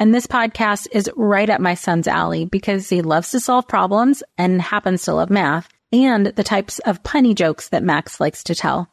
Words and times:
And 0.00 0.12
this 0.12 0.26
podcast 0.26 0.88
is 0.90 1.08
right 1.14 1.48
up 1.48 1.60
my 1.60 1.74
son's 1.74 2.08
alley 2.08 2.46
because 2.46 2.88
he 2.88 3.00
loves 3.00 3.30
to 3.30 3.38
solve 3.38 3.68
problems 3.68 4.24
and 4.36 4.60
happens 4.60 5.04
to 5.04 5.14
love 5.14 5.30
math 5.30 5.68
and 5.92 6.26
the 6.26 6.42
types 6.42 6.80
of 6.80 7.04
punny 7.04 7.32
jokes 7.32 7.68
that 7.68 7.84
Max 7.84 8.18
likes 8.18 8.42
to 8.44 8.56
tell. 8.56 8.88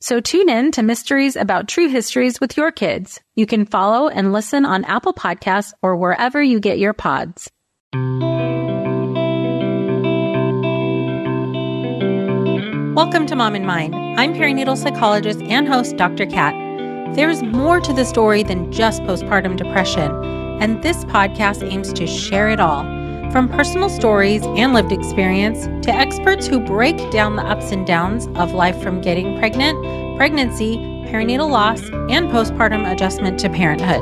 So 0.00 0.20
tune 0.20 0.48
in 0.48 0.70
to 0.72 0.84
Mysteries 0.84 1.34
About 1.34 1.66
True 1.66 1.88
Histories 1.88 2.40
with 2.40 2.56
your 2.56 2.70
kids. 2.70 3.20
You 3.34 3.46
can 3.46 3.66
follow 3.66 4.06
and 4.06 4.32
listen 4.32 4.64
on 4.64 4.84
Apple 4.84 5.12
Podcasts 5.12 5.72
or 5.82 5.96
wherever 5.96 6.40
you 6.40 6.60
get 6.60 6.78
your 6.78 6.92
pods. 6.92 7.50
Welcome 12.94 13.26
to 13.26 13.34
Mom 13.34 13.56
and 13.56 13.66
Mind. 13.66 13.96
I'm 14.20 14.34
perinatal 14.34 14.76
psychologist 14.76 15.40
and 15.42 15.66
host 15.66 15.96
Dr. 15.96 16.26
Kat. 16.26 16.54
There 17.16 17.28
is 17.28 17.42
more 17.42 17.80
to 17.80 17.92
the 17.92 18.04
story 18.04 18.44
than 18.44 18.70
just 18.70 19.02
postpartum 19.02 19.56
depression 19.56 20.43
and 20.64 20.82
this 20.82 21.04
podcast 21.04 21.62
aims 21.70 21.92
to 21.92 22.06
share 22.06 22.48
it 22.48 22.58
all 22.58 22.84
from 23.30 23.50
personal 23.50 23.90
stories 23.90 24.42
and 24.56 24.72
lived 24.72 24.92
experience 24.92 25.66
to 25.84 25.92
experts 25.92 26.46
who 26.46 26.58
break 26.58 26.96
down 27.10 27.36
the 27.36 27.42
ups 27.42 27.70
and 27.70 27.86
downs 27.86 28.28
of 28.34 28.52
life 28.52 28.82
from 28.82 29.02
getting 29.02 29.38
pregnant, 29.38 29.76
pregnancy, 30.16 30.78
perinatal 31.04 31.50
loss, 31.50 31.82
and 32.08 32.30
postpartum 32.30 32.90
adjustment 32.90 33.38
to 33.38 33.50
parenthood. 33.50 34.00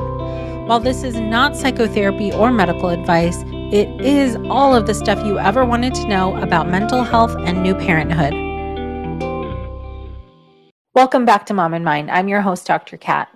While 0.69 0.79
this 0.79 1.03
is 1.03 1.19
not 1.19 1.57
psychotherapy 1.57 2.33
or 2.33 2.53
medical 2.53 2.91
advice, 2.91 3.43
it 3.73 3.89
is 4.01 4.37
all 4.49 4.73
of 4.73 4.87
the 4.87 4.95
stuff 4.95 5.19
you 5.27 5.41
ever 5.41 5.65
wanted 5.65 5.97
to 5.97 6.07
know 6.07 6.37
about 6.37 6.69
mental 6.69 7.03
health 7.03 7.35
and 7.41 7.61
new 7.61 7.75
parenthood. 7.75 8.35
Welcome 10.95 11.25
back 11.25 11.45
to 11.47 11.55
Mom 11.55 11.75
and 11.75 11.85
Mind. 11.85 12.09
I'm 12.09 12.29
your 12.29 12.43
host, 12.43 12.69
Dr. 12.69 12.97
Kat. 12.97 13.29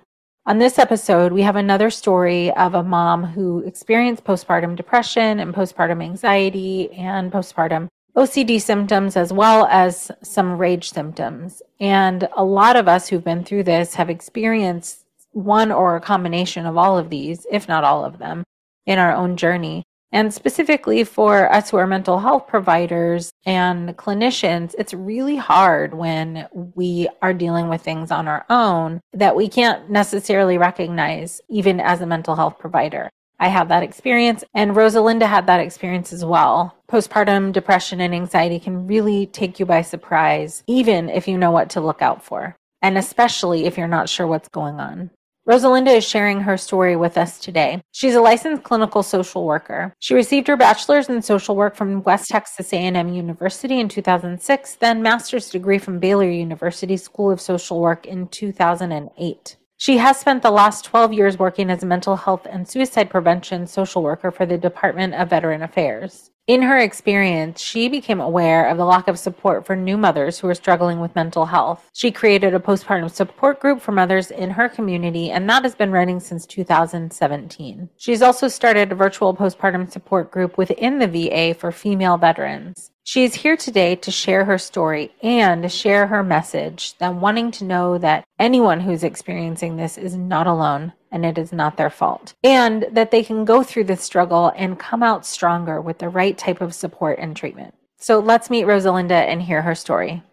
On 0.49 0.59
this 0.59 0.79
episode, 0.79 1.33
we 1.33 1.43
have 1.43 1.57
another 1.57 1.91
story 1.91 2.53
of 2.53 2.75
a 2.75 2.83
mom 2.85 3.25
who 3.25 3.65
experienced 3.67 4.23
postpartum 4.23 4.77
depression 4.77 5.41
and 5.41 5.53
postpartum 5.53 6.01
anxiety 6.01 6.89
and 6.93 7.33
postpartum 7.33 7.89
OCD 8.17 8.63
symptoms, 8.63 9.17
as 9.17 9.33
well 9.33 9.67
as 9.67 10.13
some 10.23 10.57
rage 10.57 10.93
symptoms. 10.93 11.63
And 11.81 12.29
a 12.37 12.45
lot 12.45 12.77
of 12.77 12.87
us 12.87 13.09
who've 13.09 13.25
been 13.25 13.43
through 13.43 13.65
this 13.65 13.95
have 13.95 14.09
experienced 14.09 15.05
one 15.33 15.73
or 15.73 15.97
a 15.97 16.01
combination 16.01 16.65
of 16.65 16.77
all 16.77 16.97
of 16.97 17.11
these, 17.11 17.45
if 17.51 17.67
not 17.67 17.83
all 17.83 18.05
of 18.05 18.19
them, 18.19 18.45
in 18.87 19.01
our 19.01 19.13
own 19.13 19.37
journey. 19.37 19.83
And 20.13 20.33
specifically 20.33 21.05
for 21.05 21.53
us 21.53 21.71
who 21.71 21.77
are 21.79 21.87
mental 21.87 22.19
health 22.21 22.47
providers 22.47 23.33
and 23.45 23.97
clinicians, 23.97 24.75
it's 24.79 24.95
really 24.95 25.37
hard 25.37 25.95
when 25.95 26.49
we 26.53 27.09
are 27.23 27.35
dealing 27.35 27.69
with 27.69 27.83
things 27.83 28.11
on 28.11 28.29
our 28.29 28.47
own 28.49 29.01
that 29.13 29.37
we 29.37 29.49
can't 29.49 29.91
necessarily 29.91 30.59
recognize, 30.59 31.41
even 31.49 31.81
as 31.81 32.01
a 32.01 32.07
mental 32.07 32.37
health 32.37 32.59
provider. 32.59 33.11
I 33.39 33.49
had 33.49 33.69
that 33.69 33.83
experience, 33.83 34.45
and 34.55 34.71
Rosalinda 34.71 35.27
had 35.27 35.47
that 35.49 35.61
experience 35.61 36.13
as 36.13 36.25
well. 36.25 36.75
Postpartum 36.89 37.53
depression 37.53 38.01
and 38.01 38.15
anxiety 38.15 38.59
can 38.59 38.87
really 38.87 39.27
take 39.27 39.61
you 39.61 39.67
by 39.67 39.83
surprise, 39.83 40.63
even 40.67 41.11
if 41.11 41.29
you 41.29 41.37
know 41.37 41.51
what 41.51 41.69
to 41.71 41.83
look 41.83 42.01
out 42.01 42.25
for, 42.25 42.57
and 42.81 42.97
especially 42.97 43.67
if 43.67 43.77
you're 43.77 43.89
not 43.89 44.09
sure 44.09 44.27
what's 44.27 44.49
going 44.49 44.81
on. 44.81 45.11
Rosalinda 45.49 45.97
is 45.97 46.05
sharing 46.05 46.41
her 46.41 46.57
story 46.57 46.97
with 46.97 47.17
us 47.17 47.39
today. 47.39 47.81
She's 47.93 48.17
a 48.17 48.21
licensed 48.21 48.65
clinical 48.65 49.05
social 49.05 49.45
worker. 49.47 49.95
She 50.01 50.13
received 50.13 50.49
her 50.49 50.57
bachelor's 50.57 51.09
in 51.09 51.23
social 51.23 51.55
work 51.55 51.77
from 51.77 52.03
West 52.03 52.31
Texas 52.31 52.73
A&M 52.73 53.15
University 53.15 53.79
in 53.79 53.89
2006, 53.89 54.75
then 54.75 55.03
master's 55.03 55.49
degree 55.49 55.79
from 55.79 56.01
Baylor 56.01 56.29
University 56.29 56.97
School 56.97 57.31
of 57.31 57.41
Social 57.41 57.81
Work 57.81 58.07
in 58.07 58.27
2008. 58.27 59.57
She 59.77 59.99
has 59.99 60.19
spent 60.19 60.43
the 60.43 60.51
last 60.51 60.85
12 60.85 61.13
years 61.13 61.39
working 61.39 61.71
as 61.71 61.85
a 61.85 61.87
mental 61.87 62.17
health 62.17 62.45
and 62.51 62.69
suicide 62.69 63.09
prevention 63.09 63.69
social 63.69 64.03
worker 64.03 64.33
for 64.33 64.47
the 64.47 64.59
Department 64.59 65.15
of 65.15 65.31
Veteran 65.31 65.63
Affairs. 65.63 66.33
In 66.47 66.63
her 66.63 66.79
experience, 66.79 67.61
she 67.61 67.89
became 67.89 68.21
aware 68.21 68.69
of 68.69 68.77
the 68.77 68.85
lack 68.85 69.09
of 69.09 69.19
support 69.19 69.67
for 69.67 69.75
new 69.75 69.97
mothers 69.97 70.39
who 70.39 70.47
were 70.47 70.55
struggling 70.55 71.01
with 71.01 71.17
mental 71.17 71.47
health. 71.47 71.91
She 71.93 72.13
created 72.13 72.55
a 72.55 72.61
postpartum 72.61 73.11
support 73.11 73.59
group 73.59 73.81
for 73.81 73.91
mothers 73.91 74.31
in 74.31 74.51
her 74.51 74.69
community, 74.69 75.33
and 75.33 75.51
that 75.51 75.65
has 75.65 75.75
been 75.75 75.91
running 75.91 76.21
since 76.21 76.47
2017. 76.47 77.89
She's 77.97 78.23
also 78.23 78.47
started 78.47 78.93
a 78.93 78.95
virtual 78.95 79.35
postpartum 79.35 79.91
support 79.91 80.31
group 80.31 80.57
within 80.57 81.01
the 81.01 81.09
VA 81.09 81.53
for 81.53 81.73
female 81.73 82.17
veterans. 82.17 82.93
She 83.09 83.23
is 83.23 83.37
here 83.37 83.57
today 83.57 83.95
to 83.95 84.11
share 84.11 84.45
her 84.47 84.59
story 84.59 85.15
and 85.23 85.71
share 85.71 86.09
her 86.09 86.25
message 86.25 86.99
that 86.99 87.15
wanting 87.15 87.53
to 87.53 87.65
know 87.65 87.99
that 87.99 88.25
anyone 88.41 88.81
who's 88.81 89.05
experiencing 89.05 89.77
this 89.77 89.97
is 89.97 90.17
not 90.17 90.49
alone 90.49 90.93
and 91.13 91.25
it 91.25 91.39
is 91.39 91.53
not 91.53 91.77
their 91.77 91.89
fault, 91.89 92.35
and 92.43 92.85
that 92.91 93.13
they 93.13 93.23
can 93.23 93.45
go 93.45 93.63
through 93.63 93.85
this 93.85 94.03
struggle 94.03 94.53
and 94.57 94.81
come 94.81 95.05
out 95.05 95.25
stronger 95.25 95.81
with 95.81 95.99
the 95.99 96.09
right 96.09 96.37
type 96.37 96.61
of 96.61 96.75
support 96.75 97.21
and 97.21 97.37
treatment. 97.37 97.75
So 97.97 98.19
let's 98.19 98.51
meet 98.51 98.67
Rosalinda 98.67 99.13
and 99.13 99.41
hear 99.41 99.63
her 99.63 99.77
story. 99.77 100.25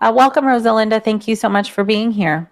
Uh, 0.00 0.12
welcome, 0.12 0.46
Rosalinda. 0.46 1.00
Thank 1.00 1.28
you 1.28 1.36
so 1.36 1.48
much 1.48 1.70
for 1.70 1.84
being 1.84 2.10
here. 2.10 2.50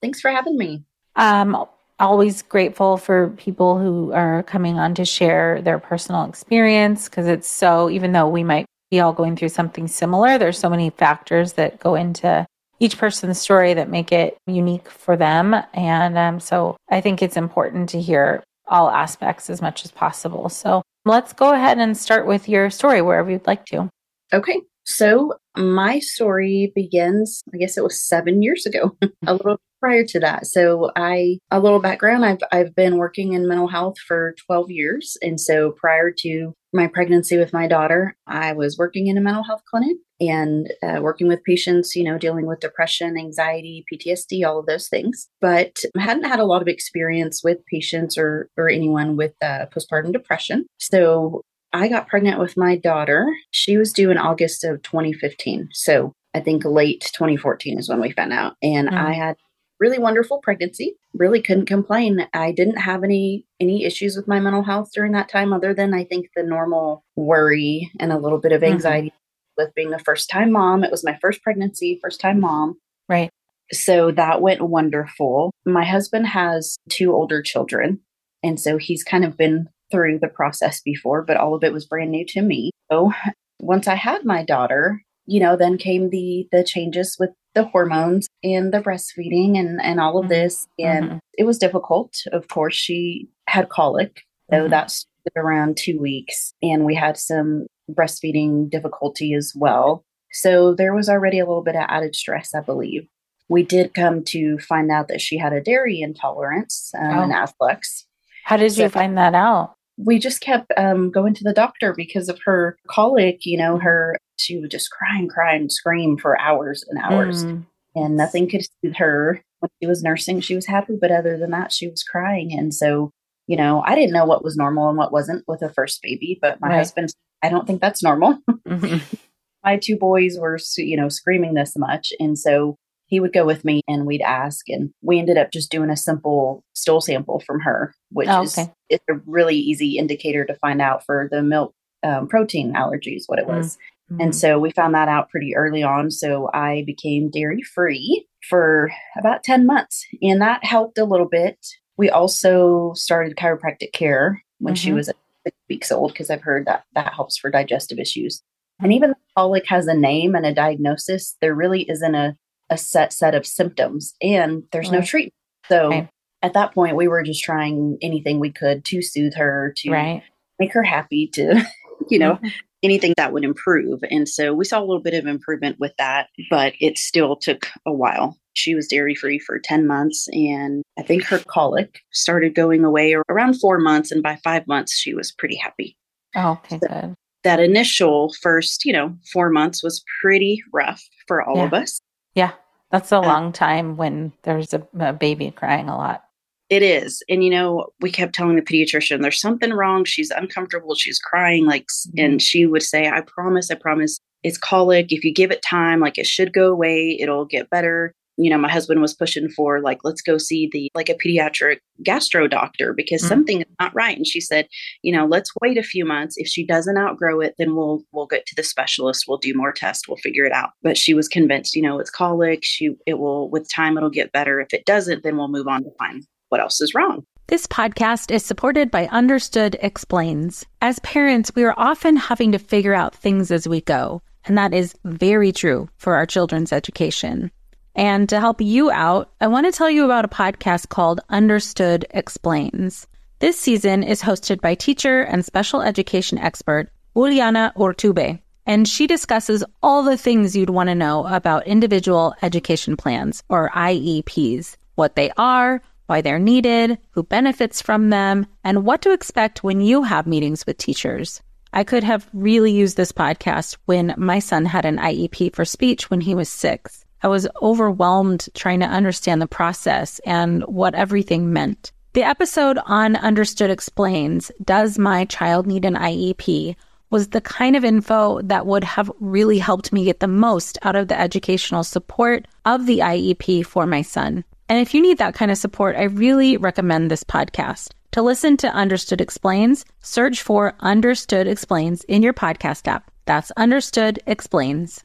Thanks 0.00 0.20
for 0.20 0.30
having 0.30 0.56
me. 0.56 0.84
Um, 1.16 1.66
always 2.00 2.42
grateful 2.42 2.96
for 2.96 3.28
people 3.36 3.78
who 3.78 4.12
are 4.12 4.42
coming 4.42 4.78
on 4.78 4.94
to 4.94 5.04
share 5.04 5.60
their 5.62 5.78
personal 5.78 6.24
experience 6.24 7.08
because 7.08 7.26
it's 7.26 7.48
so, 7.48 7.90
even 7.90 8.12
though 8.12 8.28
we 8.28 8.42
might 8.42 8.66
be 8.90 9.00
all 9.00 9.12
going 9.12 9.36
through 9.36 9.50
something 9.50 9.86
similar, 9.86 10.38
there's 10.38 10.58
so 10.58 10.70
many 10.70 10.90
factors 10.90 11.52
that 11.52 11.78
go 11.78 11.94
into 11.94 12.44
each 12.80 12.98
person's 12.98 13.38
story 13.38 13.74
that 13.74 13.90
make 13.90 14.10
it 14.10 14.36
unique 14.46 14.90
for 14.90 15.16
them. 15.16 15.54
And 15.74 16.16
um, 16.16 16.40
so 16.40 16.76
I 16.90 17.00
think 17.00 17.22
it's 17.22 17.36
important 17.36 17.90
to 17.90 18.00
hear 18.00 18.42
all 18.66 18.90
aspects 18.90 19.50
as 19.50 19.60
much 19.60 19.84
as 19.84 19.90
possible. 19.90 20.48
So 20.48 20.82
let's 21.04 21.32
go 21.32 21.52
ahead 21.52 21.78
and 21.78 21.96
start 21.96 22.26
with 22.26 22.48
your 22.48 22.70
story 22.70 23.02
wherever 23.02 23.30
you'd 23.30 23.46
like 23.46 23.66
to. 23.66 23.88
Okay. 24.32 24.60
So 24.90 25.34
my 25.56 25.98
story 26.00 26.72
begins, 26.74 27.42
I 27.54 27.58
guess 27.58 27.76
it 27.76 27.84
was 27.84 28.00
seven 28.00 28.42
years 28.42 28.66
ago, 28.66 28.96
a 29.26 29.34
little 29.34 29.60
prior 29.80 30.04
to 30.04 30.20
that. 30.20 30.46
So 30.46 30.90
I 30.96 31.38
a 31.50 31.60
little 31.60 31.80
background, 31.80 32.24
I've 32.24 32.42
I've 32.52 32.74
been 32.74 32.98
working 32.98 33.32
in 33.32 33.48
mental 33.48 33.68
health 33.68 33.98
for 33.98 34.34
12 34.46 34.70
years. 34.70 35.16
And 35.22 35.40
so 35.40 35.72
prior 35.72 36.10
to 36.18 36.52
my 36.72 36.86
pregnancy 36.86 37.36
with 37.36 37.52
my 37.52 37.66
daughter, 37.66 38.16
I 38.26 38.52
was 38.52 38.78
working 38.78 39.08
in 39.08 39.18
a 39.18 39.20
mental 39.20 39.42
health 39.42 39.62
clinic 39.68 39.96
and 40.20 40.70
uh, 40.82 41.00
working 41.00 41.26
with 41.26 41.42
patients, 41.44 41.96
you 41.96 42.04
know, 42.04 42.18
dealing 42.18 42.46
with 42.46 42.60
depression, 42.60 43.18
anxiety, 43.18 43.84
PTSD, 43.92 44.46
all 44.46 44.58
of 44.58 44.66
those 44.66 44.88
things. 44.88 45.28
But 45.40 45.78
I 45.96 46.02
hadn't 46.02 46.24
had 46.24 46.40
a 46.40 46.44
lot 46.44 46.62
of 46.62 46.68
experience 46.68 47.42
with 47.42 47.64
patients 47.66 48.18
or 48.18 48.48
or 48.56 48.68
anyone 48.68 49.16
with 49.16 49.32
uh, 49.42 49.66
postpartum 49.74 50.12
depression. 50.12 50.66
So 50.78 51.42
I 51.72 51.88
got 51.88 52.08
pregnant 52.08 52.40
with 52.40 52.56
my 52.56 52.76
daughter. 52.76 53.26
She 53.50 53.76
was 53.76 53.92
due 53.92 54.10
in 54.10 54.18
August 54.18 54.64
of 54.64 54.82
2015. 54.82 55.68
So 55.72 56.12
I 56.34 56.40
think 56.40 56.64
late 56.64 57.10
2014 57.12 57.78
is 57.78 57.88
when 57.88 58.00
we 58.00 58.12
found 58.12 58.32
out. 58.32 58.56
And 58.62 58.88
mm. 58.88 58.94
I 58.94 59.12
had 59.12 59.36
really 59.78 59.98
wonderful 59.98 60.38
pregnancy. 60.38 60.96
Really 61.14 61.42
couldn't 61.42 61.66
complain. 61.66 62.26
I 62.34 62.52
didn't 62.52 62.76
have 62.76 63.02
any 63.02 63.46
any 63.58 63.84
issues 63.84 64.16
with 64.16 64.28
my 64.28 64.38
mental 64.38 64.62
health 64.62 64.90
during 64.94 65.12
that 65.12 65.28
time 65.28 65.52
other 65.52 65.74
than 65.74 65.94
I 65.94 66.04
think 66.04 66.28
the 66.36 66.42
normal 66.42 67.04
worry 67.16 67.90
and 67.98 68.12
a 68.12 68.18
little 68.18 68.38
bit 68.38 68.52
of 68.52 68.62
mm-hmm. 68.62 68.74
anxiety 68.74 69.08
mm-hmm. 69.08 69.62
with 69.64 69.74
being 69.74 69.92
a 69.92 69.98
first 69.98 70.28
time 70.28 70.52
mom. 70.52 70.84
It 70.84 70.90
was 70.90 71.04
my 71.04 71.18
first 71.20 71.42
pregnancy, 71.42 71.98
first 72.00 72.20
time 72.20 72.40
mom. 72.40 72.78
Right. 73.08 73.30
So 73.72 74.10
that 74.12 74.40
went 74.40 74.62
wonderful. 74.62 75.52
My 75.64 75.84
husband 75.84 76.26
has 76.28 76.76
two 76.88 77.12
older 77.12 77.42
children. 77.42 78.00
And 78.42 78.58
so 78.58 78.78
he's 78.78 79.04
kind 79.04 79.24
of 79.24 79.36
been 79.36 79.68
through 79.90 80.18
the 80.18 80.28
process 80.28 80.80
before, 80.80 81.22
but 81.22 81.36
all 81.36 81.54
of 81.54 81.64
it 81.64 81.72
was 81.72 81.86
brand 81.86 82.10
new 82.10 82.24
to 82.26 82.42
me. 82.42 82.70
So 82.90 83.12
once 83.60 83.86
I 83.88 83.94
had 83.94 84.24
my 84.24 84.44
daughter, 84.44 85.02
you 85.26 85.40
know, 85.40 85.56
then 85.56 85.78
came 85.78 86.10
the 86.10 86.48
the 86.52 86.64
changes 86.64 87.16
with 87.18 87.30
the 87.54 87.64
hormones 87.64 88.28
and 88.42 88.72
the 88.72 88.80
breastfeeding 88.80 89.58
and 89.58 89.80
and 89.82 90.00
all 90.00 90.18
of 90.18 90.24
mm-hmm. 90.24 90.32
this 90.32 90.66
and 90.78 91.04
mm-hmm. 91.06 91.18
it 91.38 91.44
was 91.44 91.58
difficult. 91.58 92.14
Of 92.32 92.48
course, 92.48 92.74
she 92.74 93.28
had 93.46 93.68
colic. 93.68 94.22
So 94.50 94.56
mm-hmm. 94.56 94.70
that's 94.70 95.06
around 95.36 95.76
2 95.76 96.00
weeks 96.00 96.54
and 96.62 96.84
we 96.84 96.94
had 96.94 97.16
some 97.16 97.66
breastfeeding 97.90 98.70
difficulty 98.70 99.34
as 99.34 99.52
well. 99.54 100.04
So 100.32 100.74
there 100.74 100.94
was 100.94 101.08
already 101.08 101.38
a 101.38 101.46
little 101.46 101.62
bit 101.62 101.76
of 101.76 101.84
added 101.88 102.14
stress, 102.14 102.54
I 102.54 102.60
believe. 102.60 103.06
We 103.48 103.64
did 103.64 103.94
come 103.94 104.22
to 104.26 104.58
find 104.58 104.90
out 104.90 105.08
that 105.08 105.20
she 105.20 105.36
had 105.36 105.52
a 105.52 105.60
dairy 105.60 106.00
intolerance 106.00 106.92
um, 106.96 107.18
oh. 107.18 107.22
and 107.22 107.32
afflux. 107.32 108.04
How 108.44 108.56
did 108.56 108.72
so 108.72 108.84
you 108.84 108.88
find 108.88 109.18
that 109.18 109.34
out? 109.34 109.74
We 110.04 110.18
just 110.18 110.40
kept 110.40 110.72
um, 110.76 111.10
going 111.10 111.34
to 111.34 111.44
the 111.44 111.52
doctor 111.52 111.94
because 111.94 112.28
of 112.28 112.40
her 112.44 112.76
colic. 112.88 113.44
You 113.44 113.58
know, 113.58 113.78
her 113.78 114.16
she 114.36 114.58
would 114.58 114.70
just 114.70 114.90
cry 114.90 115.18
and 115.18 115.30
cry 115.30 115.54
and 115.54 115.70
scream 115.70 116.16
for 116.16 116.40
hours 116.40 116.84
and 116.88 116.98
hours, 116.98 117.44
mm. 117.44 117.64
and 117.94 118.16
nothing 118.16 118.48
could 118.48 118.62
soothe 118.62 118.96
her. 118.96 119.42
When 119.60 119.70
she 119.80 119.86
was 119.86 120.02
nursing, 120.02 120.40
she 120.40 120.54
was 120.54 120.66
happy, 120.66 120.96
but 120.98 121.10
other 121.10 121.36
than 121.36 121.50
that, 121.50 121.70
she 121.70 121.86
was 121.86 122.02
crying. 122.02 122.58
And 122.58 122.74
so, 122.74 123.10
you 123.46 123.56
know, 123.56 123.82
I 123.84 123.94
didn't 123.94 124.14
know 124.14 124.24
what 124.24 124.42
was 124.42 124.56
normal 124.56 124.88
and 124.88 124.96
what 124.96 125.12
wasn't 125.12 125.44
with 125.46 125.60
a 125.60 125.68
first 125.68 126.00
baby, 126.02 126.38
but 126.40 126.60
my 126.62 126.68
right. 126.68 126.78
husband, 126.78 127.12
I 127.42 127.50
don't 127.50 127.66
think 127.66 127.82
that's 127.82 128.02
normal. 128.02 128.38
Mm-hmm. 128.66 129.16
my 129.64 129.76
two 129.76 129.96
boys 129.96 130.38
were, 130.38 130.58
you 130.78 130.96
know, 130.96 131.10
screaming 131.10 131.52
this 131.52 131.76
much. 131.76 132.12
And 132.18 132.38
so 132.38 132.78
he 133.10 133.20
would 133.20 133.32
go 133.32 133.44
with 133.44 133.64
me 133.64 133.82
and 133.88 134.06
we'd 134.06 134.22
ask. 134.22 134.68
And 134.68 134.94
we 135.02 135.18
ended 135.18 135.36
up 135.36 135.50
just 135.52 135.70
doing 135.70 135.90
a 135.90 135.96
simple 135.96 136.64
stool 136.74 137.00
sample 137.00 137.40
from 137.40 137.60
her, 137.60 137.92
which 138.10 138.28
oh, 138.28 138.42
okay. 138.42 138.44
is 138.44 138.68
it's 138.88 139.04
a 139.10 139.20
really 139.26 139.56
easy 139.56 139.98
indicator 139.98 140.44
to 140.44 140.54
find 140.54 140.80
out 140.80 141.04
for 141.04 141.28
the 141.30 141.42
milk 141.42 141.74
um, 142.02 142.28
protein 142.28 142.72
allergies, 142.72 143.24
what 143.26 143.40
it 143.40 143.46
was. 143.46 143.76
Mm-hmm. 144.10 144.22
And 144.22 144.34
so 144.34 144.58
we 144.58 144.70
found 144.70 144.94
that 144.94 145.08
out 145.08 145.28
pretty 145.28 145.54
early 145.54 145.82
on. 145.82 146.10
So 146.10 146.50
I 146.54 146.84
became 146.86 147.30
dairy 147.30 147.62
free 147.62 148.26
for 148.48 148.90
about 149.18 149.42
10 149.42 149.66
months, 149.66 150.06
and 150.22 150.40
that 150.40 150.64
helped 150.64 150.96
a 150.96 151.04
little 151.04 151.28
bit. 151.28 151.58
We 151.96 152.10
also 152.10 152.92
started 152.94 153.36
chiropractic 153.36 153.92
care 153.92 154.42
when 154.58 154.74
mm-hmm. 154.74 154.80
she 154.80 154.92
was 154.92 155.06
six 155.44 155.56
weeks 155.68 155.92
old 155.92 156.12
because 156.12 156.30
I've 156.30 156.42
heard 156.42 156.66
that 156.66 156.84
that 156.94 157.12
helps 157.12 157.36
for 157.36 157.50
digestive 157.50 157.98
issues. 157.98 158.42
And 158.80 158.92
even 158.92 159.10
though 159.10 159.16
colic 159.36 159.66
has 159.66 159.86
a 159.86 159.94
name 159.94 160.34
and 160.34 160.46
a 160.46 160.54
diagnosis, 160.54 161.36
there 161.40 161.54
really 161.54 161.82
isn't 161.82 162.14
a, 162.14 162.36
a 162.70 162.76
set 162.76 163.12
set 163.12 163.34
of 163.34 163.46
symptoms 163.46 164.14
and 164.22 164.62
there's 164.72 164.90
right. 164.90 165.00
no 165.00 165.04
treatment. 165.04 165.34
So 165.68 165.86
okay. 165.86 166.08
at 166.42 166.54
that 166.54 166.74
point, 166.74 166.96
we 166.96 167.08
were 167.08 167.22
just 167.22 167.42
trying 167.42 167.98
anything 168.02 168.40
we 168.40 168.50
could 168.50 168.84
to 168.86 169.02
soothe 169.02 169.34
her, 169.34 169.74
to 169.78 169.90
right. 169.90 170.22
make 170.58 170.72
her 170.72 170.82
happy, 170.82 171.28
to, 171.34 171.62
you 172.08 172.18
know, 172.18 172.34
mm-hmm. 172.34 172.48
anything 172.82 173.14
that 173.16 173.32
would 173.32 173.44
improve. 173.44 174.00
And 174.10 174.28
so 174.28 174.54
we 174.54 174.64
saw 174.64 174.78
a 174.78 174.84
little 174.84 175.02
bit 175.02 175.14
of 175.14 175.26
improvement 175.26 175.78
with 175.78 175.92
that, 175.98 176.28
but 176.48 176.74
it 176.80 176.98
still 176.98 177.36
took 177.36 177.68
a 177.86 177.92
while. 177.92 178.36
She 178.54 178.74
was 178.74 178.88
dairy 178.88 179.14
free 179.14 179.38
for 179.38 179.60
10 179.60 179.86
months, 179.86 180.26
and 180.32 180.82
I 180.98 181.02
think 181.02 181.22
her 181.24 181.38
colic 181.38 182.00
started 182.12 182.54
going 182.56 182.84
away 182.84 183.14
around 183.28 183.60
four 183.60 183.78
months. 183.78 184.10
And 184.10 184.24
by 184.24 184.38
five 184.42 184.66
months, 184.66 184.92
she 184.96 185.14
was 185.14 185.30
pretty 185.30 185.56
happy. 185.56 185.96
Oh, 186.34 186.52
okay, 186.52 186.80
so, 186.80 186.88
good 186.88 187.14
that 187.42 187.60
initial 187.60 188.32
first, 188.40 188.84
you 188.84 188.92
know, 188.92 189.16
four 189.32 189.50
months 189.50 189.82
was 189.82 190.04
pretty 190.20 190.62
rough 190.72 191.02
for 191.26 191.42
all 191.42 191.56
yeah. 191.56 191.64
of 191.64 191.74
us. 191.74 192.00
Yeah. 192.40 192.52
That's 192.90 193.12
a 193.12 193.18
uh, 193.18 193.22
long 193.22 193.52
time 193.52 193.98
when 193.98 194.32
there's 194.44 194.72
a, 194.72 194.82
a, 194.98 195.12
baby 195.12 195.50
crying 195.50 195.90
a 195.90 195.96
lot. 195.96 196.24
It 196.70 196.82
is. 196.82 197.22
And, 197.28 197.44
you 197.44 197.50
know, 197.50 197.88
we 198.00 198.10
kept 198.10 198.34
telling 198.34 198.56
the 198.56 198.62
pediatrician, 198.62 199.20
there's 199.20 199.40
something 199.40 199.72
wrong. 199.72 200.04
She's 200.06 200.30
uncomfortable. 200.30 200.94
She's 200.94 201.18
crying. 201.18 201.66
Like, 201.66 201.84
mm-hmm. 201.84 202.24
and 202.24 202.42
she 202.42 202.64
would 202.64 202.82
say, 202.82 203.08
I 203.08 203.20
promise, 203.20 203.70
I 203.70 203.74
promise 203.74 204.18
it's 204.42 204.56
colic. 204.56 205.12
If 205.12 205.22
you 205.22 205.34
give 205.34 205.50
it 205.50 205.60
time, 205.62 206.00
like 206.00 206.16
it 206.16 206.26
should 206.26 206.54
go 206.54 206.72
away, 206.72 207.18
it'll 207.20 207.44
get 207.44 207.68
better 207.68 208.14
you 208.42 208.48
know, 208.48 208.58
my 208.58 208.70
husband 208.70 209.00
was 209.00 209.14
pushing 209.14 209.48
for 209.50 209.80
like, 209.80 209.98
let's 210.02 210.22
go 210.22 210.38
see 210.38 210.68
the 210.72 210.90
like 210.94 211.08
a 211.08 211.14
pediatric 211.14 211.78
gastro 212.02 212.48
doctor 212.48 212.94
because 212.94 213.20
mm-hmm. 213.20 213.28
something 213.28 213.60
is 213.60 213.66
not 213.78 213.94
right. 213.94 214.16
And 214.16 214.26
she 214.26 214.40
said, 214.40 214.66
you 215.02 215.12
know, 215.12 215.26
let's 215.26 215.52
wait 215.60 215.76
a 215.76 215.82
few 215.82 216.04
months. 216.04 216.36
If 216.38 216.48
she 216.48 216.64
doesn't 216.64 216.96
outgrow 216.96 217.40
it, 217.40 217.54
then 217.58 217.76
we'll 217.76 218.02
we'll 218.12 218.26
get 218.26 218.46
to 218.46 218.54
the 218.56 218.62
specialist. 218.62 219.26
We'll 219.28 219.38
do 219.38 219.52
more 219.54 219.72
tests. 219.72 220.08
We'll 220.08 220.16
figure 220.16 220.44
it 220.44 220.52
out. 220.52 220.70
But 220.82 220.96
she 220.96 221.12
was 221.12 221.28
convinced, 221.28 221.76
you 221.76 221.82
know, 221.82 221.98
it's 221.98 222.10
colic. 222.10 222.64
She 222.64 222.96
it 223.06 223.18
will 223.18 223.50
with 223.50 223.70
time 223.70 223.96
it'll 223.96 224.10
get 224.10 224.32
better. 224.32 224.60
If 224.60 224.72
it 224.72 224.86
doesn't, 224.86 225.22
then 225.22 225.36
we'll 225.36 225.48
move 225.48 225.68
on 225.68 225.84
to 225.84 225.90
find 225.98 226.26
what 226.48 226.60
else 226.60 226.80
is 226.80 226.94
wrong. 226.94 227.24
This 227.48 227.66
podcast 227.66 228.30
is 228.30 228.44
supported 228.44 228.90
by 228.90 229.06
Understood 229.08 229.76
Explains. 229.80 230.64
As 230.80 231.00
parents, 231.00 231.52
we 231.54 231.64
are 231.64 231.74
often 231.76 232.16
having 232.16 232.52
to 232.52 232.58
figure 232.58 232.94
out 232.94 233.14
things 233.14 233.50
as 233.50 233.66
we 233.66 233.80
go, 233.80 234.22
and 234.44 234.56
that 234.56 234.72
is 234.72 234.94
very 235.04 235.50
true 235.50 235.88
for 235.98 236.14
our 236.14 236.26
children's 236.26 236.72
education. 236.72 237.50
And 238.00 238.30
to 238.30 238.40
help 238.40 238.62
you 238.62 238.90
out, 238.90 239.30
I 239.42 239.46
want 239.48 239.66
to 239.66 239.72
tell 239.72 239.90
you 239.90 240.06
about 240.06 240.24
a 240.24 240.28
podcast 240.28 240.88
called 240.88 241.20
Understood 241.28 242.06
Explains. 242.12 243.06
This 243.40 243.60
season 243.60 244.02
is 244.02 244.22
hosted 244.22 244.62
by 244.62 244.74
teacher 244.74 245.20
and 245.20 245.44
special 245.44 245.82
education 245.82 246.38
expert 246.38 246.90
Juliana 247.14 247.74
Urtubey, 247.76 248.40
and 248.64 248.88
she 248.88 249.06
discusses 249.06 249.62
all 249.82 250.02
the 250.02 250.16
things 250.16 250.56
you'd 250.56 250.70
want 250.70 250.88
to 250.88 250.94
know 250.94 251.26
about 251.26 251.66
individual 251.66 252.34
education 252.40 252.96
plans, 252.96 253.42
or 253.50 253.68
IEPs, 253.74 254.78
what 254.94 255.14
they 255.14 255.30
are, 255.36 255.82
why 256.06 256.22
they're 256.22 256.38
needed, 256.38 256.96
who 257.10 257.22
benefits 257.22 257.82
from 257.82 258.08
them, 258.08 258.46
and 258.64 258.86
what 258.86 259.02
to 259.02 259.12
expect 259.12 259.62
when 259.62 259.82
you 259.82 260.04
have 260.04 260.26
meetings 260.26 260.64
with 260.64 260.78
teachers. 260.78 261.42
I 261.74 261.84
could 261.84 262.04
have 262.04 262.30
really 262.32 262.72
used 262.72 262.96
this 262.96 263.12
podcast 263.12 263.76
when 263.84 264.14
my 264.16 264.38
son 264.38 264.64
had 264.64 264.86
an 264.86 264.96
IEP 264.96 265.54
for 265.54 265.66
speech 265.66 266.08
when 266.08 266.22
he 266.22 266.34
was 266.34 266.48
six. 266.48 266.99
I 267.22 267.28
was 267.28 267.48
overwhelmed 267.62 268.48
trying 268.54 268.80
to 268.80 268.86
understand 268.86 269.42
the 269.42 269.46
process 269.46 270.20
and 270.26 270.62
what 270.64 270.94
everything 270.94 271.52
meant. 271.52 271.92
The 272.12 272.22
episode 272.22 272.78
on 272.86 273.16
Understood 273.16 273.70
Explains 273.70 274.50
Does 274.64 274.98
My 274.98 275.24
Child 275.26 275.66
Need 275.66 275.84
an 275.84 275.94
IEP? 275.94 276.76
was 277.10 277.28
the 277.28 277.40
kind 277.40 277.76
of 277.76 277.84
info 277.84 278.40
that 278.42 278.66
would 278.66 278.84
have 278.84 279.10
really 279.18 279.58
helped 279.58 279.92
me 279.92 280.04
get 280.04 280.20
the 280.20 280.28
most 280.28 280.78
out 280.82 280.96
of 280.96 281.08
the 281.08 281.20
educational 281.20 281.82
support 281.82 282.46
of 282.64 282.86
the 282.86 283.00
IEP 283.00 283.66
for 283.66 283.86
my 283.86 284.00
son. 284.00 284.44
And 284.68 284.78
if 284.78 284.94
you 284.94 285.02
need 285.02 285.18
that 285.18 285.34
kind 285.34 285.50
of 285.50 285.58
support, 285.58 285.96
I 285.96 286.04
really 286.04 286.56
recommend 286.56 287.10
this 287.10 287.24
podcast. 287.24 287.90
To 288.12 288.22
listen 288.22 288.56
to 288.58 288.68
Understood 288.72 289.20
Explains, 289.20 289.84
search 290.00 290.42
for 290.42 290.74
Understood 290.80 291.46
Explains 291.46 292.04
in 292.04 292.22
your 292.22 292.32
podcast 292.32 292.86
app. 292.88 293.10
That's 293.24 293.50
Understood 293.52 294.20
Explains. 294.26 295.04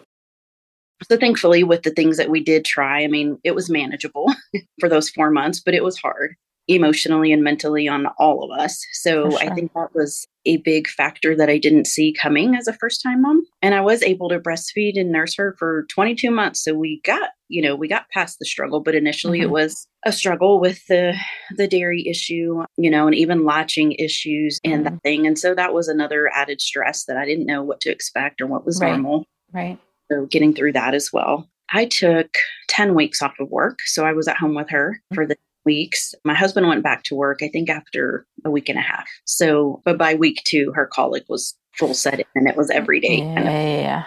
so 1.09 1.17
thankfully 1.17 1.63
with 1.63 1.83
the 1.83 1.91
things 1.91 2.17
that 2.17 2.29
we 2.29 2.41
did 2.41 2.65
try 2.65 3.03
i 3.03 3.07
mean 3.07 3.37
it 3.43 3.55
was 3.55 3.69
manageable 3.69 4.33
for 4.79 4.89
those 4.89 5.09
four 5.09 5.31
months 5.31 5.59
but 5.59 5.73
it 5.73 5.83
was 5.83 5.97
hard 5.97 6.35
emotionally 6.67 7.31
and 7.31 7.43
mentally 7.43 7.87
on 7.87 8.07
all 8.17 8.43
of 8.43 8.57
us. 8.57 8.83
So 8.93 9.29
sure. 9.31 9.39
I 9.39 9.53
think 9.53 9.73
that 9.73 9.89
was 9.93 10.25
a 10.45 10.57
big 10.57 10.87
factor 10.87 11.35
that 11.35 11.49
I 11.49 11.57
didn't 11.57 11.85
see 11.85 12.13
coming 12.13 12.55
as 12.55 12.67
a 12.67 12.73
first 12.73 13.01
time 13.03 13.21
mom. 13.21 13.43
And 13.61 13.75
I 13.75 13.81
was 13.81 14.01
able 14.03 14.29
to 14.29 14.39
breastfeed 14.39 14.99
and 14.99 15.11
nurse 15.11 15.35
her 15.35 15.55
for 15.59 15.85
22 15.93 16.31
months. 16.31 16.63
So 16.63 16.73
we 16.73 17.01
got, 17.03 17.29
you 17.47 17.61
know, 17.61 17.75
we 17.75 17.87
got 17.87 18.09
past 18.09 18.39
the 18.39 18.45
struggle, 18.45 18.79
but 18.79 18.95
initially 18.95 19.39
mm-hmm. 19.39 19.49
it 19.49 19.51
was 19.51 19.87
a 20.05 20.11
struggle 20.11 20.59
with 20.59 20.85
the 20.87 21.15
the 21.57 21.67
dairy 21.67 22.07
issue, 22.07 22.63
you 22.77 22.89
know, 22.89 23.05
and 23.05 23.15
even 23.15 23.45
latching 23.45 23.91
issues 23.93 24.59
and 24.63 24.85
mm-hmm. 24.85 24.95
that 24.95 25.03
thing. 25.03 25.27
And 25.27 25.37
so 25.37 25.53
that 25.53 25.73
was 25.73 25.87
another 25.87 26.31
added 26.33 26.61
stress 26.61 27.05
that 27.05 27.17
I 27.17 27.25
didn't 27.25 27.45
know 27.45 27.63
what 27.63 27.81
to 27.81 27.91
expect 27.91 28.41
or 28.41 28.47
what 28.47 28.65
was 28.65 28.79
right. 28.79 28.91
normal. 28.91 29.25
Right. 29.51 29.77
So 30.11 30.25
getting 30.25 30.53
through 30.53 30.73
that 30.73 30.93
as 30.93 31.11
well. 31.13 31.49
I 31.73 31.85
took 31.85 32.35
10 32.67 32.95
weeks 32.95 33.21
off 33.21 33.33
of 33.39 33.49
work. 33.49 33.79
So 33.85 34.05
I 34.05 34.11
was 34.11 34.27
at 34.27 34.37
home 34.37 34.55
with 34.55 34.69
her 34.69 34.91
mm-hmm. 34.91 35.15
for 35.15 35.25
the 35.25 35.37
weeks. 35.65 36.13
My 36.25 36.33
husband 36.33 36.67
went 36.67 36.83
back 36.83 37.03
to 37.03 37.15
work, 37.15 37.39
I 37.41 37.47
think, 37.47 37.69
after 37.69 38.25
a 38.43 38.51
week 38.51 38.67
and 38.67 38.77
a 38.77 38.81
half. 38.81 39.07
So, 39.25 39.81
but 39.85 39.97
by 39.97 40.15
week 40.15 40.41
two, 40.45 40.73
her 40.75 40.87
colic 40.87 41.23
was 41.29 41.55
full 41.77 41.93
setting 41.93 42.25
and 42.35 42.47
it 42.47 42.57
was 42.57 42.69
every 42.69 42.99
day 42.99 43.19
yeah. 43.19 43.35
kind 43.35 43.47
of 43.47 44.05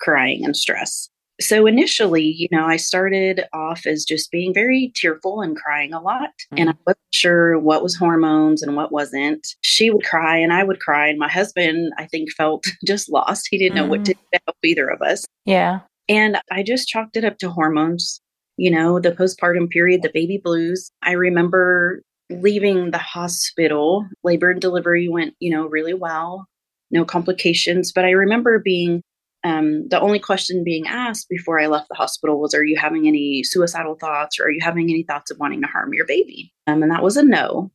crying 0.00 0.44
and 0.44 0.56
stress. 0.56 1.08
So 1.40 1.66
initially, 1.66 2.24
you 2.24 2.48
know, 2.50 2.66
I 2.66 2.76
started 2.76 3.44
off 3.52 3.86
as 3.86 4.04
just 4.04 4.30
being 4.30 4.52
very 4.52 4.92
tearful 4.94 5.40
and 5.40 5.56
crying 5.56 5.92
a 5.92 6.00
lot. 6.00 6.30
Mm-hmm. 6.30 6.58
And 6.58 6.70
I 6.70 6.74
wasn't 6.86 7.14
sure 7.14 7.58
what 7.58 7.82
was 7.82 7.96
hormones 7.96 8.62
and 8.62 8.76
what 8.76 8.92
wasn't. 8.92 9.46
She 9.62 9.90
would 9.90 10.04
cry 10.04 10.36
and 10.36 10.52
I 10.52 10.64
would 10.64 10.80
cry. 10.80 11.08
And 11.08 11.18
my 11.18 11.30
husband, 11.30 11.92
I 11.98 12.06
think, 12.06 12.30
felt 12.32 12.64
just 12.86 13.10
lost. 13.10 13.48
He 13.50 13.58
didn't 13.58 13.76
mm-hmm. 13.76 13.84
know 13.86 13.90
what 13.90 14.04
to 14.04 14.14
mm. 14.14 14.38
help 14.46 14.56
either 14.62 14.88
of 14.88 15.00
us. 15.02 15.24
Yeah. 15.46 15.80
And 16.08 16.38
I 16.50 16.62
just 16.62 16.88
chalked 16.88 17.16
it 17.16 17.24
up 17.24 17.38
to 17.38 17.50
hormones 17.50 18.20
you 18.60 18.70
know, 18.70 19.00
the 19.00 19.10
postpartum 19.10 19.70
period, 19.70 20.02
the 20.02 20.10
baby 20.12 20.36
blues. 20.36 20.92
I 21.02 21.12
remember 21.12 22.02
leaving 22.28 22.90
the 22.90 22.98
hospital. 22.98 24.06
Labor 24.22 24.50
and 24.50 24.60
delivery 24.60 25.08
went, 25.08 25.34
you 25.40 25.50
know, 25.50 25.64
really 25.64 25.94
well, 25.94 26.46
no 26.90 27.06
complications. 27.06 27.90
But 27.90 28.04
I 28.04 28.10
remember 28.10 28.58
being 28.58 29.00
um, 29.42 29.88
the 29.88 30.00
only 30.00 30.18
question 30.18 30.64
being 30.64 30.86
asked 30.86 31.28
before 31.28 31.60
I 31.60 31.66
left 31.66 31.88
the 31.88 31.94
hospital 31.94 32.40
was, 32.40 32.54
Are 32.54 32.64
you 32.64 32.76
having 32.78 33.06
any 33.06 33.42
suicidal 33.42 33.94
thoughts 33.94 34.38
or 34.38 34.44
are 34.44 34.50
you 34.50 34.60
having 34.62 34.90
any 34.90 35.02
thoughts 35.02 35.30
of 35.30 35.38
wanting 35.38 35.62
to 35.62 35.66
harm 35.66 35.94
your 35.94 36.06
baby? 36.06 36.52
Um, 36.66 36.82
and 36.82 36.92
that 36.92 37.02
was 37.02 37.16
a 37.16 37.22
no. 37.22 37.70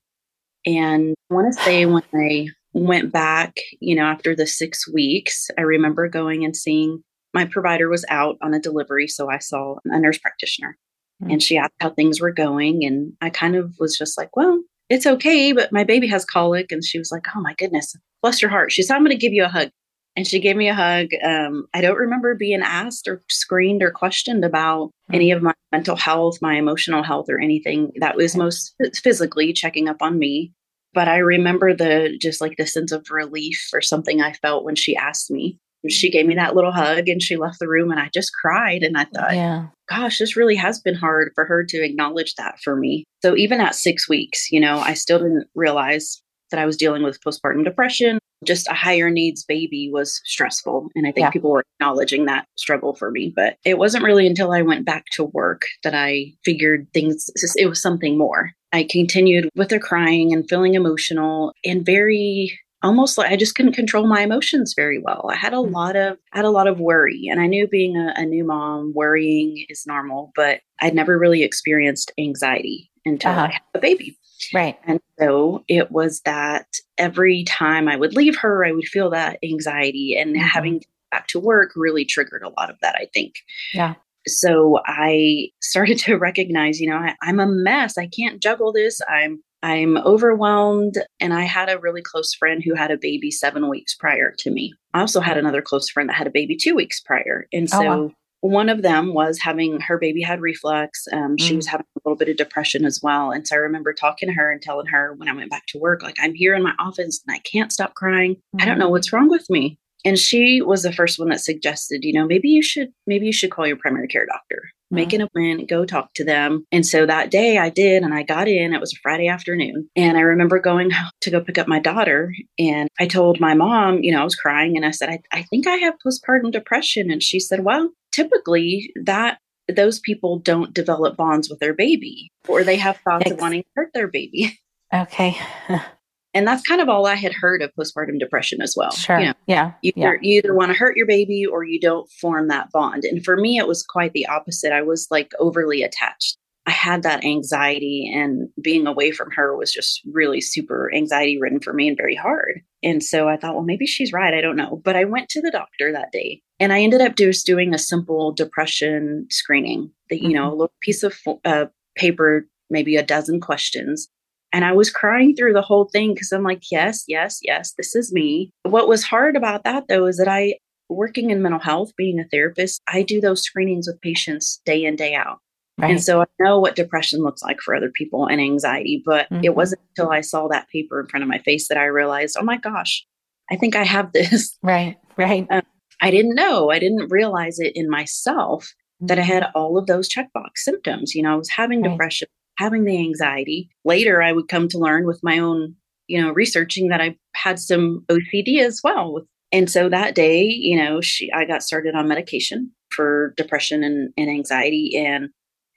And 0.65 1.15
I 1.29 1.33
want 1.33 1.53
to 1.53 1.63
say 1.63 1.85
when 1.85 2.03
I 2.13 2.47
went 2.73 3.11
back, 3.11 3.55
you 3.79 3.95
know, 3.95 4.03
after 4.03 4.35
the 4.35 4.45
six 4.45 4.91
weeks, 4.91 5.49
I 5.57 5.61
remember 5.61 6.07
going 6.07 6.43
and 6.43 6.55
seeing 6.55 7.03
my 7.33 7.45
provider 7.45 7.89
was 7.89 8.05
out 8.09 8.37
on 8.41 8.53
a 8.53 8.59
delivery, 8.59 9.07
so 9.07 9.29
I 9.29 9.39
saw 9.39 9.75
a 9.85 9.99
nurse 9.99 10.17
practitioner 10.17 10.77
mm-hmm. 11.21 11.31
and 11.31 11.43
she 11.43 11.57
asked 11.57 11.73
how 11.79 11.89
things 11.89 12.21
were 12.21 12.31
going. 12.31 12.85
And 12.85 13.13
I 13.21 13.29
kind 13.29 13.55
of 13.55 13.75
was 13.79 13.97
just 13.97 14.17
like, 14.17 14.35
well, 14.35 14.61
it's 14.89 15.05
okay, 15.05 15.51
but 15.51 15.71
my 15.71 15.83
baby 15.83 16.07
has 16.07 16.25
colic. 16.25 16.71
And 16.71 16.83
she 16.83 16.99
was 16.99 17.11
like, 17.11 17.25
oh 17.35 17.41
my 17.41 17.53
goodness, 17.57 17.95
bless 18.21 18.41
your 18.41 18.51
heart. 18.51 18.71
She 18.71 18.83
said, 18.83 18.95
I'm 18.95 19.03
going 19.03 19.11
to 19.11 19.17
give 19.17 19.33
you 19.33 19.43
a 19.43 19.49
hug. 19.49 19.69
And 20.15 20.25
she 20.25 20.39
gave 20.39 20.55
me 20.55 20.69
a 20.69 20.73
hug. 20.73 21.07
Um, 21.23 21.67
I 21.73 21.81
don't 21.81 21.97
remember 21.97 22.35
being 22.35 22.61
asked 22.61 23.07
or 23.07 23.21
screened 23.29 23.83
or 23.83 23.91
questioned 23.91 24.45
about 24.45 24.87
mm-hmm. 24.87 25.15
any 25.15 25.31
of 25.31 25.41
my 25.41 25.53
mental 25.71 25.95
health, 25.95 26.41
my 26.41 26.55
emotional 26.55 27.03
health, 27.03 27.25
or 27.29 27.39
anything. 27.39 27.91
That 27.99 28.15
was 28.15 28.35
most 28.35 28.75
physically 28.95 29.51
checking 29.51 29.89
up 29.89 30.01
on 30.01 30.17
me. 30.17 30.53
But 30.93 31.09
I 31.09 31.17
remember 31.17 31.73
the 31.73 32.17
just 32.21 32.39
like 32.39 32.55
the 32.57 32.65
sense 32.65 32.93
of 32.93 33.11
relief 33.11 33.69
or 33.73 33.81
something 33.81 34.21
I 34.21 34.31
felt 34.33 34.63
when 34.63 34.75
she 34.75 34.95
asked 34.95 35.29
me 35.29 35.57
she 35.89 36.09
gave 36.09 36.25
me 36.25 36.35
that 36.35 36.55
little 36.55 36.71
hug 36.71 37.07
and 37.07 37.21
she 37.21 37.35
left 37.35 37.59
the 37.59 37.67
room 37.67 37.91
and 37.91 37.99
I 37.99 38.09
just 38.13 38.33
cried 38.33 38.83
and 38.83 38.97
I 38.97 39.05
thought, 39.05 39.35
yeah. 39.35 39.67
gosh, 39.89 40.19
this 40.19 40.35
really 40.35 40.55
has 40.55 40.79
been 40.79 40.95
hard 40.95 41.31
for 41.35 41.45
her 41.45 41.63
to 41.63 41.83
acknowledge 41.83 42.35
that 42.35 42.59
for 42.63 42.75
me. 42.75 43.05
So 43.21 43.35
even 43.35 43.61
at 43.61 43.75
6 43.75 44.09
weeks, 44.09 44.51
you 44.51 44.59
know, 44.59 44.79
I 44.79 44.93
still 44.93 45.19
didn't 45.19 45.47
realize 45.55 46.21
that 46.51 46.59
I 46.59 46.65
was 46.65 46.77
dealing 46.77 47.03
with 47.03 47.21
postpartum 47.21 47.63
depression. 47.63 48.19
Just 48.43 48.67
a 48.67 48.73
higher 48.73 49.09
needs 49.09 49.43
baby 49.43 49.89
was 49.91 50.21
stressful. 50.25 50.89
And 50.95 51.07
I 51.07 51.11
think 51.11 51.25
yeah. 51.25 51.31
people 51.31 51.51
were 51.51 51.65
acknowledging 51.79 52.25
that 52.25 52.47
struggle 52.55 52.95
for 52.95 53.11
me. 53.11 53.31
But 53.35 53.57
it 53.65 53.77
wasn't 53.77 54.03
really 54.03 54.27
until 54.27 54.51
I 54.51 54.61
went 54.61 54.85
back 54.85 55.05
to 55.13 55.23
work 55.23 55.63
that 55.83 55.93
I 55.93 56.33
figured 56.43 56.87
things, 56.93 57.29
it 57.55 57.67
was 57.67 57.81
something 57.81 58.17
more. 58.17 58.51
I 58.73 58.83
continued 58.89 59.49
with 59.55 59.69
the 59.69 59.79
crying 59.79 60.33
and 60.33 60.47
feeling 60.49 60.73
emotional 60.73 61.53
and 61.63 61.85
very 61.85 62.59
almost 62.85 63.17
like 63.17 63.31
I 63.31 63.35
just 63.35 63.55
couldn't 63.55 63.73
control 63.73 64.05
my 64.05 64.21
emotions 64.21 64.73
very 64.75 64.99
well. 64.99 65.29
I 65.31 65.35
had 65.35 65.53
a 65.53 65.57
mm. 65.57 65.71
lot 65.71 65.95
of 65.95 66.17
I 66.33 66.37
had 66.37 66.45
a 66.45 66.51
lot 66.51 66.67
of 66.67 66.79
worry, 66.79 67.27
and 67.29 67.41
I 67.41 67.47
knew 67.47 67.67
being 67.67 67.97
a, 67.97 68.13
a 68.15 68.25
new 68.25 68.43
mom, 68.43 68.93
worrying 68.93 69.65
is 69.69 69.85
normal, 69.87 70.31
but 70.35 70.61
I'd 70.81 70.93
never 70.93 71.17
really 71.17 71.43
experienced 71.43 72.11
anxiety 72.17 72.91
until 73.05 73.31
uh-huh. 73.31 73.41
I 73.41 73.51
had 73.53 73.61
a 73.73 73.79
baby. 73.79 74.17
Right. 74.53 74.77
And 74.85 74.99
so 75.19 75.63
it 75.67 75.91
was 75.91 76.21
that 76.21 76.67
every 76.97 77.43
time 77.43 77.87
I 77.87 77.95
would 77.95 78.15
leave 78.15 78.37
her, 78.37 78.65
I 78.65 78.71
would 78.71 78.87
feel 78.87 79.09
that 79.11 79.39
anxiety, 79.43 80.15
and 80.17 80.35
mm-hmm. 80.35 80.45
having 80.45 80.79
to 80.81 80.87
back 81.11 81.27
to 81.27 81.39
work 81.39 81.71
really 81.75 82.03
triggered 82.03 82.43
a 82.43 82.49
lot 82.49 82.69
of 82.69 82.77
that. 82.81 82.95
I 82.95 83.07
think. 83.13 83.35
Yeah. 83.73 83.95
So 84.27 84.79
I 84.85 85.49
started 85.61 85.97
to 85.99 86.15
recognize, 86.15 86.79
you 86.79 86.89
know, 86.89 86.97
I, 86.97 87.15
I'm 87.21 87.39
a 87.39 87.47
mess. 87.47 87.97
I 87.97 88.07
can't 88.07 88.41
juggle 88.41 88.73
this. 88.73 88.99
I'm 89.07 89.41
I'm 89.63 89.97
overwhelmed. 89.97 90.99
And 91.19 91.33
I 91.33 91.41
had 91.41 91.69
a 91.69 91.79
really 91.79 92.03
close 92.03 92.35
friend 92.35 92.61
who 92.63 92.75
had 92.75 92.91
a 92.91 92.97
baby 92.97 93.31
seven 93.31 93.67
weeks 93.67 93.95
prior 93.95 94.31
to 94.37 94.51
me. 94.51 94.75
I 94.93 94.99
also 94.99 95.21
had 95.21 95.39
another 95.39 95.61
close 95.61 95.89
friend 95.89 96.07
that 96.07 96.15
had 96.15 96.27
a 96.27 96.31
baby 96.31 96.55
two 96.55 96.75
weeks 96.75 96.99
prior. 96.99 97.47
And 97.51 97.67
so 97.67 97.79
oh, 97.79 97.83
wow. 97.83 98.11
One 98.49 98.69
of 98.69 98.81
them 98.81 99.13
was 99.13 99.39
having 99.39 99.79
her 99.79 99.97
baby 99.97 100.21
had 100.21 100.41
reflux. 100.41 101.07
Um, 101.11 101.35
mm. 101.35 101.41
She 101.41 101.55
was 101.55 101.67
having 101.67 101.85
a 101.95 101.99
little 102.05 102.17
bit 102.17 102.29
of 102.29 102.37
depression 102.37 102.85
as 102.85 102.99
well. 103.01 103.31
And 103.31 103.47
so 103.47 103.55
I 103.55 103.59
remember 103.59 103.93
talking 103.93 104.27
to 104.29 104.33
her 104.33 104.51
and 104.51 104.61
telling 104.61 104.87
her 104.87 105.13
when 105.15 105.29
I 105.29 105.33
went 105.33 105.49
back 105.49 105.65
to 105.67 105.79
work, 105.79 106.03
like, 106.03 106.17
I'm 106.19 106.33
here 106.33 106.55
in 106.55 106.63
my 106.63 106.73
office 106.79 107.21
and 107.25 107.35
I 107.35 107.39
can't 107.39 107.71
stop 107.71 107.95
crying. 107.95 108.35
Mm. 108.55 108.61
I 108.61 108.65
don't 108.65 108.77
know 108.77 108.87
mm. 108.87 108.91
what's 108.91 109.11
wrong 109.11 109.29
with 109.29 109.49
me 109.49 109.79
and 110.05 110.19
she 110.19 110.61
was 110.61 110.83
the 110.83 110.93
first 110.93 111.17
one 111.19 111.29
that 111.29 111.41
suggested 111.41 112.03
you 112.03 112.13
know 112.13 112.25
maybe 112.25 112.47
you 112.47 112.61
should 112.61 112.89
maybe 113.07 113.25
you 113.25 113.33
should 113.33 113.51
call 113.51 113.67
your 113.67 113.75
primary 113.75 114.07
care 114.07 114.25
doctor 114.25 114.69
make 114.91 115.07
uh-huh. 115.09 115.15
an 115.15 115.21
appointment 115.21 115.69
go 115.69 115.85
talk 115.85 116.13
to 116.15 116.23
them. 116.23 116.65
And 116.71 116.85
so 116.85 117.05
that 117.05 117.31
day 117.31 117.57
i 117.57 117.69
did 117.69 118.03
and 118.03 118.13
i 118.13 118.23
got 118.23 118.47
in. 118.47 118.73
It 118.73 118.81
was 118.81 118.93
a 118.93 118.99
friday 119.01 119.27
afternoon. 119.27 119.89
And 119.95 120.17
i 120.17 120.21
remember 120.21 120.59
going 120.59 120.91
to 121.21 121.31
go 121.31 121.41
pick 121.41 121.57
up 121.57 121.67
my 121.67 121.79
daughter 121.79 122.33
and 122.59 122.89
i 122.99 123.07
told 123.07 123.39
my 123.39 123.53
mom 123.53 123.99
you 124.01 124.11
know 124.11 124.21
i 124.21 124.23
was 124.23 124.35
crying 124.35 124.75
and 124.75 124.85
i 124.85 124.91
said 124.91 125.09
i, 125.09 125.19
I 125.31 125.43
think 125.43 125.67
i 125.67 125.75
have 125.75 125.95
postpartum 126.05 126.51
depression. 126.51 127.11
And 127.11 127.21
she 127.21 127.39
said 127.39 127.63
well 127.63 127.89
typically 128.11 128.91
that 129.03 129.39
those 129.73 129.99
people 129.99 130.39
don't 130.39 130.73
develop 130.73 131.17
bonds 131.17 131.49
with 131.49 131.59
their 131.59 131.73
baby 131.73 132.31
or 132.47 132.63
they 132.63 132.75
have 132.75 132.97
thoughts 132.97 133.31
of 133.31 133.39
wanting 133.39 133.63
to 133.63 133.69
hurt 133.75 133.91
their 133.93 134.07
baby. 134.07 134.59
Okay 134.93 135.37
and 136.35 136.45
that's 136.45 136.61
kind 136.61 136.81
of 136.81 136.89
all 136.89 137.07
I 137.07 137.15
had 137.15 137.33
heard 137.33 137.61
of 137.61 137.71
postpartum 137.79 138.19
depression 138.19 138.61
as 138.61 138.75
well. 138.77 138.91
Sure. 138.91 139.19
You 139.19 139.25
know, 139.27 139.33
yeah. 139.47 139.71
You 139.81 139.93
either, 139.95 140.19
yeah. 140.21 140.37
either 140.37 140.53
want 140.53 140.71
to 140.71 140.77
hurt 140.77 140.97
your 140.97 141.07
baby 141.07 141.45
or 141.45 141.63
you 141.63 141.79
don't 141.79 142.07
form 142.21 142.49
that 142.49 142.71
bond. 142.71 143.05
And 143.05 143.23
for 143.23 143.37
me, 143.37 143.57
it 143.57 143.67
was 143.67 143.81
quite 143.81 144.13
the 144.13 144.27
opposite. 144.27 144.73
I 144.73 144.81
was 144.81 145.07
like 145.09 145.31
overly 145.39 145.81
attached. 145.81 146.37
I 146.67 146.71
had 146.71 147.03
that 147.03 147.23
anxiety, 147.23 148.11
and 148.11 148.49
being 148.59 148.87
away 148.87 149.11
from 149.11 149.29
her 149.35 149.55
was 149.55 149.71
just 149.71 150.01
really 150.11 150.41
super 150.41 150.91
anxiety 150.95 151.39
ridden 151.39 151.59
for 151.59 151.73
me 151.73 151.87
and 151.87 151.95
very 151.95 152.15
hard. 152.15 152.61
And 152.81 153.03
so 153.03 153.29
I 153.29 153.37
thought, 153.37 153.53
well, 153.53 153.63
maybe 153.63 153.85
she's 153.85 154.11
right. 154.11 154.33
I 154.33 154.41
don't 154.41 154.55
know. 154.55 154.81
But 154.83 154.95
I 154.95 155.05
went 155.05 155.29
to 155.29 155.41
the 155.41 155.51
doctor 155.51 155.91
that 155.91 156.11
day 156.11 156.41
and 156.59 156.73
I 156.73 156.81
ended 156.81 157.01
up 157.01 157.15
just 157.17 157.45
doing 157.45 157.73
a 157.73 157.77
simple 157.77 158.31
depression 158.31 159.27
screening 159.29 159.91
that, 160.09 160.21
you 160.21 160.29
mm-hmm. 160.29 160.37
know, 160.37 160.49
a 160.49 160.55
little 160.55 160.73
piece 160.81 161.03
of 161.03 161.15
uh, 161.45 161.65
paper, 161.95 162.47
maybe 162.71 162.95
a 162.95 163.03
dozen 163.03 163.39
questions 163.39 164.09
and 164.55 164.63
I 164.63 164.71
was 164.71 164.89
crying 164.89 165.35
through 165.35 165.51
the 165.51 165.61
whole 165.61 165.89
thing 165.91 166.13
because 166.13 166.31
I'm 166.31 166.43
like, 166.43 166.71
yes, 166.71 167.03
yes, 167.09 167.39
yes, 167.43 167.73
this 167.73 167.93
is 167.93 168.13
me. 168.13 168.53
What 168.63 168.87
was 168.87 169.03
hard 169.03 169.35
about 169.35 169.65
that 169.65 169.89
though 169.89 170.05
is 170.05 170.15
that 170.15 170.29
I, 170.29 170.55
working 170.87 171.29
in 171.29 171.41
mental 171.41 171.59
health, 171.59 171.91
being 171.97 172.21
a 172.21 172.23
therapist, 172.23 172.81
I 172.87 173.01
do 173.01 173.19
those 173.19 173.41
screenings 173.41 173.85
with 173.85 173.99
patients 173.99 174.61
day 174.65 174.85
in, 174.85 174.95
day 174.95 175.13
out. 175.13 175.39
Right. 175.77 175.91
And 175.91 176.01
so 176.01 176.21
I 176.21 176.25
know 176.39 176.57
what 176.57 176.77
depression 176.77 177.21
looks 177.21 177.43
like 177.43 177.59
for 177.59 177.75
other 177.75 177.91
people 177.93 178.27
and 178.27 178.39
anxiety, 178.39 179.03
but 179.05 179.29
mm-hmm. 179.29 179.43
it 179.43 179.57
wasn't 179.57 179.81
until 179.89 180.13
I 180.13 180.21
saw 180.21 180.47
that 180.47 180.69
paper 180.69 181.01
in 181.01 181.07
front 181.07 181.23
of 181.23 181.27
my 181.27 181.39
face 181.39 181.67
that 181.67 181.77
I 181.77 181.83
realized, 181.87 182.37
oh 182.39 182.43
my 182.43 182.55
gosh, 182.55 183.05
I 183.51 183.57
think 183.57 183.75
I 183.75 183.83
have 183.83 184.11
this. 184.13 184.57
Right, 184.63 184.95
right. 185.17 185.45
Um, 185.49 185.63
I 186.01 186.11
didn't 186.11 186.35
know, 186.35 186.71
I 186.71 186.79
didn't 186.79 187.11
realize 187.11 187.59
it 187.59 187.73
in 187.75 187.89
myself 187.89 188.73
that 189.01 189.19
I 189.19 189.23
had 189.23 189.43
mm-hmm. 189.43 189.57
all 189.57 189.77
of 189.77 189.87
those 189.87 190.07
checkbox 190.07 190.59
symptoms. 190.59 191.13
You 191.13 191.23
know, 191.23 191.33
I 191.33 191.35
was 191.35 191.49
having 191.49 191.81
right. 191.81 191.91
depression, 191.91 192.29
having 192.57 192.85
the 192.85 192.97
anxiety. 192.97 193.69
Later, 193.83 194.21
I 194.21 194.31
would 194.31 194.47
come 194.47 194.67
to 194.69 194.77
learn 194.77 195.05
with 195.05 195.19
my 195.23 195.39
own, 195.39 195.75
you 196.07 196.21
know, 196.21 196.31
researching 196.31 196.89
that 196.89 197.01
I 197.01 197.17
had 197.35 197.59
some 197.59 198.05
OCD 198.09 198.59
as 198.59 198.81
well. 198.83 199.21
And 199.51 199.69
so 199.69 199.89
that 199.89 200.15
day, 200.15 200.43
you 200.43 200.77
know, 200.77 201.01
she, 201.01 201.31
I 201.31 201.45
got 201.45 201.63
started 201.63 201.95
on 201.95 202.07
medication 202.07 202.71
for 202.89 203.33
depression 203.37 203.83
and, 203.83 204.11
and 204.17 204.29
anxiety 204.29 204.95
and 204.97 205.29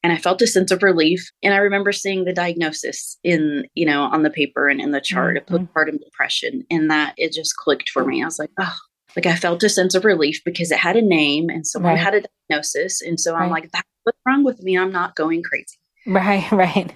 and 0.02 0.12
I 0.12 0.16
felt 0.16 0.42
a 0.42 0.46
sense 0.46 0.70
of 0.70 0.82
relief. 0.82 1.30
And 1.42 1.54
I 1.54 1.58
remember 1.58 1.92
seeing 1.92 2.24
the 2.24 2.32
diagnosis 2.32 3.18
in, 3.24 3.66
you 3.74 3.84
know, 3.84 4.02
on 4.02 4.22
the 4.22 4.30
paper 4.30 4.68
and 4.68 4.80
in 4.80 4.92
the 4.92 5.00
chart 5.00 5.36
mm-hmm. 5.36 5.54
of 5.54 5.60
postpartum 5.60 5.98
depression. 5.98 6.64
And 6.70 6.90
that 6.90 7.14
it 7.16 7.32
just 7.32 7.56
clicked 7.56 7.90
for 7.90 8.04
me. 8.04 8.22
I 8.22 8.26
was 8.26 8.38
like, 8.38 8.50
oh, 8.60 8.76
like 9.16 9.26
I 9.26 9.34
felt 9.34 9.62
a 9.62 9.68
sense 9.68 9.94
of 9.94 10.04
relief 10.04 10.40
because 10.44 10.70
it 10.70 10.78
had 10.78 10.96
a 10.96 11.02
name 11.02 11.48
and 11.48 11.66
someone 11.66 11.94
right. 11.94 12.00
had 12.00 12.14
a 12.14 12.22
diagnosis. 12.48 13.00
And 13.00 13.18
so 13.18 13.34
right. 13.34 13.42
I'm 13.42 13.50
like, 13.50 13.70
that's 13.72 13.88
what's 14.04 14.18
wrong 14.26 14.44
with 14.44 14.62
me. 14.62 14.78
I'm 14.78 14.92
not 14.92 15.16
going 15.16 15.42
crazy. 15.42 15.77
Right, 16.06 16.50
right. 16.52 16.94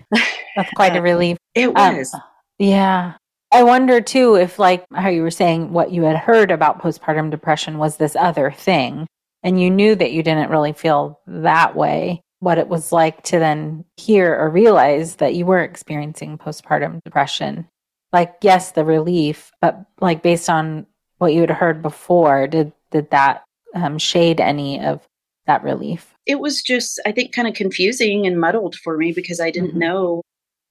That's 0.57 0.73
quite 0.77 0.97
a 0.97 1.03
relief. 1.03 1.39
It 1.55 1.73
was. 1.75 2.15
Um, 2.15 2.21
yeah. 2.59 3.15
I 3.53 3.65
wonder 3.65 4.01
too 4.01 4.37
if, 4.37 4.59
like 4.59 4.85
how 4.95 5.11
you 5.11 5.23
were 5.23 5.31
saying, 5.31 5.73
what 5.73 5.93
you 5.93 6.03
had 6.05 6.17
heard 6.17 6.51
about 6.51 6.81
postpartum 6.81 7.31
depression 7.31 7.79
was 7.79 7.97
this 7.97 8.17
other 8.17 8.51
thing, 8.51 9.07
and 9.43 9.61
you 9.61 9.69
knew 9.69 9.95
that 9.95 10.13
you 10.13 10.23
didn't 10.23 10.51
really 10.51 10.73
feel 10.73 11.21
that 11.27 11.77
way, 11.77 12.23
what 12.41 12.59
it 12.59 12.69
was 12.69 12.93
like 12.93 13.23
to 13.25 13.39
then 13.39 13.85
hear 13.99 14.35
or 14.35 14.49
realize 14.49 15.17
that 15.17 15.35
you 15.35 15.45
were 15.45 15.63
experiencing 15.63 16.39
postpartum 16.39 17.01
depression. 17.05 17.69
Like, 18.11 18.37
yes, 18.41 18.73
the 18.73 18.85
relief, 18.85 19.53
but 19.61 19.85
like 20.01 20.23
based 20.23 20.49
on 20.49 20.87
what 21.19 21.35
you 21.35 21.43
had 21.43 21.51
heard 21.51 21.83
before, 21.83 22.47
did 22.47 22.73
did 22.91 23.11
that 23.11 23.45
um, 23.75 23.99
shade 23.99 24.41
any 24.41 24.81
of 24.81 25.07
that 25.47 25.63
relief? 25.63 26.12
It 26.27 26.41
was 26.41 26.63
just, 26.63 27.01
I 27.07 27.13
think, 27.13 27.33
kind 27.33 27.49
of 27.49 27.55
confusing 27.55 28.27
and 28.27 28.41
muddled 28.41 28.77
for 28.77 28.97
me 28.97 29.13
because 29.13 29.41
I 29.41 29.51
didn't 29.51 29.71
mm-hmm. 29.71 29.79
know 29.81 30.23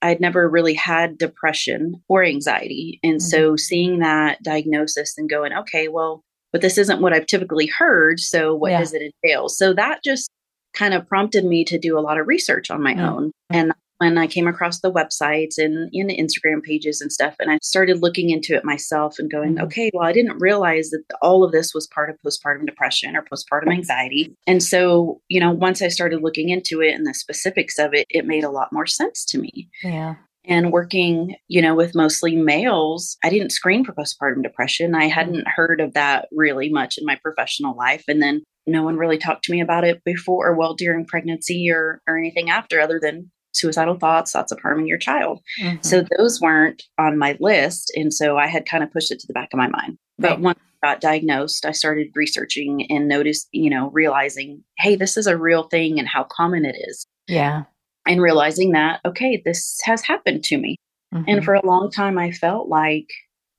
I'd 0.01 0.21
never 0.21 0.49
really 0.49 0.73
had 0.73 1.17
depression 1.17 2.01
or 2.07 2.23
anxiety. 2.23 2.99
And 3.03 3.15
mm-hmm. 3.15 3.27
so 3.27 3.55
seeing 3.55 3.99
that 3.99 4.41
diagnosis 4.43 5.17
and 5.17 5.29
going, 5.29 5.53
okay, 5.53 5.87
well, 5.87 6.23
but 6.51 6.61
this 6.61 6.77
isn't 6.77 7.01
what 7.01 7.13
I've 7.13 7.27
typically 7.27 7.67
heard. 7.67 8.19
So 8.19 8.55
what 8.55 8.71
yeah. 8.71 8.79
does 8.79 8.93
it 8.93 9.13
entail? 9.23 9.49
So 9.49 9.73
that 9.73 10.03
just 10.03 10.29
kind 10.73 10.93
of 10.93 11.07
prompted 11.07 11.45
me 11.45 11.63
to 11.65 11.77
do 11.77 11.97
a 11.97 12.01
lot 12.01 12.17
of 12.17 12.27
research 12.27 12.71
on 12.71 12.81
my 12.81 12.93
mm-hmm. 12.93 13.05
own. 13.05 13.31
And 13.49 13.73
when 14.01 14.17
I 14.17 14.25
came 14.25 14.47
across 14.47 14.79
the 14.79 14.91
websites 14.91 15.59
and 15.59 15.87
in 15.93 16.07
Instagram 16.07 16.63
pages 16.63 17.01
and 17.01 17.13
stuff, 17.13 17.35
and 17.39 17.51
I 17.51 17.59
started 17.61 18.01
looking 18.01 18.31
into 18.31 18.55
it 18.55 18.65
myself 18.65 19.19
and 19.19 19.29
going, 19.29 19.55
mm-hmm. 19.55 19.65
okay, 19.65 19.91
well, 19.93 20.07
I 20.07 20.11
didn't 20.11 20.39
realize 20.39 20.89
that 20.89 21.03
all 21.21 21.43
of 21.43 21.51
this 21.51 21.71
was 21.75 21.85
part 21.85 22.09
of 22.09 22.17
postpartum 22.25 22.65
depression 22.65 23.15
or 23.15 23.23
postpartum 23.23 23.71
anxiety. 23.71 24.35
And 24.47 24.63
so, 24.63 25.21
you 25.27 25.39
know, 25.39 25.51
once 25.51 25.83
I 25.83 25.89
started 25.89 26.23
looking 26.23 26.49
into 26.49 26.81
it 26.81 26.95
and 26.95 27.05
the 27.05 27.13
specifics 27.13 27.77
of 27.77 27.93
it, 27.93 28.07
it 28.09 28.25
made 28.25 28.43
a 28.43 28.49
lot 28.49 28.73
more 28.73 28.87
sense 28.87 29.23
to 29.25 29.37
me. 29.37 29.69
Yeah. 29.83 30.15
And 30.45 30.71
working, 30.71 31.35
you 31.47 31.61
know, 31.61 31.75
with 31.75 31.93
mostly 31.93 32.35
males, 32.35 33.17
I 33.23 33.29
didn't 33.29 33.51
screen 33.51 33.85
for 33.85 33.93
postpartum 33.93 34.41
depression. 34.41 34.95
I 34.95 35.01
mm-hmm. 35.01 35.09
hadn't 35.11 35.47
heard 35.47 35.79
of 35.79 35.93
that 35.93 36.27
really 36.31 36.69
much 36.69 36.97
in 36.97 37.05
my 37.05 37.19
professional 37.21 37.77
life. 37.77 38.03
And 38.07 38.19
then 38.19 38.41
no 38.65 38.81
one 38.81 38.97
really 38.97 39.19
talked 39.19 39.43
to 39.43 39.51
me 39.51 39.61
about 39.61 39.83
it 39.83 40.03
before 40.03 40.47
or 40.47 40.55
well 40.55 40.73
during 40.73 41.05
pregnancy 41.05 41.69
or 41.69 42.01
or 42.07 42.17
anything 42.17 42.49
after 42.49 42.79
other 42.79 42.99
than 42.99 43.29
suicidal 43.53 43.95
thoughts, 43.95 44.31
thoughts 44.31 44.51
of 44.51 44.59
harming 44.61 44.87
your 44.87 44.97
child. 44.97 45.39
Mm-hmm. 45.61 45.81
So 45.81 46.05
those 46.17 46.39
weren't 46.41 46.83
on 46.97 47.17
my 47.17 47.37
list. 47.39 47.91
And 47.95 48.13
so 48.13 48.37
I 48.37 48.47
had 48.47 48.65
kind 48.65 48.83
of 48.83 48.91
pushed 48.91 49.11
it 49.11 49.19
to 49.19 49.27
the 49.27 49.33
back 49.33 49.49
of 49.53 49.57
my 49.57 49.67
mind. 49.67 49.97
But 50.17 50.39
once 50.39 50.59
I 50.83 50.87
got 50.87 51.01
diagnosed, 51.01 51.65
I 51.65 51.71
started 51.71 52.11
researching 52.15 52.85
and 52.91 53.07
noticed, 53.07 53.47
you 53.51 53.69
know, 53.69 53.89
realizing, 53.89 54.63
hey, 54.77 54.95
this 54.95 55.17
is 55.17 55.27
a 55.27 55.37
real 55.37 55.63
thing 55.63 55.99
and 55.99 56.07
how 56.07 56.23
common 56.25 56.63
it 56.65 56.75
is. 56.87 57.05
Yeah. 57.27 57.63
And 58.07 58.21
realizing 58.21 58.71
that, 58.71 58.99
okay, 59.05 59.41
this 59.43 59.79
has 59.83 60.01
happened 60.03 60.43
to 60.45 60.57
me. 60.57 60.75
Mm-hmm. 61.13 61.23
And 61.27 61.45
for 61.45 61.53
a 61.53 61.65
long 61.65 61.91
time, 61.91 62.17
I 62.17 62.31
felt 62.31 62.69
like 62.69 63.07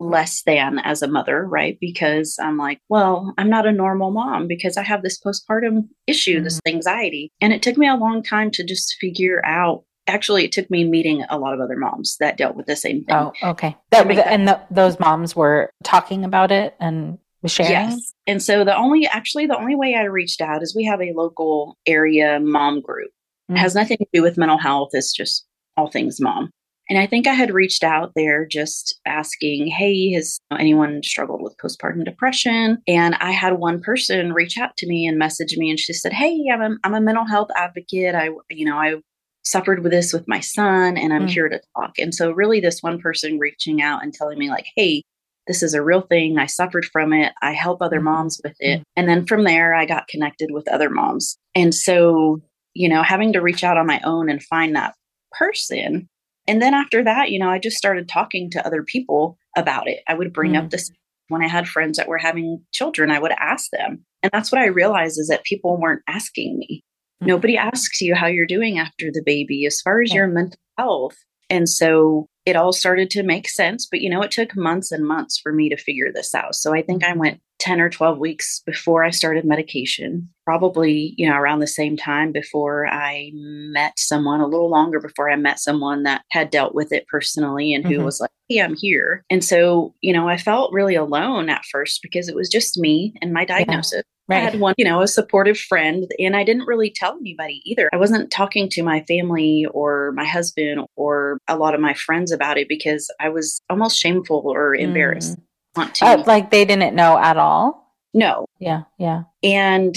less 0.03 0.43
than 0.43 0.79
as 0.81 1.03
a 1.03 1.09
mother, 1.09 1.47
right? 1.47 1.79
Because 1.81 2.39
I'm 2.41 2.59
like, 2.59 2.81
well, 2.89 3.33
I'm 3.39 3.49
not 3.49 3.67
a 3.67 3.73
normal 3.73 4.11
mom 4.11 4.49
because 4.49 4.77
I 4.77 4.83
have 4.83 5.03
this 5.03 5.21
postpartum 5.21 5.89
issue, 6.07 6.37
mm-hmm. 6.37 6.45
this 6.45 6.61
anxiety. 6.67 7.31
And 7.41 7.53
it 7.53 7.63
took 7.63 7.77
me 7.77 7.89
a 7.89 7.95
long 7.95 8.23
time 8.23 8.51
to 8.53 8.65
just 8.65 8.97
figure 9.01 9.45
out. 9.45 9.85
Actually, 10.09 10.45
it 10.45 10.51
took 10.51 10.69
me 10.69 10.83
meeting 10.85 11.25
a 11.31 11.39
lot 11.39 11.55
of 11.55 11.61
other 11.61 11.77
moms 11.77 12.17
that 12.19 12.37
dealt 12.37 12.57
with 12.57 12.67
the 12.67 12.75
same 12.75 13.05
thing. 13.05 13.15
Oh, 13.15 13.33
okay. 13.43 13.77
That, 13.91 14.09
that 14.09 14.27
and 14.27 14.49
the, 14.49 14.61
those 14.69 14.99
moms 14.99 15.37
were 15.37 15.71
talking 15.85 16.25
about 16.25 16.51
it 16.51 16.75
and 16.81 17.19
sharing. 17.47 17.71
Yes. 17.71 18.13
And 18.27 18.43
so 18.43 18.65
the 18.65 18.77
only, 18.77 19.07
actually, 19.07 19.47
the 19.47 19.57
only 19.57 19.77
way 19.77 19.95
I 19.95 20.03
reached 20.05 20.41
out 20.41 20.61
is 20.61 20.75
we 20.75 20.85
have 20.87 21.01
a 21.01 21.13
local 21.15 21.79
area 21.87 22.41
mom 22.41 22.81
group. 22.81 23.11
Mm-hmm. 23.49 23.57
It 23.57 23.61
has 23.61 23.77
nothing 23.77 23.99
to 23.99 24.07
do 24.13 24.23
with 24.23 24.37
mental 24.37 24.59
health. 24.59 24.91
It's 24.93 25.13
just 25.13 25.47
all 25.77 25.89
things 25.89 26.21
mom. 26.21 26.51
And 26.93 26.99
I 26.99 27.07
think 27.07 27.27
I 27.27 27.33
had 27.33 27.55
reached 27.55 27.85
out 27.85 28.13
there 28.15 28.45
just 28.45 29.01
asking, 29.07 29.67
hey, 29.69 30.13
has 30.13 30.39
anyone 30.59 31.03
struggled 31.03 31.41
with 31.41 31.57
postpartum 31.57 32.05
depression? 32.05 32.83
And 32.87 33.15
I 33.15 33.31
had 33.31 33.55
one 33.55 33.81
person 33.81 34.35
reach 34.35 34.59
out 34.59 34.77
to 34.77 34.87
me 34.87 35.07
and 35.07 35.19
message 35.19 35.57
me 35.57 35.71
and 35.71 35.81
she 35.81 35.95
said, 35.95 36.13
hey, 36.13 36.39
I'm 36.53 36.61
a, 36.61 36.77
I'm 36.85 36.93
a 36.93 37.01
mental 37.01 37.25
health 37.25 37.49
advocate. 37.57 38.15
I, 38.15 38.29
you 38.51 38.67
know, 38.67 38.77
I 38.77 38.97
suffered 39.43 39.83
with 39.83 39.91
this 39.91 40.13
with 40.13 40.29
my 40.29 40.41
son 40.41 40.99
and 40.99 41.15
I'm 41.15 41.29
mm. 41.29 41.31
here 41.31 41.49
to 41.49 41.63
talk. 41.75 41.93
And 41.99 42.15
so 42.15 42.31
really 42.31 42.61
this 42.61 42.83
one 42.83 43.01
person 43.01 43.39
reaching 43.39 43.81
out 43.81 44.03
and 44.03 44.13
telling 44.13 44.39
me 44.39 44.51
like, 44.51 44.67
hey, 44.77 45.03
this 45.47 45.63
is 45.63 45.73
a 45.73 45.83
real 45.83 46.03
thing. 46.03 46.37
I 46.37 46.45
suffered 46.45 46.85
from 46.85 47.15
it. 47.15 47.33
I 47.41 47.53
help 47.53 47.81
other 47.81 48.01
mm-hmm. 48.01 48.05
moms 48.05 48.39
with 48.45 48.57
it. 48.61 48.81
Mm. 48.81 48.83
And 48.97 49.09
then 49.09 49.25
from 49.25 49.45
there, 49.45 49.75
I 49.75 49.87
got 49.87 50.09
connected 50.09 50.51
with 50.51 50.69
other 50.69 50.91
moms. 50.91 51.39
And 51.55 51.75
so, 51.75 52.43
you 52.75 52.91
know, 52.91 53.03
having 53.03 53.33
to 53.33 53.41
reach 53.41 53.65
out 53.65 53.79
on 53.79 53.87
my 53.87 54.03
own 54.05 54.29
and 54.29 54.43
find 54.43 54.77
that 54.77 54.93
person 55.33 56.11
and 56.47 56.61
then 56.61 56.75
after 56.75 57.05
that, 57.05 57.31
you 57.31 57.39
know, 57.39 57.49
I 57.49 57.59
just 57.59 57.77
started 57.77 58.09
talking 58.09 58.51
to 58.51 58.67
other 58.67 58.83
people 58.83 59.39
about 59.57 59.89
it. 59.89 60.01
I 60.09 60.15
would 60.15 60.33
bring 60.33 60.53
mm. 60.53 60.63
up 60.63 60.71
this 60.71 60.91
when 61.29 61.43
I 61.43 61.49
had 61.49 61.69
friends 61.69 61.97
that 61.97 62.09
were 62.09 62.19
having 62.19 62.63
children, 62.73 63.11
I 63.11 63.19
would 63.19 63.33
ask 63.33 63.71
them. 63.73 64.05
And 64.23 64.31
that's 64.33 64.53
what 64.53 64.61
I 64.61 64.67
realized 64.67 65.19
is 65.19 65.29
that 65.29 65.45
people 65.45 65.81
weren't 65.81 66.03
asking 66.07 66.59
me. 66.59 66.85
Mm. 67.23 67.29
Nobody 67.29 67.57
asks 67.57 68.01
you 68.01 68.15
how 68.15 68.27
you're 68.27 68.47
doing 68.47 68.79
after 68.79 69.11
the 69.11 69.23
baby 69.25 69.65
as 69.67 69.81
far 69.81 70.03
as 70.03 70.11
yeah. 70.11 70.17
your 70.17 70.29
mental 70.29 70.59
health. 70.79 71.17
And 71.49 71.69
so 71.69 72.27
it 72.45 72.57
all 72.57 72.73
started 72.73 73.09
to 73.11 73.23
make 73.23 73.49
sense. 73.49 73.87
But, 73.91 74.01
you 74.01 74.11
know, 74.11 74.23
it 74.23 74.31
took 74.31 74.57
months 74.57 74.93
and 74.93 75.07
months 75.07 75.39
for 75.39 75.53
me 75.53 75.69
to 75.69 75.77
figure 75.77 76.11
this 76.13 76.35
out. 76.35 76.55
So 76.55 76.75
I 76.75 76.83
think 76.83 77.05
I 77.05 77.11
mm-hmm. 77.11 77.21
went 77.21 77.41
10 77.63 77.81
or 77.81 77.89
12 77.89 78.19
weeks 78.19 78.61
before 78.67 79.05
I 79.05 79.11
started 79.11 79.45
medication, 79.45 80.29
probably, 80.45 81.15
you 81.17 81.29
know, 81.29 81.37
around 81.37 81.61
the 81.61 81.69
same 81.69 81.97
time 81.97 82.33
before 82.33 82.89
I 82.89 83.31
met 83.35 83.93
someone, 84.01 84.41
a 84.41 84.49
little 84.49 84.69
longer 84.69 84.99
before 84.99 85.31
I 85.31 85.37
met 85.37 85.61
someone 85.61 86.03
that 86.03 86.23
had 86.33 86.51
dealt 86.51 86.75
with 86.75 86.93
it 86.93 87.07
personally 87.07 87.73
and 87.73 87.87
who 87.87 87.95
mm-hmm. 87.95 88.05
was 88.05 88.19
like, 88.21 88.31
hey, 88.49 88.61
I'm 88.61 88.75
here. 88.75 89.25
And 89.31 89.45
so, 89.45 89.95
you 90.01 90.13
know, 90.13 90.29
I 90.29 90.39
felt 90.39 90.73
really 90.73 90.97
alone 90.97 91.49
at 91.49 91.65
first 91.71 92.01
because 92.03 92.29
it 92.29 92.35
was 92.35 92.49
just 92.49 92.77
me 92.77 93.15
and 93.23 93.33
my 93.33 93.45
diagnosis. 93.45 94.03
Yeah. 94.29 94.37
Right. 94.37 94.39
I 94.39 94.51
had 94.51 94.61
one, 94.61 94.75
you 94.77 94.85
know, 94.85 95.01
a 95.01 95.09
supportive 95.09 95.59
friend, 95.59 96.11
and 96.19 96.37
I 96.37 96.43
didn't 96.45 96.67
really 96.67 96.91
tell 96.91 97.17
anybody 97.21 97.61
either. 97.65 97.91
I 97.93 97.97
wasn't 97.97 98.31
talking 98.31 98.69
to 98.71 98.83
my 98.83 99.05
family 99.07 99.67
or 99.73 100.13
my 100.13 100.25
husband 100.25 100.87
or 100.97 101.39
a 101.49 101.57
lot 101.57 101.75
of 101.75 101.81
my 101.81 101.95
friends 101.95 102.33
about 102.33 102.57
it 102.57 102.69
because 102.69 103.09
I 103.21 103.29
was 103.29 103.61
almost 103.71 103.99
shameful 103.99 104.43
or 104.47 104.75
embarrassed. 104.75 105.39
Mm 105.39 105.43
want 105.77 105.95
to. 105.97 106.07
Uh, 106.07 106.23
like 106.27 106.51
they 106.51 106.65
didn't 106.65 106.95
know 106.95 107.19
at 107.19 107.37
all? 107.37 107.95
No. 108.15 108.47
Yeah, 108.59 108.83
yeah. 108.99 109.25
And 109.43 109.97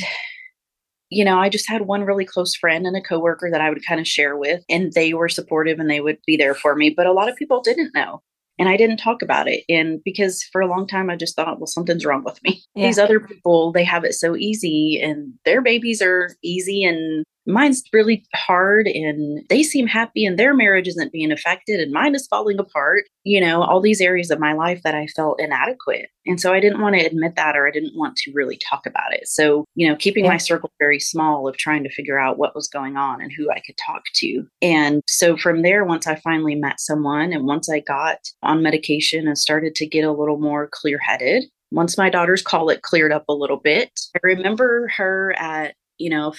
you 1.09 1.23
know, 1.23 1.39
I 1.39 1.49
just 1.49 1.69
had 1.69 1.83
one 1.83 2.03
really 2.03 2.25
close 2.25 2.55
friend 2.55 2.85
and 2.85 2.97
a 2.97 3.01
coworker 3.01 3.49
that 3.51 3.61
I 3.61 3.69
would 3.69 3.85
kind 3.85 4.01
of 4.01 4.07
share 4.07 4.35
with, 4.35 4.63
and 4.69 4.91
they 4.93 5.13
were 5.13 5.29
supportive 5.29 5.79
and 5.79 5.89
they 5.89 6.01
would 6.01 6.17
be 6.25 6.35
there 6.35 6.55
for 6.55 6.75
me. 6.75 6.89
But 6.89 7.05
a 7.05 7.13
lot 7.13 7.29
of 7.29 7.35
people 7.35 7.61
didn't 7.61 7.93
know. 7.93 8.21
And 8.57 8.69
I 8.69 8.77
didn't 8.77 8.97
talk 8.97 9.21
about 9.21 9.47
it. 9.47 9.63
And 9.67 10.01
because 10.03 10.43
for 10.43 10.61
a 10.61 10.67
long 10.67 10.87
time, 10.87 11.09
I 11.09 11.17
just 11.17 11.35
thought, 11.35 11.59
well, 11.59 11.67
something's 11.67 12.05
wrong 12.05 12.23
with 12.23 12.41
me. 12.43 12.63
Yeah. 12.73 12.87
These 12.87 12.99
other 12.99 13.19
people, 13.19 13.71
they 13.71 13.83
have 13.83 14.05
it 14.05 14.13
so 14.13 14.35
easy 14.35 14.99
and 15.01 15.33
their 15.43 15.61
babies 15.61 16.01
are 16.01 16.31
easy 16.41 16.83
and 16.83 17.25
mine's 17.45 17.83
really 17.93 18.25
hard 18.33 18.87
and 18.87 19.43
they 19.49 19.63
seem 19.63 19.87
happy 19.87 20.25
and 20.25 20.37
their 20.37 20.53
marriage 20.53 20.87
isn't 20.87 21.11
being 21.11 21.31
affected 21.31 21.79
and 21.79 21.91
mine 21.91 22.15
is 22.15 22.27
falling 22.27 22.59
apart. 22.59 23.05
You 23.23 23.41
know, 23.41 23.63
all 23.63 23.81
these 23.81 24.01
areas 24.01 24.31
of 24.31 24.39
my 24.39 24.53
life 24.53 24.81
that 24.83 24.95
I 24.95 25.07
felt 25.07 25.39
inadequate. 25.39 26.09
And 26.25 26.39
so 26.39 26.53
I 26.53 26.59
didn't 26.59 26.81
want 26.81 26.95
to 26.95 27.05
admit 27.05 27.35
that 27.35 27.55
or 27.55 27.67
I 27.67 27.71
didn't 27.71 27.97
want 27.97 28.17
to 28.17 28.31
really 28.33 28.57
talk 28.57 28.85
about 28.85 29.13
it. 29.13 29.27
So, 29.27 29.65
you 29.75 29.87
know, 29.87 29.95
keeping 29.95 30.25
yeah. 30.25 30.31
my 30.31 30.37
circle 30.37 30.71
very 30.79 30.99
small 30.99 31.47
of 31.47 31.57
trying 31.57 31.83
to 31.83 31.89
figure 31.89 32.19
out 32.19 32.37
what 32.37 32.55
was 32.55 32.67
going 32.67 32.97
on 32.97 33.21
and 33.21 33.31
who 33.31 33.49
I 33.51 33.61
could 33.65 33.77
talk 33.77 34.03
to. 34.15 34.45
And 34.61 35.01
so 35.07 35.37
from 35.37 35.61
there, 35.61 35.85
once 35.85 36.07
I 36.07 36.15
finally 36.15 36.55
met 36.55 36.79
someone 36.79 37.31
and 37.31 37.45
once 37.45 37.69
I 37.69 37.79
got 37.79 38.19
on 38.41 38.63
medication 38.63 39.27
and 39.27 39.37
started 39.37 39.75
to 39.75 39.85
get 39.85 40.03
a 40.03 40.11
little 40.11 40.39
more 40.39 40.67
clear 40.71 40.97
headed, 40.97 41.45
once 41.71 41.97
my 41.97 42.09
daughter's 42.09 42.41
colic 42.41 42.81
cleared 42.81 43.11
up 43.11 43.25
a 43.27 43.33
little 43.33 43.57
bit, 43.57 43.91
I 44.15 44.19
remember 44.23 44.87
her 44.95 45.35
at, 45.37 45.75
you 45.97 46.09
know, 46.09 46.33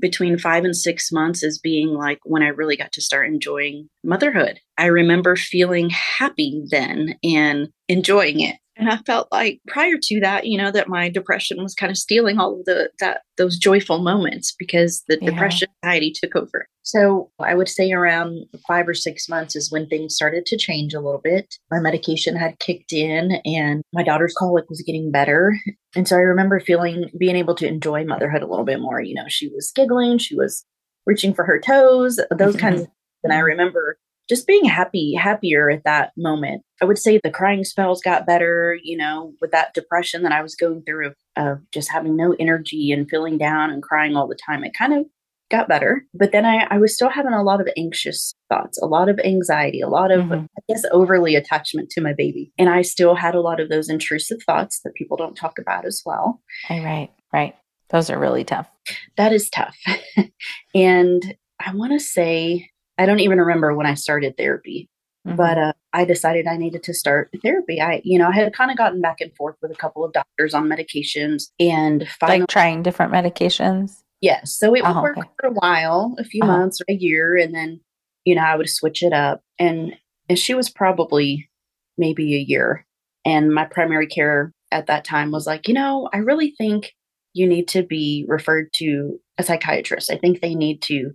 between 0.00 0.38
five 0.38 0.64
and 0.64 0.76
six 0.76 1.12
months 1.12 1.42
as 1.44 1.58
being 1.58 1.88
like 1.88 2.18
when 2.24 2.42
I 2.42 2.48
really 2.48 2.76
got 2.76 2.92
to 2.92 3.02
start 3.02 3.28
enjoying 3.28 3.88
motherhood. 4.02 4.60
I 4.78 4.86
remember 4.86 5.36
feeling 5.36 5.90
happy 5.90 6.62
then 6.70 7.16
and 7.22 7.68
enjoying 7.88 8.40
it. 8.40 8.56
And 8.80 8.90
I 8.90 8.96
felt 8.98 9.28
like 9.30 9.60
prior 9.68 9.96
to 10.00 10.20
that, 10.20 10.46
you 10.46 10.56
know, 10.56 10.70
that 10.70 10.88
my 10.88 11.08
depression 11.08 11.62
was 11.62 11.74
kind 11.74 11.90
of 11.90 11.96
stealing 11.96 12.38
all 12.38 12.58
of 12.58 12.64
the 12.64 12.90
that 12.98 13.22
those 13.36 13.58
joyful 13.58 13.98
moments 13.98 14.54
because 14.58 15.04
the 15.06 15.18
yeah. 15.20 15.30
depression 15.30 15.68
anxiety 15.84 16.12
took 16.14 16.34
over. 16.34 16.66
So 16.82 17.30
I 17.38 17.54
would 17.54 17.68
say 17.68 17.92
around 17.92 18.46
five 18.66 18.88
or 18.88 18.94
six 18.94 19.28
months 19.28 19.54
is 19.54 19.70
when 19.70 19.86
things 19.86 20.14
started 20.14 20.46
to 20.46 20.56
change 20.56 20.94
a 20.94 21.00
little 21.00 21.20
bit. 21.22 21.54
My 21.70 21.78
medication 21.78 22.36
had 22.36 22.58
kicked 22.58 22.92
in 22.92 23.40
and 23.44 23.82
my 23.92 24.02
daughter's 24.02 24.34
colic 24.36 24.68
was 24.68 24.82
getting 24.82 25.10
better. 25.10 25.56
And 25.94 26.06
so 26.06 26.16
I 26.16 26.20
remember 26.20 26.60
feeling 26.60 27.10
being 27.18 27.34
able 27.36 27.56
to 27.56 27.66
enjoy 27.66 28.04
motherhood 28.04 28.42
a 28.42 28.46
little 28.46 28.64
bit 28.64 28.80
more. 28.80 29.00
You 29.00 29.14
know, 29.14 29.24
she 29.26 29.48
was 29.48 29.72
giggling, 29.74 30.18
she 30.18 30.36
was 30.36 30.64
reaching 31.04 31.34
for 31.34 31.44
her 31.44 31.60
toes, 31.60 32.20
those 32.30 32.56
kinds 32.56 32.76
mm-hmm. 32.76 32.84
of 32.84 32.90
and 33.22 33.32
I 33.32 33.38
remember 33.40 33.98
just 34.30 34.46
being 34.46 34.64
happy, 34.64 35.12
happier 35.14 35.68
at 35.70 35.84
that 35.84 36.12
moment. 36.16 36.62
I 36.80 36.84
would 36.86 36.98
say 36.98 37.20
the 37.22 37.30
crying 37.30 37.64
spells 37.64 38.00
got 38.00 38.24
better, 38.26 38.78
you 38.82 38.96
know, 38.96 39.34
with 39.42 39.50
that 39.50 39.74
depression 39.74 40.22
that 40.22 40.32
I 40.32 40.40
was 40.40 40.54
going 40.54 40.82
through 40.82 41.08
of, 41.08 41.14
of 41.36 41.58
just 41.72 41.90
having 41.90 42.16
no 42.16 42.34
energy 42.38 42.92
and 42.92 43.10
feeling 43.10 43.36
down 43.36 43.70
and 43.70 43.82
crying 43.82 44.16
all 44.16 44.28
the 44.28 44.38
time. 44.46 44.64
It 44.64 44.72
kind 44.72 44.94
of 44.94 45.04
got 45.50 45.66
better. 45.68 46.06
But 46.14 46.30
then 46.30 46.46
I, 46.46 46.66
I 46.70 46.78
was 46.78 46.94
still 46.94 47.08
having 47.10 47.32
a 47.32 47.42
lot 47.42 47.60
of 47.60 47.68
anxious 47.76 48.32
thoughts, 48.48 48.80
a 48.80 48.86
lot 48.86 49.08
of 49.08 49.18
anxiety, 49.24 49.80
a 49.80 49.88
lot 49.88 50.12
of, 50.12 50.20
Mhm. 50.26 50.46
I 50.56 50.60
guess, 50.68 50.84
overly 50.92 51.34
attachment 51.34 51.90
to 51.90 52.00
my 52.00 52.12
baby. 52.12 52.52
And 52.56 52.70
I 52.70 52.82
still 52.82 53.16
had 53.16 53.34
a 53.34 53.40
lot 53.40 53.58
of 53.58 53.68
those 53.68 53.88
intrusive 53.90 54.38
thoughts 54.46 54.80
that 54.84 54.94
people 54.94 55.16
don't 55.16 55.36
talk 55.36 55.58
about 55.58 55.84
as 55.84 56.02
well. 56.06 56.40
Right, 56.70 56.84
right, 56.84 57.10
right. 57.32 57.56
Those 57.88 58.10
are 58.10 58.18
really 58.18 58.44
tough. 58.44 58.70
That 59.16 59.32
is 59.32 59.50
tough. 59.50 59.76
and 60.74 61.34
I 61.58 61.74
want 61.74 61.92
to 61.92 62.00
say, 62.00 62.70
I 63.00 63.06
don't 63.06 63.20
even 63.20 63.38
remember 63.38 63.74
when 63.74 63.86
I 63.86 63.94
started 63.94 64.36
therapy, 64.36 64.88
Mhm. 65.26 65.36
but 65.36 65.58
uh, 65.58 65.72
I 65.92 66.04
decided 66.04 66.46
I 66.46 66.56
needed 66.56 66.82
to 66.84 66.94
start 66.94 67.30
therapy. 67.42 67.80
I, 67.80 68.00
you 68.04 68.18
know, 68.18 68.28
I 68.28 68.32
had 68.32 68.52
kind 68.54 68.70
of 68.70 68.76
gotten 68.76 69.00
back 69.00 69.20
and 69.20 69.34
forth 69.36 69.56
with 69.62 69.70
a 69.70 69.74
couple 69.74 70.04
of 70.04 70.12
doctors 70.12 70.54
on 70.54 70.68
medications 70.68 71.44
and 71.58 72.06
finally, 72.20 72.40
like 72.40 72.48
trying 72.48 72.82
different 72.82 73.12
medications. 73.12 74.02
yes. 74.20 74.52
So 74.58 74.74
it 74.74 74.82
would 74.84 74.96
Oh, 74.96 75.02
work 75.02 75.18
okay. 75.18 75.28
for 75.40 75.48
a 75.48 75.52
while, 75.52 76.14
a 76.18 76.24
few 76.24 76.42
Uh-huh. 76.42 76.58
months 76.58 76.80
or 76.80 76.84
a 76.88 76.94
year, 76.94 77.36
and 77.36 77.54
then, 77.54 77.80
you 78.24 78.34
know, 78.34 78.42
I 78.42 78.54
would 78.56 78.68
switch 78.68 79.02
it 79.02 79.12
up. 79.14 79.40
And, 79.58 79.96
and 80.28 80.38
she 80.38 80.54
was 80.54 80.68
probably 80.70 81.48
maybe 81.96 82.34
a 82.34 82.38
year. 82.38 82.86
And 83.24 83.52
my 83.54 83.64
primary 83.64 84.06
care 84.06 84.52
at 84.72 84.86
that 84.86 85.04
time 85.04 85.30
was 85.30 85.46
like, 85.46 85.68
you 85.68 85.74
know, 85.74 86.08
I 86.12 86.18
really 86.18 86.54
think 86.56 86.92
you 87.32 87.46
need 87.46 87.68
to 87.68 87.82
be 87.82 88.24
referred 88.28 88.68
to 88.76 89.18
a 89.38 89.42
psychiatrist. 89.42 90.10
I 90.12 90.16
think 90.16 90.40
they 90.40 90.54
need 90.54 90.82
to 90.82 91.12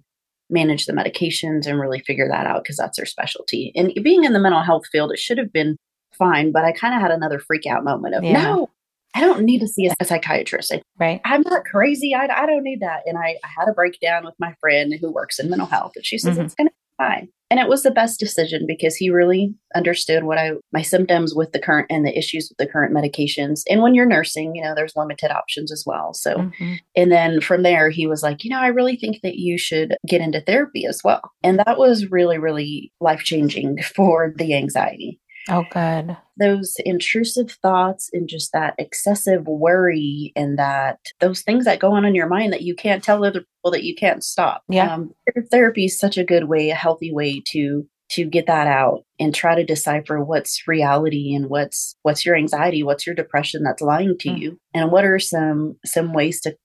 manage 0.50 0.86
the 0.86 0.94
medications 0.94 1.66
and 1.66 1.80
really 1.80 2.00
figure 2.02 2.28
that 2.30 2.46
out 2.46 2.64
because 2.64 2.78
that's 2.78 2.98
their 2.98 3.06
specialty. 3.06 3.72
And 3.76 3.92
being 4.04 4.24
in 4.24 4.34
the 4.34 4.40
mental 4.40 4.62
health 4.62 4.84
field, 4.92 5.12
it 5.12 5.20
should 5.20 5.38
have 5.38 5.52
been 5.52 5.78
fine, 6.18 6.52
but 6.52 6.64
I 6.64 6.72
kind 6.72 6.94
of 6.96 7.02
had 7.02 7.12
another 7.12 7.40
freak 7.40 7.66
out 7.66 7.84
moment 7.84 8.16
of, 8.16 8.24
Yeah. 8.24 8.42
no, 8.44 8.70
I 9.16 9.22
don't 9.22 9.44
need 9.44 9.60
to 9.60 9.68
see 9.68 9.88
a, 9.88 10.06
psychiatrist. 10.06 10.72
I, 10.74 10.82
Right. 11.00 11.22
I'm 11.26 11.42
not 11.42 11.66
crazy. 11.66 12.14
I, 12.14 12.26
I 12.28 12.46
don't 12.46 12.64
need 12.64 12.82
that. 12.82 13.02
And 13.06 13.18
I, 13.18 13.38
I 13.44 13.48
had 13.58 13.68
a 13.70 13.74
breakdown 13.74 14.26
with 14.26 14.36
my 14.40 14.54
friend 14.60 14.94
who 15.00 15.12
works 15.12 15.40
in 15.40 15.50
mental 15.50 15.68
health, 15.68 15.94
and 15.96 16.06
she 16.06 16.18
says 16.18 16.38
Mhm. 16.38 16.46
it's 16.46 16.56
going 16.56 16.68
to 16.68 16.74
be 16.74 17.04
fine. 17.04 17.28
And 17.52 17.60
it 17.60 17.70
was 17.70 17.84
the 17.84 17.92
best 17.92 18.20
decision 18.20 18.66
because 18.68 18.96
he 18.96 19.10
really 19.10 19.54
understood 19.76 20.24
what 20.24 20.38
I 20.38 20.54
my 20.74 20.82
symptoms 20.82 21.36
with 21.36 21.52
the 21.52 21.60
current 21.60 21.88
and 21.92 22.06
the 22.06 22.18
issues 22.18 22.50
with 22.50 22.58
the 22.58 22.72
current 22.72 22.94
medications. 22.94 23.62
And 23.70 23.82
when 23.82 23.94
you're 23.94 24.06
nursing, 24.08 24.56
you 24.56 24.64
know, 24.64 24.74
there's 24.76 24.96
limited 24.96 25.32
options 25.32 25.72
as 25.72 25.84
well. 25.86 26.14
So 26.14 26.36
Mhm. 26.38 26.80
and 26.96 27.12
then 27.12 27.42
from 27.42 27.62
there, 27.64 27.90
he 27.90 28.08
was 28.08 28.24
like, 28.24 28.44
you 28.44 28.50
know, 28.50 28.60
I 28.60 28.68
really 28.68 28.96
think 28.96 29.22
that 29.22 29.36
you 29.36 29.58
should 29.58 29.96
get 30.08 30.22
into 30.22 30.42
therapy 30.42 30.86
as 30.86 31.02
well. 31.04 31.22
And 31.44 31.60
that 31.60 31.78
was 31.78 32.10
really, 32.12 32.38
really 32.40 32.92
life 33.00 33.22
changing 33.24 33.78
for 33.96 34.34
the 34.38 34.56
anxiety. 34.56 35.20
Oh, 35.50 35.64
good. 35.70 36.18
Those 36.38 36.76
intrusive 36.86 37.52
thoughts 37.62 38.10
and 38.12 38.28
just 38.28 38.52
that 38.54 38.74
excessive 38.78 39.46
worry 39.46 40.34
and 40.36 40.58
that 40.58 41.00
those 41.20 41.42
things 41.42 41.66
that 41.66 41.80
go 41.80 41.92
on 41.94 42.04
in 42.06 42.16
your 42.16 42.28
mind 42.28 42.52
that 42.52 42.64
you 42.64 42.76
can't 42.76 43.04
tell 43.04 43.24
other 43.24 43.42
people 43.42 43.72
that 43.72 43.84
you 43.84 43.96
can't 43.96 44.24
stop. 44.24 44.64
Yeah. 44.68 44.94
Um, 44.94 45.14
therapy 45.52 45.86
is 45.86 46.00
such 46.00 46.18
a 46.18 46.24
good 46.24 46.46
way, 46.46 46.70
a 46.72 46.76
healthy 46.76 47.14
way 47.14 47.42
to 47.52 47.88
to 48.08 48.24
get 48.24 48.46
that 48.46 48.68
out 48.68 49.04
and 49.20 49.34
try 49.34 49.56
to 49.56 49.64
decipher 49.66 50.24
what's 50.24 50.68
reality 50.68 51.34
and 51.34 51.50
what's 51.50 51.96
what's 52.04 52.24
your 52.24 52.36
anxiety 52.36 52.84
what's 52.84 53.04
your 53.08 53.16
depression 53.16 53.64
that's 53.64 53.82
lying 53.82 54.16
to 54.20 54.30
Mm. 54.30 54.40
you 54.40 54.60
and 54.76 54.92
what 54.92 55.06
are 55.06 55.18
some 55.18 55.78
some 55.86 56.14
ways 56.14 56.40
to 56.42 56.56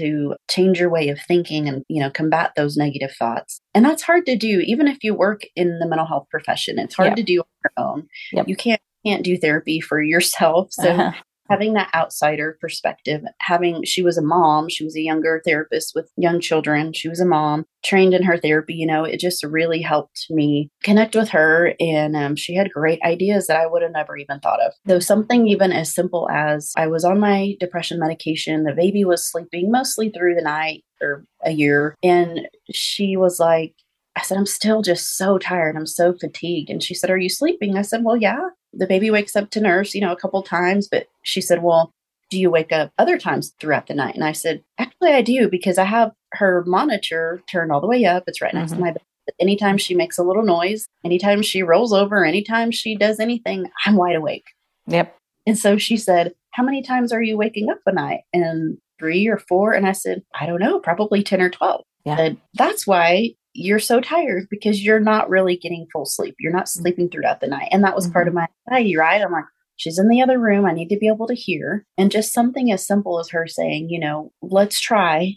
to 0.00 0.34
change 0.50 0.80
your 0.80 0.90
way 0.90 1.08
of 1.08 1.18
thinking 1.28 1.68
and 1.68 1.84
you 1.88 2.00
know 2.02 2.10
combat 2.10 2.52
those 2.56 2.76
negative 2.76 3.12
thoughts 3.18 3.60
and 3.74 3.84
that's 3.84 4.02
hard 4.02 4.26
to 4.26 4.36
do 4.36 4.60
even 4.66 4.88
if 4.88 4.98
you 5.02 5.14
work 5.14 5.42
in 5.56 5.78
the 5.78 5.86
mental 5.88 6.06
health 6.06 6.26
profession 6.30 6.78
it's 6.78 6.94
hard 6.96 7.10
Yeah. 7.10 7.14
to 7.16 7.22
do 7.22 7.38
on 7.40 7.46
your 7.64 7.72
own 7.86 8.08
Yep. 8.32 8.48
you 8.48 8.56
can't 8.56 8.80
can't 9.06 9.24
do 9.24 9.36
therapy 9.38 9.80
for 9.80 10.02
yourself 10.02 10.68
so 10.72 10.90
Uh-huh. 10.90 11.12
Having 11.50 11.74
that 11.74 11.90
outsider 11.94 12.56
perspective 12.60 13.22
having 13.40 13.82
she 13.84 14.02
was 14.02 14.16
a 14.16 14.22
mom 14.22 14.68
she 14.68 14.84
was 14.84 14.96
a 14.96 15.00
younger 15.00 15.42
therapist 15.44 15.92
with 15.94 16.10
young 16.16 16.40
children 16.40 16.92
she 16.92 17.08
was 17.08 17.20
a 17.20 17.26
mom 17.26 17.64
trained 17.84 18.14
in 18.14 18.22
her 18.22 18.36
therapy 18.36 18.74
you 18.74 18.86
know 18.86 19.04
it 19.04 19.18
just 19.18 19.42
really 19.44 19.82
helped 19.82 20.26
me 20.30 20.70
connect 20.82 21.14
with 21.14 21.28
her 21.28 21.74
and 21.80 22.16
um, 22.16 22.36
she 22.36 22.54
had 22.54 22.70
great 22.72 23.00
ideas 23.02 23.46
that 23.46 23.60
i 23.60 23.66
would 23.66 23.82
have 23.82 23.92
never 23.92 24.16
even 24.16 24.38
thought 24.40 24.62
of 24.62 24.72
though 24.84 24.98
something 24.98 25.46
even 25.46 25.72
as 25.72 25.92
simple 25.92 26.28
as 26.30 26.72
i 26.76 26.86
was 26.86 27.04
on 27.04 27.18
my 27.18 27.54
depression 27.58 27.98
medication 27.98 28.64
the 28.64 28.72
baby 28.72 29.04
was 29.04 29.28
sleeping 29.28 29.70
mostly 29.70 30.10
through 30.10 30.34
the 30.34 30.42
night 30.42 30.84
or 31.02 31.24
a 31.44 31.50
year 31.50 31.94
and 32.02 32.48
she 32.72 33.16
was 33.16 33.40
like 33.40 33.74
I 34.16 34.22
said, 34.22 34.36
I'm 34.36 34.46
still 34.46 34.82
just 34.82 35.16
so 35.16 35.38
tired. 35.38 35.76
I'm 35.76 35.86
so 35.86 36.12
fatigued. 36.12 36.68
And 36.68 36.82
she 36.82 36.94
said, 36.94 37.10
Are 37.10 37.16
you 37.16 37.28
sleeping? 37.28 37.76
I 37.76 37.82
said, 37.82 38.02
Well, 38.04 38.16
yeah. 38.16 38.40
The 38.72 38.86
baby 38.86 39.10
wakes 39.10 39.34
up 39.36 39.50
to 39.50 39.60
nurse, 39.60 39.94
you 39.94 40.00
know, 40.00 40.12
a 40.12 40.16
couple 40.16 40.42
times. 40.42 40.88
But 40.90 41.06
she 41.22 41.40
said, 41.40 41.62
Well, 41.62 41.92
do 42.30 42.38
you 42.38 42.50
wake 42.50 42.72
up 42.72 42.92
other 42.98 43.18
times 43.18 43.52
throughout 43.60 43.86
the 43.88 43.94
night? 43.94 44.14
And 44.14 44.24
I 44.24 44.32
said, 44.32 44.62
Actually, 44.78 45.12
I 45.12 45.22
do 45.22 45.48
because 45.48 45.78
I 45.78 45.84
have 45.84 46.12
her 46.34 46.62
monitor 46.66 47.42
turned 47.50 47.72
all 47.72 47.80
the 47.80 47.86
way 47.88 48.04
up. 48.04 48.24
It's 48.26 48.40
right 48.40 48.54
next 48.54 48.72
Mhm. 48.72 48.76
to 48.76 48.80
my 48.80 48.90
bed. 48.92 49.02
Anytime 49.40 49.78
she 49.78 49.94
makes 49.94 50.18
a 50.18 50.22
little 50.22 50.42
noise, 50.42 50.86
anytime 51.04 51.42
she 51.42 51.62
rolls 51.62 51.92
over, 51.92 52.24
anytime 52.24 52.70
she 52.70 52.96
does 52.96 53.20
anything, 53.20 53.66
I'm 53.86 53.96
wide 53.96 54.16
awake. 54.16 54.44
Yep. 54.86 55.16
And 55.46 55.58
so 55.58 55.76
she 55.76 55.96
said, 55.96 56.34
How 56.52 56.62
many 56.62 56.82
times 56.82 57.12
are 57.12 57.22
you 57.22 57.36
waking 57.36 57.68
up 57.70 57.78
a 57.86 57.92
night? 57.92 58.20
And 58.32 58.78
three 59.00 59.26
or 59.26 59.38
four? 59.38 59.72
And 59.72 59.86
I 59.86 59.92
said, 59.92 60.22
I 60.38 60.46
don't 60.46 60.60
know, 60.60 60.78
probably 60.78 61.22
10 61.24 61.40
or 61.40 61.50
12. 61.50 61.82
Yeah. 62.04 62.16
Said, 62.16 62.36
That's 62.54 62.86
why 62.86 63.30
you're 63.54 63.80
so 63.80 64.00
tired 64.00 64.46
because 64.50 64.84
you're 64.84 65.00
not 65.00 65.28
really 65.28 65.56
getting 65.56 65.86
full 65.92 66.04
sleep. 66.06 66.36
You're 66.38 66.52
not 66.52 66.66
Mm-hmm. 66.66 66.82
sleeping 66.82 67.08
throughout 67.08 67.40
the 67.40 67.48
night. 67.48 67.68
And 67.72 67.82
that 67.82 67.96
was 67.96 68.06
part 68.08 68.28
of 68.28 68.34
my 68.34 68.46
anxiety, 68.68 68.96
right? 68.96 69.20
I'm 69.20 69.32
like, 69.32 69.44
she's 69.76 69.98
in 69.98 70.08
the 70.08 70.22
other 70.22 70.38
room. 70.38 70.64
I 70.66 70.72
need 70.72 70.88
to 70.90 70.96
be 70.98 71.08
able 71.08 71.26
to 71.26 71.34
hear. 71.34 71.84
And 71.98 72.10
just 72.12 72.32
something 72.32 72.70
as 72.70 72.86
simple 72.86 73.18
as 73.18 73.30
her 73.30 73.46
saying, 73.48 73.88
you 73.90 73.98
know, 73.98 74.30
let's 74.42 74.78
try 74.80 75.34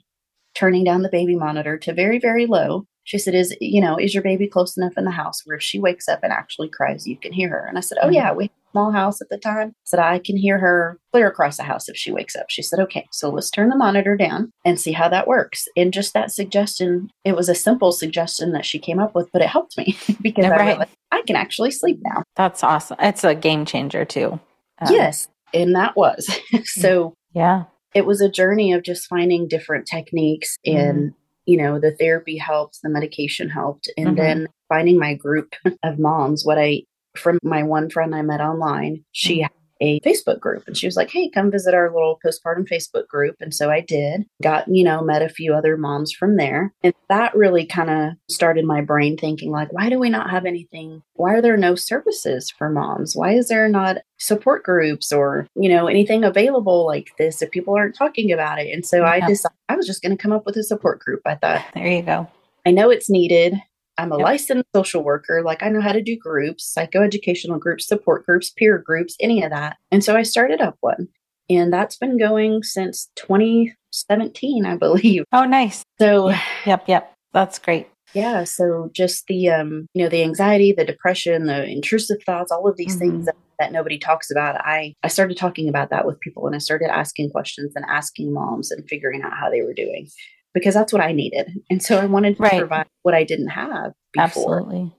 turning 0.53 0.83
down 0.83 1.01
the 1.01 1.09
baby 1.09 1.35
monitor 1.35 1.77
to 1.79 1.93
very, 1.93 2.19
very 2.19 2.45
low. 2.45 2.85
She 3.05 3.17
said, 3.17 3.33
Is, 3.35 3.55
you 3.59 3.81
know, 3.81 3.97
is 3.97 4.13
your 4.13 4.23
baby 4.23 4.47
close 4.47 4.77
enough 4.77 4.93
in 4.97 5.03
the 5.05 5.11
house 5.11 5.41
where 5.45 5.57
if 5.57 5.63
she 5.63 5.79
wakes 5.79 6.07
up 6.07 6.19
and 6.23 6.31
actually 6.31 6.69
cries, 6.69 7.07
you 7.07 7.17
can 7.17 7.33
hear 7.33 7.49
her? 7.49 7.65
And 7.65 7.77
I 7.77 7.81
said, 7.81 7.97
Oh, 8.01 8.07
Mhm. 8.09 8.13
yeah, 8.13 8.31
we 8.33 8.51
small 8.73 8.91
house 8.91 9.21
at 9.21 9.29
the 9.29 9.37
time. 9.37 9.73
Said, 9.85 9.99
I 9.99 10.19
can 10.19 10.35
hear 10.35 10.57
her 10.57 10.99
clear 11.13 11.27
across 11.27 11.57
the 11.57 11.63
house 11.63 11.87
if 11.87 11.95
she 11.95 12.11
wakes 12.11 12.35
up. 12.35 12.47
She 12.49 12.61
said, 12.61 12.79
Okay, 12.81 13.05
so 13.11 13.29
let's 13.29 13.49
turn 13.49 13.69
the 13.69 13.77
monitor 13.77 14.17
down 14.17 14.51
and 14.65 14.79
see 14.79 14.91
how 14.91 15.07
that 15.09 15.27
works. 15.27 15.67
And 15.77 15.93
just 15.93 16.13
that 16.13 16.31
suggestion, 16.31 17.09
it 17.23 17.35
was 17.35 17.47
a 17.49 17.55
simple 17.55 17.91
suggestion 17.91 18.51
that 18.51 18.65
she 18.65 18.79
came 18.79 18.99
up 18.99 19.15
with, 19.15 19.29
but 19.31 19.41
it 19.41 19.47
helped 19.47 19.77
me 19.77 19.97
because 20.21 20.43
Yeah, 20.45 20.51
I 20.53 20.57
right. 20.57 20.67
realized 20.69 20.91
I 21.11 21.21
can 21.25 21.35
actually 21.35 21.71
sleep 21.71 21.99
now. 22.03 22.23
That's 22.35 22.63
awesome. 22.63 22.97
It's 22.99 23.23
a 23.23 23.35
game 23.35 23.65
changer 23.65 24.03
too. 24.05 24.39
Um, 24.81 24.91
yes. 24.93 25.27
And 25.53 25.75
that 25.75 25.95
was. 25.95 26.29
so 26.65 27.13
Yeah. 27.33 27.65
it 27.93 28.05
was 28.07 28.19
a 28.21 28.29
journey 28.29 28.73
of 28.73 28.83
just 28.83 29.07
finding 29.07 29.47
different 29.47 29.85
techniques 29.87 30.57
and 30.65 31.13
you 31.45 31.57
know 31.57 31.77
the 31.77 31.91
therapy 31.91 32.37
helped 32.37 32.79
the 32.81 32.89
medication 32.89 33.49
helped 33.49 33.91
and 33.97 34.09
Mhm. 34.09 34.15
then 34.15 34.47
finding 34.69 34.97
my 34.97 35.13
group 35.13 35.53
of 35.83 35.99
moms 35.99 36.45
what 36.45 36.57
i 36.57 36.81
from 37.15 37.37
my 37.43 37.63
one 37.63 37.89
friend 37.89 38.15
i 38.15 38.21
met 38.21 38.41
online 38.41 39.03
she 39.11 39.35
mm-hmm. 39.35 39.43
had 39.43 39.51
a 39.81 39.99
facebook 39.99 40.39
group 40.39 40.63
and 40.65 40.77
she 40.77 40.87
was 40.87 40.95
like 40.95 41.11
hey 41.11 41.29
come 41.29 41.51
visit 41.51 41.73
our 41.73 41.93
little 41.93 42.19
postpartum 42.25 42.67
facebook 42.67 43.07
group. 43.07 43.35
And 43.41 43.53
so 43.53 43.69
i 43.69 43.81
did 43.81 44.25
got 44.41 44.67
you 44.67 44.83
know 44.83 45.03
met 45.03 45.21
a 45.21 45.29
few 45.29 45.53
other 45.53 45.77
moms 45.77 46.11
from 46.11 46.37
there 46.37 46.73
and 46.83 46.93
that 47.09 47.35
really 47.35 47.65
kind 47.65 47.89
of 47.89 48.13
started 48.29 48.65
my 48.65 48.81
brain 48.81 49.17
thinking 49.17 49.51
like 49.51 49.71
why 49.73 49.89
do 49.89 49.99
we 49.99 50.09
not 50.09 50.29
have 50.29 50.45
anything? 50.45 51.03
Why 51.15 51.33
are 51.35 51.41
there 51.41 51.57
no 51.57 51.75
services 51.75 52.49
for 52.49 52.69
moms? 52.69 53.15
Why 53.15 53.33
is 53.33 53.49
there 53.49 53.67
not 53.67 53.97
support 54.17 54.63
groups 54.63 55.11
or 55.11 55.47
you 55.55 55.69
know 55.69 55.87
anything 55.87 56.23
available 56.23 56.85
like 56.85 57.11
this 57.17 57.41
if 57.41 57.51
people 57.51 57.75
aren't 57.75 57.95
talking 57.95 58.31
about 58.31 58.59
it? 58.59 58.73
And 58.73 58.85
so 58.85 59.03
i 59.03 59.19
decided 59.27 59.57
i 59.69 59.75
was 59.75 59.87
just 59.87 60.01
going 60.01 60.15
to 60.15 60.21
come 60.21 60.31
up 60.31 60.45
with 60.45 60.55
a 60.55 60.63
support 60.63 60.99
group 60.99 61.21
i 61.25 61.35
thought. 61.35 61.65
There 61.73 61.87
you 61.87 62.03
go. 62.03 62.29
i 62.65 62.71
know 62.71 62.89
it's 62.89 63.09
needed 63.09 63.61
i'm 63.97 64.11
a 64.11 64.17
Yep. 64.17 64.23
licensed 64.25 64.65
social 64.75 65.03
worker 65.03 65.41
like 65.43 65.61
i 65.63 65.69
know 65.69 65.81
how 65.81 65.91
to 65.91 66.01
do 66.01 66.17
groups 66.17 66.73
psychoeducational 66.77 67.59
groups 67.59 67.87
support 67.87 68.25
groups 68.25 68.49
peer 68.49 68.77
groups 68.77 69.15
any 69.19 69.43
of 69.43 69.51
that 69.51 69.77
and 69.91 70.03
so 70.03 70.15
i 70.15 70.23
started 70.23 70.61
up 70.61 70.77
one 70.81 71.07
and 71.49 71.71
that's 71.73 71.97
been 71.97 72.17
going 72.17 72.63
since 72.63 73.09
2017 73.15 74.65
i 74.65 74.75
believe 74.77 75.23
Oh, 75.31 75.45
nice. 75.45 75.83
so 75.99 76.29
Yep. 76.65 76.87
Yep. 76.87 77.13
That's 77.33 77.59
great. 77.59 77.87
yeah 78.13 78.43
so 78.43 78.89
just 78.93 79.25
the 79.27 79.49
um 79.49 79.87
you 79.93 80.03
know 80.03 80.09
the 80.09 80.23
anxiety 80.23 80.71
the 80.71 80.85
depression 80.85 81.45
the 81.45 81.65
intrusive 81.65 82.17
thoughts 82.25 82.51
all 82.51 82.67
of 82.67 82.77
these 82.77 82.95
Mhm. 82.95 82.99
things 82.99 83.25
that, 83.25 83.35
that 83.59 83.71
nobody 83.71 83.97
talks 83.97 84.29
about 84.31 84.59
i 84.61 84.93
i 85.03 85.07
started 85.07 85.37
talking 85.37 85.67
about 85.69 85.89
that 85.89 86.05
with 86.05 86.19
people 86.19 86.45
and 86.47 86.55
i 86.55 86.59
started 86.59 86.89
asking 86.91 87.29
questions 87.31 87.73
and 87.75 87.85
asking 87.87 88.31
moms 88.33 88.71
and 88.71 88.87
figuring 88.87 89.21
out 89.23 89.33
how 89.33 89.49
they 89.49 89.61
were 89.61 89.73
doing 89.73 90.07
because 90.53 90.73
that's 90.73 90.93
what 90.93 91.01
i 91.01 91.11
needed 91.11 91.51
and 91.69 91.81
so 91.81 91.97
i 91.99 92.05
wanted 92.05 92.35
to 92.37 92.43
Right. 92.43 92.59
provide 92.59 92.87
what 93.03 93.13
i 93.13 93.23
didn't 93.23 93.49
have 93.49 93.93
before 94.13 94.59
Absolutely. 94.59 94.91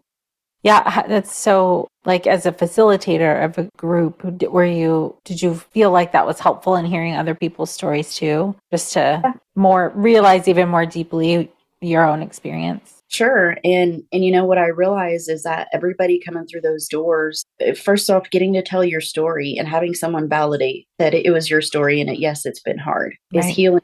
Yeah, 0.63 1.03
that's 1.07 1.37
so. 1.37 1.89
Like 2.07 2.27
as 2.27 2.47
a 2.47 2.53
facilitator 2.53 3.45
of 3.45 3.59
a 3.59 3.69
group, 3.77 4.25
were 4.51 4.65
you? 4.65 5.15
Did 5.25 5.43
you 5.43 5.57
feel 5.57 5.91
like 5.91 6.13
that 6.13 6.27
was 6.27 6.41
helpful 6.41 6.75
in 6.77 6.87
hearing 6.87 7.15
other 7.15 7.35
people's 7.35 7.71
stories 7.71 8.15
too, 8.15 8.57
just 8.71 8.95
to 8.95 9.21
Yeah. 9.23 9.33
more 9.55 9.93
realize 9.95 10.49
even 10.49 10.71
more 10.71 10.87
deeply 10.87 11.51
your 11.83 12.07
own 12.07 12.23
experience? 12.23 13.03
Sure. 13.11 13.59
And 13.63 14.05
and 14.11 14.25
you 14.25 14.33
know 14.33 14.47
what 14.47 14.57
I 14.57 14.69
realize 14.69 15.29
is 15.29 15.43
that 15.43 15.69
everybody 15.75 16.19
coming 16.19 16.47
through 16.47 16.63
those 16.63 16.89
doors, 16.89 17.45
eh, 17.61 17.75
first 17.75 18.09
off, 18.09 18.31
getting 18.31 18.55
to 18.55 18.63
tell 18.63 18.83
your 18.85 19.03
story 19.03 19.57
and 19.59 19.69
having 19.69 19.93
someone 19.93 20.31
validate 20.31 20.87
that 20.99 21.13
it 21.13 21.31
was 21.31 21.51
your 21.51 21.61
story 21.61 22.01
and 22.01 22.09
it, 22.09 22.19
yes, 22.19 22.47
it's 22.47 22.61
been 22.61 22.79
hard 22.79 23.17
is 23.35 23.47
healing 23.47 23.83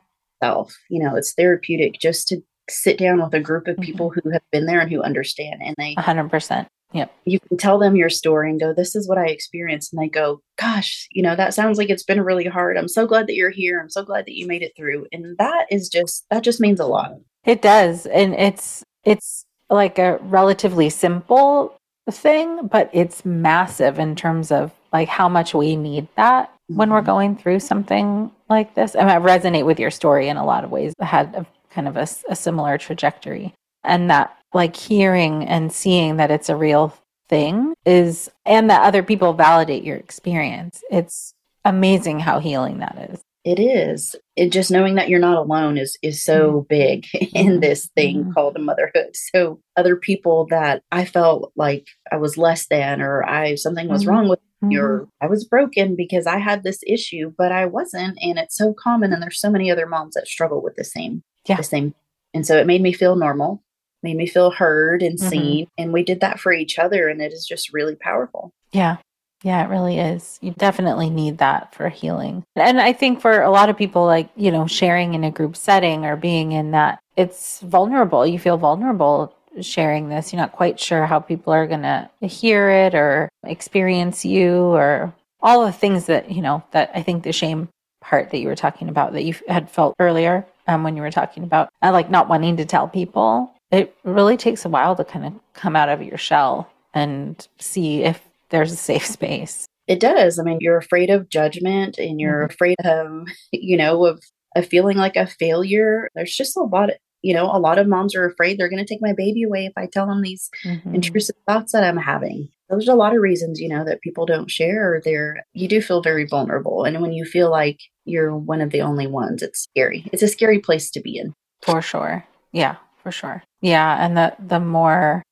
You 0.89 1.03
know, 1.03 1.17
it's 1.17 1.33
therapeutic 1.33 2.01
just 2.01 2.29
to 2.29 2.43
sit 2.69 2.99
down 2.99 3.23
with 3.23 3.35
a 3.35 3.41
group 3.41 3.67
of 3.67 3.77
people 3.79 4.11
mm-hmm. 4.11 4.21
who 4.23 4.31
have 4.31 4.43
been 4.53 4.67
there 4.67 4.81
and 4.81 4.91
who 4.91 5.03
understand 5.03 5.61
and 5.61 5.75
they 5.77 5.95
100% 5.97 6.67
Yep. 6.93 7.13
You 7.25 7.39
can 7.41 7.57
tell 7.57 7.79
them 7.79 7.95
your 7.95 8.11
story 8.11 8.51
and 8.51 8.59
go, 8.59 8.73
This 8.73 8.97
is 8.97 9.09
what 9.09 9.19
I 9.19 9.27
experienced. 9.27 9.93
And 9.93 10.03
they 10.03 10.09
go, 10.09 10.41
Gosh, 10.57 11.07
you 11.13 11.23
know, 11.23 11.37
that 11.37 11.55
sounds 11.55 11.79
like 11.79 11.91
it's 11.91 12.03
been 12.03 12.21
really 12.21 12.47
hard. 12.47 12.77
I'm 12.77 12.89
so 12.89 13.07
glad 13.07 13.27
that 13.29 13.35
you're 13.35 13.51
here. 13.51 13.81
I'm 13.81 13.91
so 13.91 14.05
glad 14.05 14.27
that 14.27 14.37
you 14.37 14.47
made 14.47 14.63
it 14.63 14.73
through. 14.77 15.07
And 15.13 15.37
that 15.39 15.67
is 15.71 15.89
just, 15.89 16.27
that 16.31 16.43
just 16.43 16.61
means 16.61 16.81
a 16.81 16.87
lot. 16.87 17.13
It 17.45 17.63
does. 17.63 18.07
And 18.07 18.35
it's, 18.35 18.85
it's 19.05 19.45
like 19.69 19.99
a 19.99 20.19
relatively 20.23 20.91
simple 20.91 21.77
thing, 22.11 22.67
but 22.67 22.91
it's 22.93 23.25
massive 23.25 23.99
in 23.99 24.17
terms 24.17 24.51
of 24.51 24.73
like 24.93 25.09
how 25.09 25.29
much 25.29 25.55
we 25.55 25.77
need 25.77 26.09
that 26.17 26.49
mm-hmm. 26.51 26.77
when 26.77 26.91
we're 26.91 26.99
mm-hmm. 26.99 27.07
going 27.07 27.37
through 27.37 27.61
something 27.61 28.33
like 28.51 28.75
this. 28.75 28.95
I, 28.95 29.01
mean, 29.01 29.09
I 29.09 29.17
resonate 29.17 29.65
with 29.65 29.81
your 29.81 29.91
story 29.91 30.29
in 30.29 30.37
a 30.37 30.45
lot 30.45 30.65
of 30.65 30.71
ways. 30.71 30.93
I 31.01 31.07
had 31.07 31.35
a, 31.35 31.47
kind 31.71 31.89
of 31.89 31.97
a, 31.97 32.07
a 32.29 32.37
similar 32.37 32.77
trajectory. 32.77 33.55
And 33.85 34.11
that 34.11 34.37
like 34.53 34.77
hearing 34.77 35.47
and 35.47 35.73
seeing 35.73 36.17
that 36.17 36.31
it's 36.31 36.49
a 36.49 36.57
real 36.57 36.95
thing 37.29 37.75
is, 37.87 38.31
and 38.45 38.69
that 38.69 38.83
other 38.83 39.03
people 39.03 39.33
validate 39.33 39.85
your 39.85 39.97
experience. 39.97 40.83
It's 40.91 41.33
amazing 41.65 42.21
how 42.21 42.41
healing 42.41 42.81
that 42.81 43.11
is. 43.11 43.23
It 43.43 43.59
is. 43.59 44.17
It 44.37 44.51
just 44.51 44.71
knowing 44.71 44.97
that 44.97 45.09
you're 45.09 45.19
not 45.19 45.39
alone 45.39 45.79
is 45.79 45.97
is 46.03 46.23
so 46.23 46.53
mm-hmm. 46.53 46.67
big 46.69 47.07
in 47.35 47.61
this 47.61 47.89
thing 47.97 48.23
mm-hmm. 48.23 48.33
called 48.33 48.61
motherhood. 48.61 49.17
So 49.33 49.61
other 49.77 49.97
people 49.97 50.47
that 50.51 50.83
I 50.93 51.07
felt 51.07 51.53
like 51.57 51.87
I 52.13 52.17
was 52.17 52.37
less 52.37 52.67
than 52.67 53.01
or 53.01 53.25
I 53.27 53.55
something 53.55 53.89
was 53.89 54.03
mm-hmm. 54.03 54.11
wrong 54.11 54.29
with 54.29 54.41
me 54.63 54.79
or 54.79 55.09
I 55.21 55.27
was 55.27 55.45
broken 55.45 55.97
because 55.97 56.27
I 56.27 56.39
had 56.39 56.63
this 56.63 56.81
issue, 56.87 57.33
but 57.37 57.53
I 57.53 57.67
wasn't. 57.67 58.19
And 58.21 58.39
it's 58.39 58.57
so 58.57 58.75
common 58.75 59.13
and 59.13 59.23
there's 59.23 59.41
so 59.41 59.51
many 59.51 59.71
other 59.71 59.87
moms 59.87 60.15
that 60.15 60.29
struggle 60.29 60.63
with 60.63 60.77
the 60.77 60.85
same 60.85 61.23
yeah. 61.47 61.57
the 61.57 61.63
same. 61.63 61.95
And 62.35 62.47
so 62.47 62.57
it 62.57 62.67
made 62.67 62.83
me 62.83 62.93
feel 62.93 63.17
normal 63.17 63.63
made 64.03 64.17
me 64.17 64.27
feel 64.27 64.51
heard 64.51 65.03
and 65.03 65.19
mm-hmm. 65.19 65.29
seen. 65.29 65.67
Mm-hmm. 65.67 65.83
And 65.83 65.93
we 65.93 66.03
did 66.03 66.21
that 66.21 66.41
for 66.41 66.53
each 66.53 66.79
other. 66.79 67.09
And 67.09 67.21
it 67.21 67.33
is 67.33 67.47
just 67.47 67.73
really 67.73 67.97
powerful. 67.97 68.53
Yeah. 68.73 68.97
Yeah, 69.43 69.65
it 69.65 69.71
really 69.71 69.99
is. 69.99 70.39
You 70.43 70.53
definitely 70.53 71.09
need 71.09 71.39
that 71.39 71.75
for 71.75 71.89
healing. 71.89 72.45
And 72.57 72.79
I 72.79 72.93
think 72.93 73.23
for 73.23 73.41
a 73.41 73.51
lot 73.51 73.71
of 73.71 73.77
people, 73.77 74.05
like, 74.05 74.29
you 74.37 74.51
know, 74.51 74.67
sharing 74.67 75.15
in 75.15 75.25
a 75.25 75.31
group 75.31 75.57
setting 75.57 76.05
or 76.05 76.17
being 76.17 76.53
in 76.53 76.73
that, 76.73 76.99
it's 77.17 77.61
vulnerable. 77.61 78.27
You 78.27 78.39
feel 78.39 78.59
vulnerable 78.59 79.35
sharing 79.61 80.09
this. 80.09 80.33
You're 80.33 80.41
not 80.41 80.53
quite 80.53 80.79
sure 80.79 81.07
how 81.07 81.21
people 81.21 81.53
are 81.53 81.67
going 81.67 81.83
to 81.83 82.09
hear 82.21 82.71
it 82.71 82.95
or 82.95 83.29
experience 83.45 84.25
you 84.25 84.57
or 84.59 85.13
all 85.41 85.65
the 85.65 85.73
things 85.73 86.07
that, 86.07 86.31
you 86.31 86.43
know, 86.43 86.63
that 86.73 86.91
I 86.95 87.03
think 87.03 87.23
the 87.23 87.33
shame 87.33 87.69
part 88.01 88.31
that 88.31 88.39
you 88.39 88.49
were 88.49 88.57
talking 88.57 88.89
about 88.89 89.13
that 89.13 89.25
you 89.25 89.35
had 89.49 89.71
felt 89.71 89.95
earlier 89.99 90.47
um, 90.67 90.85
when 90.85 90.97
you 90.97 91.03
were 91.03 91.11
talking 91.11 91.43
about 91.43 91.69
uh, 91.83 91.93
like 91.93 92.11
not 92.11 92.29
wanting 92.29 92.57
to 92.57 92.65
tell 92.65 92.89
people 92.89 93.53
it 93.71 93.97
really 94.05 94.37
takes 94.37 94.65
a 94.65 94.69
while 94.69 94.97
to 94.97 95.05
kind 95.05 95.27
of 95.27 95.35
come 95.55 95.77
out 95.77 95.89
of 95.89 96.03
your 96.03 96.19
shell 96.19 96.71
and 96.95 97.47
see 97.59 98.03
if 98.03 98.21
there's 98.49 98.73
a 98.73 98.77
safe 98.77 99.07
space. 99.07 99.67
It 99.87 100.01
does. 100.01 100.39
I 100.39 100.43
mean, 100.43 100.59
you're 100.61 100.77
afraid 100.77 101.11
of 101.11 101.29
judgment 101.29 101.99
and 101.99 102.21
you're 102.21 102.45
mm-hmm. 102.45 102.53
afraid 102.53 102.77
of, 102.85 103.29
you 103.53 103.77
know, 103.77 104.07
of, 104.07 104.23
of 104.57 104.67
feeling 104.67 104.97
like 104.97 105.17
a 105.17 105.27
failure. 105.27 106.09
There's 106.15 106.35
just 106.35 106.57
a 106.57 106.63
lot 106.63 106.91
of, 106.91 106.97
you 107.23 107.35
know, 107.35 107.47
a 107.47 107.59
lot 107.59 107.79
of 107.79 107.87
moms 107.87 108.15
are 108.15 108.25
afraid 108.25 108.59
they're 108.59 108.69
going 108.69 108.85
to 108.85 108.89
take 108.89 109.03
my 109.03 109.13
baby 109.13 109.43
away 109.43 109.67
if 109.67 109.73
I 109.77 109.87
tell 109.87 110.07
them 110.07 110.23
these 110.23 110.51
mm-hmm. 110.65 110.95
intrusive 110.95 111.37
thoughts 111.47 111.73
that 111.73 111.85
I'm 111.85 111.97
having. 111.97 112.49
There's 112.69 112.89
a 112.89 112.95
lot 112.95 113.15
of 113.15 113.21
reasons, 113.21 113.61
you 113.61 113.69
know, 113.69 113.85
that 113.85 114.01
people 114.01 114.27
don't 114.27 114.51
share. 114.51 115.03
There, 115.05 115.45
you 115.53 115.69
do 115.69 115.83
feel 115.83 116.03
very 116.03 116.27
vulnerable. 116.27 116.85
And 116.85 117.01
when 117.03 117.13
you 117.13 117.25
feel 117.25 117.51
like 117.51 117.81
you're 118.05 118.37
one 118.37 118.61
of 118.61 118.71
the 118.71 118.83
only 118.83 119.07
ones, 119.07 119.43
it's 119.43 119.61
scary. 119.61 120.09
It's 120.13 120.23
a 120.23 120.29
scary 120.29 120.61
place 120.61 120.91
to 120.93 121.01
be 121.01 121.19
in. 121.19 121.35
For 121.63 121.83
sure. 121.83 122.25
Yeah, 122.53 122.77
for 123.03 123.11
sure. 123.11 123.43
Yeah, 123.61 124.05
and 124.05 124.17
the 124.17 124.35
the 124.39 124.61
more 124.61 125.23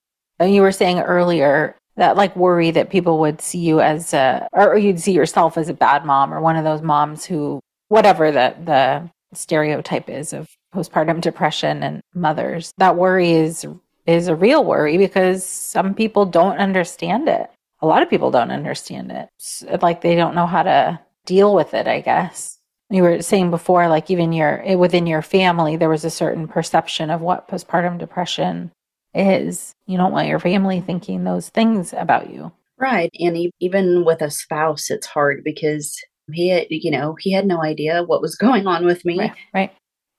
you 0.40 0.62
were 0.62 0.72
saying 0.72 1.00
earlier 1.00 1.74
that 1.96 2.16
like 2.16 2.36
worry 2.36 2.70
that 2.70 2.90
people 2.90 3.18
would 3.18 3.40
see 3.40 3.58
you 3.58 3.80
as 3.80 4.14
a 4.14 4.48
or 4.52 4.76
you'd 4.76 5.00
see 5.00 5.12
yourself 5.12 5.58
as 5.58 5.68
a 5.68 5.74
bad 5.74 6.04
mom 6.04 6.32
or 6.32 6.40
one 6.40 6.56
of 6.56 6.64
those 6.64 6.82
moms 6.82 7.24
who 7.24 7.60
whatever 7.88 8.30
the 8.30 8.54
the 8.64 9.10
stereotype 9.34 10.08
is 10.08 10.32
of 10.32 10.48
postpartum 10.74 11.20
depression 11.20 11.82
and 11.82 12.02
mothers. 12.14 12.72
That 12.78 12.96
worry 12.96 13.32
is 13.32 13.66
is 14.06 14.28
a 14.28 14.34
real 14.36 14.64
worry 14.64 14.96
because 14.96 15.44
some 15.44 15.94
people 15.94 16.24
don't 16.24 16.58
understand 16.58 17.28
it. 17.28 17.50
A 17.80 17.86
lot 17.86 18.02
of 18.02 18.10
people 18.10 18.30
don't 18.30 18.50
understand 18.50 19.12
it. 19.12 19.28
It's 19.36 19.64
like 19.82 20.00
they 20.00 20.14
don't 20.14 20.34
know 20.34 20.46
how 20.46 20.62
to 20.62 20.98
deal 21.26 21.54
with 21.54 21.74
it, 21.74 21.86
I 21.86 22.00
guess 22.00 22.58
you 22.90 23.02
were 23.02 23.22
saying 23.22 23.50
before 23.50 23.88
like 23.88 24.10
even 24.10 24.32
your 24.32 24.76
within 24.76 25.06
your 25.06 25.22
family 25.22 25.76
there 25.76 25.88
was 25.88 26.04
a 26.04 26.10
certain 26.10 26.48
perception 26.48 27.10
of 27.10 27.20
what 27.20 27.48
postpartum 27.48 27.98
depression 27.98 28.70
is 29.14 29.74
you 29.86 29.96
don't 29.96 30.12
want 30.12 30.28
your 30.28 30.38
family 30.38 30.80
thinking 30.80 31.24
those 31.24 31.48
things 31.50 31.92
about 31.92 32.30
you 32.30 32.50
right 32.78 33.10
and 33.18 33.50
even 33.60 34.04
with 34.04 34.22
a 34.22 34.30
spouse 34.30 34.90
it's 34.90 35.06
hard 35.06 35.42
because 35.44 35.98
he 36.32 36.48
had, 36.48 36.66
you 36.70 36.90
know 36.90 37.16
he 37.18 37.32
had 37.32 37.46
no 37.46 37.62
idea 37.62 38.02
what 38.02 38.22
was 38.22 38.36
going 38.36 38.66
on 38.66 38.84
with 38.84 39.04
me 39.04 39.18
right, 39.18 39.32
right. 39.54 39.72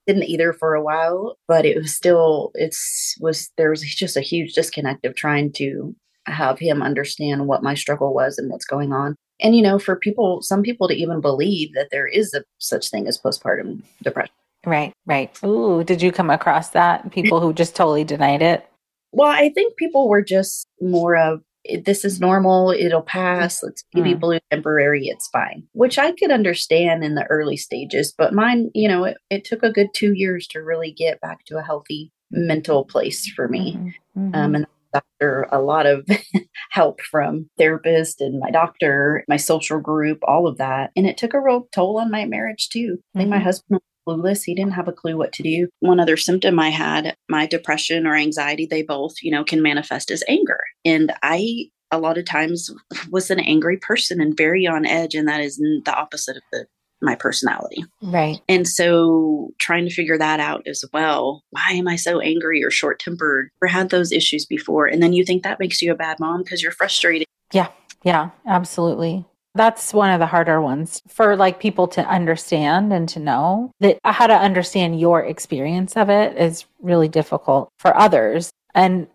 Didn't 0.10 0.30
either 0.30 0.54
for 0.54 0.74
a 0.74 0.82
while 0.82 1.38
but 1.48 1.66
it 1.66 1.78
was 1.78 1.94
still 1.94 2.52
it's 2.56 3.16
was 3.20 3.52
there 3.58 3.70
was 3.70 3.82
just 3.82 4.18
a 4.18 4.22
huge 4.22 4.54
disconnect 4.54 5.06
of 5.06 5.14
trying 5.16 5.52
to 5.52 5.96
have 6.26 6.60
him 6.60 6.82
understand 6.82 7.48
what 7.48 7.64
my 7.64 7.74
struggle 7.74 8.14
was 8.14 8.38
and 8.38 8.50
what's 8.50 8.66
going 8.66 8.94
on. 8.94 9.16
And 9.42 9.56
you 9.56 9.62
know 9.62 9.80
for 9.80 9.96
people 9.96 10.42
some 10.42 10.64
people 10.64 10.88
to 10.88 10.96
even 10.96 11.22
believe 11.22 11.74
that 11.74 11.90
there 11.92 12.08
is 12.08 12.34
a 12.34 12.44
such 12.58 12.90
thing 12.90 13.08
as 13.08 13.20
postpartum 13.20 13.84
depression. 14.04 14.34
Right 14.66 14.94
right. 15.06 15.38
Ooh 15.44 15.84
did 15.84 16.02
you 16.02 16.12
come 16.12 16.30
across 16.30 16.70
that? 16.70 17.12
People 17.12 17.40
who 17.40 17.54
just 17.54 17.76
totally 17.76 18.04
denied 18.04 18.42
it? 18.42 18.66
Well 19.12 19.32
i 19.32 19.50
think 19.50 19.76
people 19.78 20.08
were 20.08 20.22
just 20.22 20.68
more 20.82 21.16
of 21.16 21.42
this 21.84 22.06
is 22.06 22.20
normal 22.20 22.72
it'll 22.72 23.02
pass 23.02 23.62
let's 23.64 23.84
baby 23.94 24.14
mm. 24.14 24.20
blue 24.20 24.40
temporary 24.52 25.08
it's 25.08 25.28
fine 25.28 25.64
which 25.74 25.98
i 25.98 26.12
could 26.14 26.32
understand 26.32 27.04
in 27.04 27.16
the 27.16 27.26
early 27.26 27.58
stages 27.58 28.14
but 28.18 28.34
mine 28.34 28.70
you 28.74 28.88
know 28.88 29.04
it, 29.04 29.18
it 29.30 29.44
took 29.44 29.64
a 29.64 29.72
good 29.72 29.88
two 29.94 30.14
years 30.14 30.48
to 30.48 30.60
really 30.60 30.92
get 30.92 31.20
back 31.22 31.44
to 31.46 31.58
a 31.58 31.64
healthy 31.64 32.12
mental 32.32 32.86
place 32.86 33.28
for 33.36 33.48
me 33.48 33.76
mm-hmm. 33.76 33.90
Um, 34.20 34.32
mm-hmm. 34.32 34.56
and 34.56 34.68
after 34.94 35.48
a 35.52 35.62
lot 35.62 35.86
of 35.86 36.08
help 36.72 37.02
from 37.02 37.50
therapist 37.58 38.22
and 38.22 38.40
my 38.40 38.50
doctor, 38.50 39.24
my 39.28 39.38
social 39.38 39.80
group, 39.80 40.20
all 40.24 40.48
of 40.48 40.58
that. 40.58 40.92
And 40.96 41.06
it 41.06 41.18
took 41.18 41.34
a 41.34 41.42
real 41.42 41.68
toll 41.72 42.00
on 42.00 42.12
my 42.12 42.26
marriage 42.26 42.70
too. 42.70 42.98
I 43.16 43.20
think 43.20 43.30
my 43.30 43.38
mm-hmm. 43.38 43.46
husband 43.46 43.82
clueless. 44.10 44.44
He 44.44 44.56
didn't 44.56 44.74
have 44.74 44.88
a 44.88 44.94
clue 44.94 45.18
what 45.18 45.34
to 45.34 45.44
do. 45.44 45.68
One 45.80 46.00
other 46.00 46.18
symptom 46.18 46.60
I 46.60 46.70
had, 46.70 47.16
my 47.28 47.46
depression 47.46 48.08
or 48.08 48.16
anxiety, 48.16 48.66
they 48.66 48.84
both, 48.84 49.16
you 49.22 49.32
know, 49.32 49.44
can 49.44 49.62
manifest 49.62 50.12
as 50.12 50.24
anger. 50.28 50.60
And 50.86 51.14
I 51.22 51.70
a 51.92 52.00
lot 52.00 52.18
of 52.18 52.26
times 52.26 52.70
was 53.10 53.32
an 53.32 53.40
angry 53.40 53.78
person 53.78 54.22
and 54.22 54.38
very 54.38 54.68
on 54.68 54.86
edge 54.86 55.16
and 55.16 55.28
that 55.28 55.42
is 55.42 55.58
the 55.58 55.96
opposite 55.96 56.38
of 56.38 56.44
the 56.52 56.66
my 57.02 57.16
personality. 57.16 57.84
Right. 58.02 58.42
And 58.50 58.68
so 58.68 59.52
trying 59.58 59.86
to 59.86 59.94
figure 59.94 60.18
that 60.18 60.42
out 60.42 60.68
as 60.68 60.84
well. 60.92 61.44
Why 61.52 61.72
am 61.72 61.88
I 61.88 61.96
so 61.96 62.20
angry 62.20 62.62
or 62.62 62.70
short 62.70 63.00
tempered 63.00 63.52
or 63.62 63.70
had 63.70 63.90
those 63.90 64.12
issues 64.12 64.46
before? 64.46 64.86
And 64.86 65.02
then 65.02 65.14
you 65.14 65.24
think 65.24 65.44
that 65.44 65.62
makes 65.62 65.82
you 65.82 65.94
a 65.94 65.96
bad 65.96 66.20
mom 66.20 66.44
because 66.44 66.62
you're 66.62 66.74
frustrated. 66.74 67.26
Yeah. 67.54 67.70
Yeah. 68.04 68.32
Absolutely. 68.46 69.26
That's 69.56 69.94
one 69.94 70.12
of 70.12 70.20
the 70.20 70.28
harder 70.28 70.62
ones 70.62 71.02
for 71.08 71.36
like 71.36 71.60
people 71.60 71.88
to 71.90 72.02
understand 72.08 72.94
and 72.94 73.10
to 73.10 73.20
know 73.20 73.72
that 73.80 74.00
how 74.06 74.28
to 74.28 74.36
understand 74.36 75.00
your 75.00 75.22
experience 75.24 75.98
of 75.98 76.10
it 76.10 76.38
is 76.38 76.66
really 76.82 77.08
difficult 77.08 77.70
for 77.80 77.96
others. 77.98 78.52
And 78.76 79.08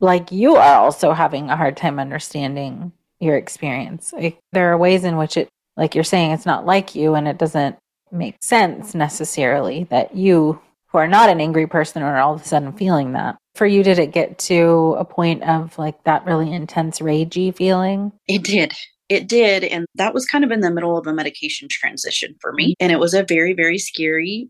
like 0.00 0.32
you 0.32 0.56
are 0.56 0.76
also 0.76 1.12
having 1.12 1.50
a 1.50 1.56
hard 1.56 1.76
time 1.76 1.98
understanding 1.98 2.92
your 3.20 3.36
experience. 3.36 4.12
Like, 4.12 4.38
there 4.52 4.72
are 4.72 4.78
ways 4.78 5.04
in 5.04 5.16
which 5.16 5.36
it 5.36 5.48
like 5.76 5.94
you're 5.94 6.04
saying, 6.04 6.32
it's 6.32 6.46
not 6.46 6.66
like 6.66 6.94
you, 6.94 7.14
and 7.14 7.26
it 7.26 7.38
doesn't 7.38 7.76
make 8.12 8.36
sense 8.40 8.94
necessarily 8.94 9.84
that 9.84 10.14
you, 10.14 10.60
who 10.86 10.98
are 10.98 11.08
not 11.08 11.28
an 11.28 11.40
angry 11.40 11.66
person, 11.66 12.02
are 12.02 12.18
all 12.18 12.34
of 12.34 12.42
a 12.42 12.44
sudden 12.44 12.72
feeling 12.72 13.12
that. 13.12 13.36
For 13.54 13.66
you, 13.66 13.82
did 13.82 13.98
it 13.98 14.12
get 14.12 14.38
to 14.40 14.96
a 14.98 15.04
point 15.04 15.42
of 15.42 15.76
like 15.78 16.02
that 16.04 16.24
really 16.24 16.52
intense 16.52 17.00
ragey 17.00 17.54
feeling? 17.54 18.12
It 18.28 18.44
did. 18.44 18.72
It 19.08 19.28
did. 19.28 19.64
And 19.64 19.86
that 19.96 20.14
was 20.14 20.26
kind 20.26 20.44
of 20.44 20.50
in 20.50 20.60
the 20.60 20.70
middle 20.70 20.96
of 20.96 21.06
a 21.06 21.12
medication 21.12 21.68
transition 21.70 22.34
for 22.40 22.52
me. 22.52 22.70
Mm-hmm. 22.70 22.84
And 22.84 22.92
it 22.92 22.98
was 22.98 23.14
a 23.14 23.22
very, 23.22 23.52
very 23.52 23.78
scary 23.78 24.48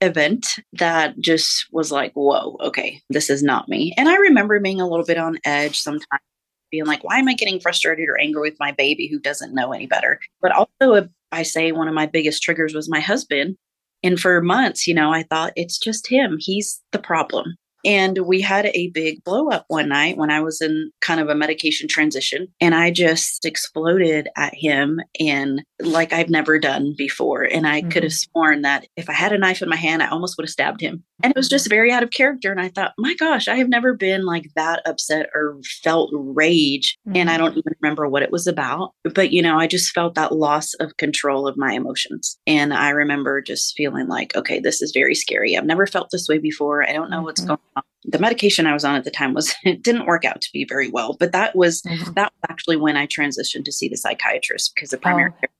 event 0.00 0.46
that 0.74 1.18
just 1.18 1.66
was 1.72 1.90
like, 1.90 2.12
whoa, 2.12 2.56
okay, 2.60 3.00
this 3.10 3.28
is 3.28 3.42
not 3.42 3.68
me. 3.68 3.92
And 3.96 4.08
I 4.08 4.16
remember 4.16 4.60
being 4.60 4.80
a 4.80 4.88
little 4.88 5.04
bit 5.04 5.18
on 5.18 5.38
edge 5.44 5.78
sometimes 5.78 6.22
being 6.70 6.86
like, 6.86 7.02
why 7.02 7.18
am 7.18 7.28
I 7.28 7.34
getting 7.34 7.60
frustrated 7.60 8.08
or 8.08 8.18
angry 8.18 8.42
with 8.42 8.60
my 8.60 8.72
baby 8.72 9.08
who 9.08 9.18
doesn't 9.18 9.54
know 9.54 9.72
any 9.72 9.86
better? 9.86 10.20
But 10.40 10.52
also, 10.52 11.08
I 11.32 11.42
say 11.42 11.72
one 11.72 11.88
of 11.88 11.94
my 11.94 12.06
biggest 12.06 12.42
triggers 12.42 12.74
was 12.74 12.88
my 12.88 13.00
husband. 13.00 13.56
And 14.02 14.20
for 14.20 14.40
months, 14.40 14.86
you 14.86 14.94
know, 14.94 15.12
I 15.12 15.24
thought 15.24 15.52
it's 15.56 15.78
just 15.78 16.06
him. 16.06 16.36
He's 16.38 16.80
the 16.92 16.98
problem. 16.98 17.56
And 17.84 18.18
we 18.18 18.40
had 18.40 18.66
a 18.66 18.88
big 18.88 19.22
blow 19.24 19.48
up 19.50 19.64
one 19.68 19.88
night 19.88 20.16
when 20.16 20.30
I 20.30 20.40
was 20.40 20.60
in 20.60 20.90
kind 21.00 21.20
of 21.20 21.28
a 21.28 21.34
medication 21.34 21.88
transition. 21.88 22.48
And 22.60 22.74
I 22.74 22.90
just 22.90 23.44
exploded 23.44 24.28
at 24.36 24.54
him 24.54 25.00
and 25.20 25.62
like 25.80 26.12
I've 26.12 26.28
never 26.28 26.58
done 26.58 26.94
before. 26.96 27.42
And 27.42 27.66
I 27.66 27.80
mm-hmm. 27.80 27.90
could 27.90 28.02
have 28.02 28.12
mm-hmm. 28.12 28.30
sworn 28.32 28.62
that 28.62 28.86
if 28.96 29.08
I 29.08 29.12
had 29.12 29.32
a 29.32 29.38
knife 29.38 29.62
in 29.62 29.68
my 29.68 29.76
hand, 29.76 30.02
I 30.02 30.08
almost 30.08 30.36
would 30.36 30.44
have 30.44 30.50
stabbed 30.50 30.80
him. 30.80 31.04
And 31.22 31.32
it 31.32 31.36
was 31.36 31.48
just 31.48 31.68
very 31.68 31.90
out 31.92 32.02
of 32.02 32.10
character. 32.10 32.50
And 32.50 32.60
I 32.60 32.68
thought, 32.68 32.94
my 32.98 33.14
gosh, 33.14 33.48
I 33.48 33.56
have 33.56 33.68
never 33.68 33.94
been 33.94 34.24
like 34.24 34.50
that 34.54 34.82
upset 34.86 35.28
or 35.34 35.58
felt 35.82 36.10
rage. 36.12 36.96
Mm-hmm. 37.08 37.16
And 37.16 37.30
I 37.30 37.34
mm-hmm. 37.34 37.44
don't 37.44 37.58
even 37.58 37.72
remember 37.80 38.08
what 38.08 38.22
it 38.22 38.32
was 38.32 38.46
about. 38.46 38.92
But, 39.14 39.32
you 39.32 39.42
know, 39.42 39.58
I 39.58 39.66
just 39.66 39.92
felt 39.92 40.14
that 40.14 40.32
loss 40.32 40.74
of 40.74 40.96
control 40.96 41.46
of 41.46 41.56
my 41.56 41.72
emotions. 41.72 42.38
And 42.46 42.72
I 42.72 42.90
remember 42.90 43.40
just 43.40 43.76
feeling 43.76 44.08
like, 44.08 44.36
okay, 44.36 44.60
this 44.60 44.82
is 44.82 44.92
very 44.92 45.14
scary. 45.14 45.56
I've 45.56 45.64
never 45.64 45.86
felt 45.86 46.10
this 46.10 46.28
way 46.28 46.38
before. 46.38 46.88
I 46.88 46.92
don't 46.92 47.10
know 47.10 47.18
mm-hmm. 47.18 47.24
what's 47.24 47.44
going 47.44 47.58
on. 47.76 47.77
The 48.04 48.18
medication 48.18 48.66
I 48.66 48.72
was 48.72 48.84
on 48.84 48.94
at 48.94 49.04
the 49.04 49.10
time 49.10 49.34
was, 49.34 49.54
it 49.64 49.82
didn't 49.82 50.06
work 50.06 50.24
out 50.24 50.40
to 50.40 50.48
be 50.52 50.64
very 50.64 50.90
well. 50.90 51.16
But 51.18 51.32
that 51.32 51.56
was, 51.56 51.82
mm-hmm. 51.82 52.12
that 52.14 52.32
was 52.32 52.50
actually 52.50 52.76
when 52.76 52.96
I 52.96 53.06
transitioned 53.06 53.64
to 53.64 53.72
see 53.72 53.88
the 53.88 53.96
psychiatrist 53.96 54.72
because 54.74 54.90
the 54.90 54.98
primary 54.98 55.30
oh. 55.34 55.40
care 55.40 55.50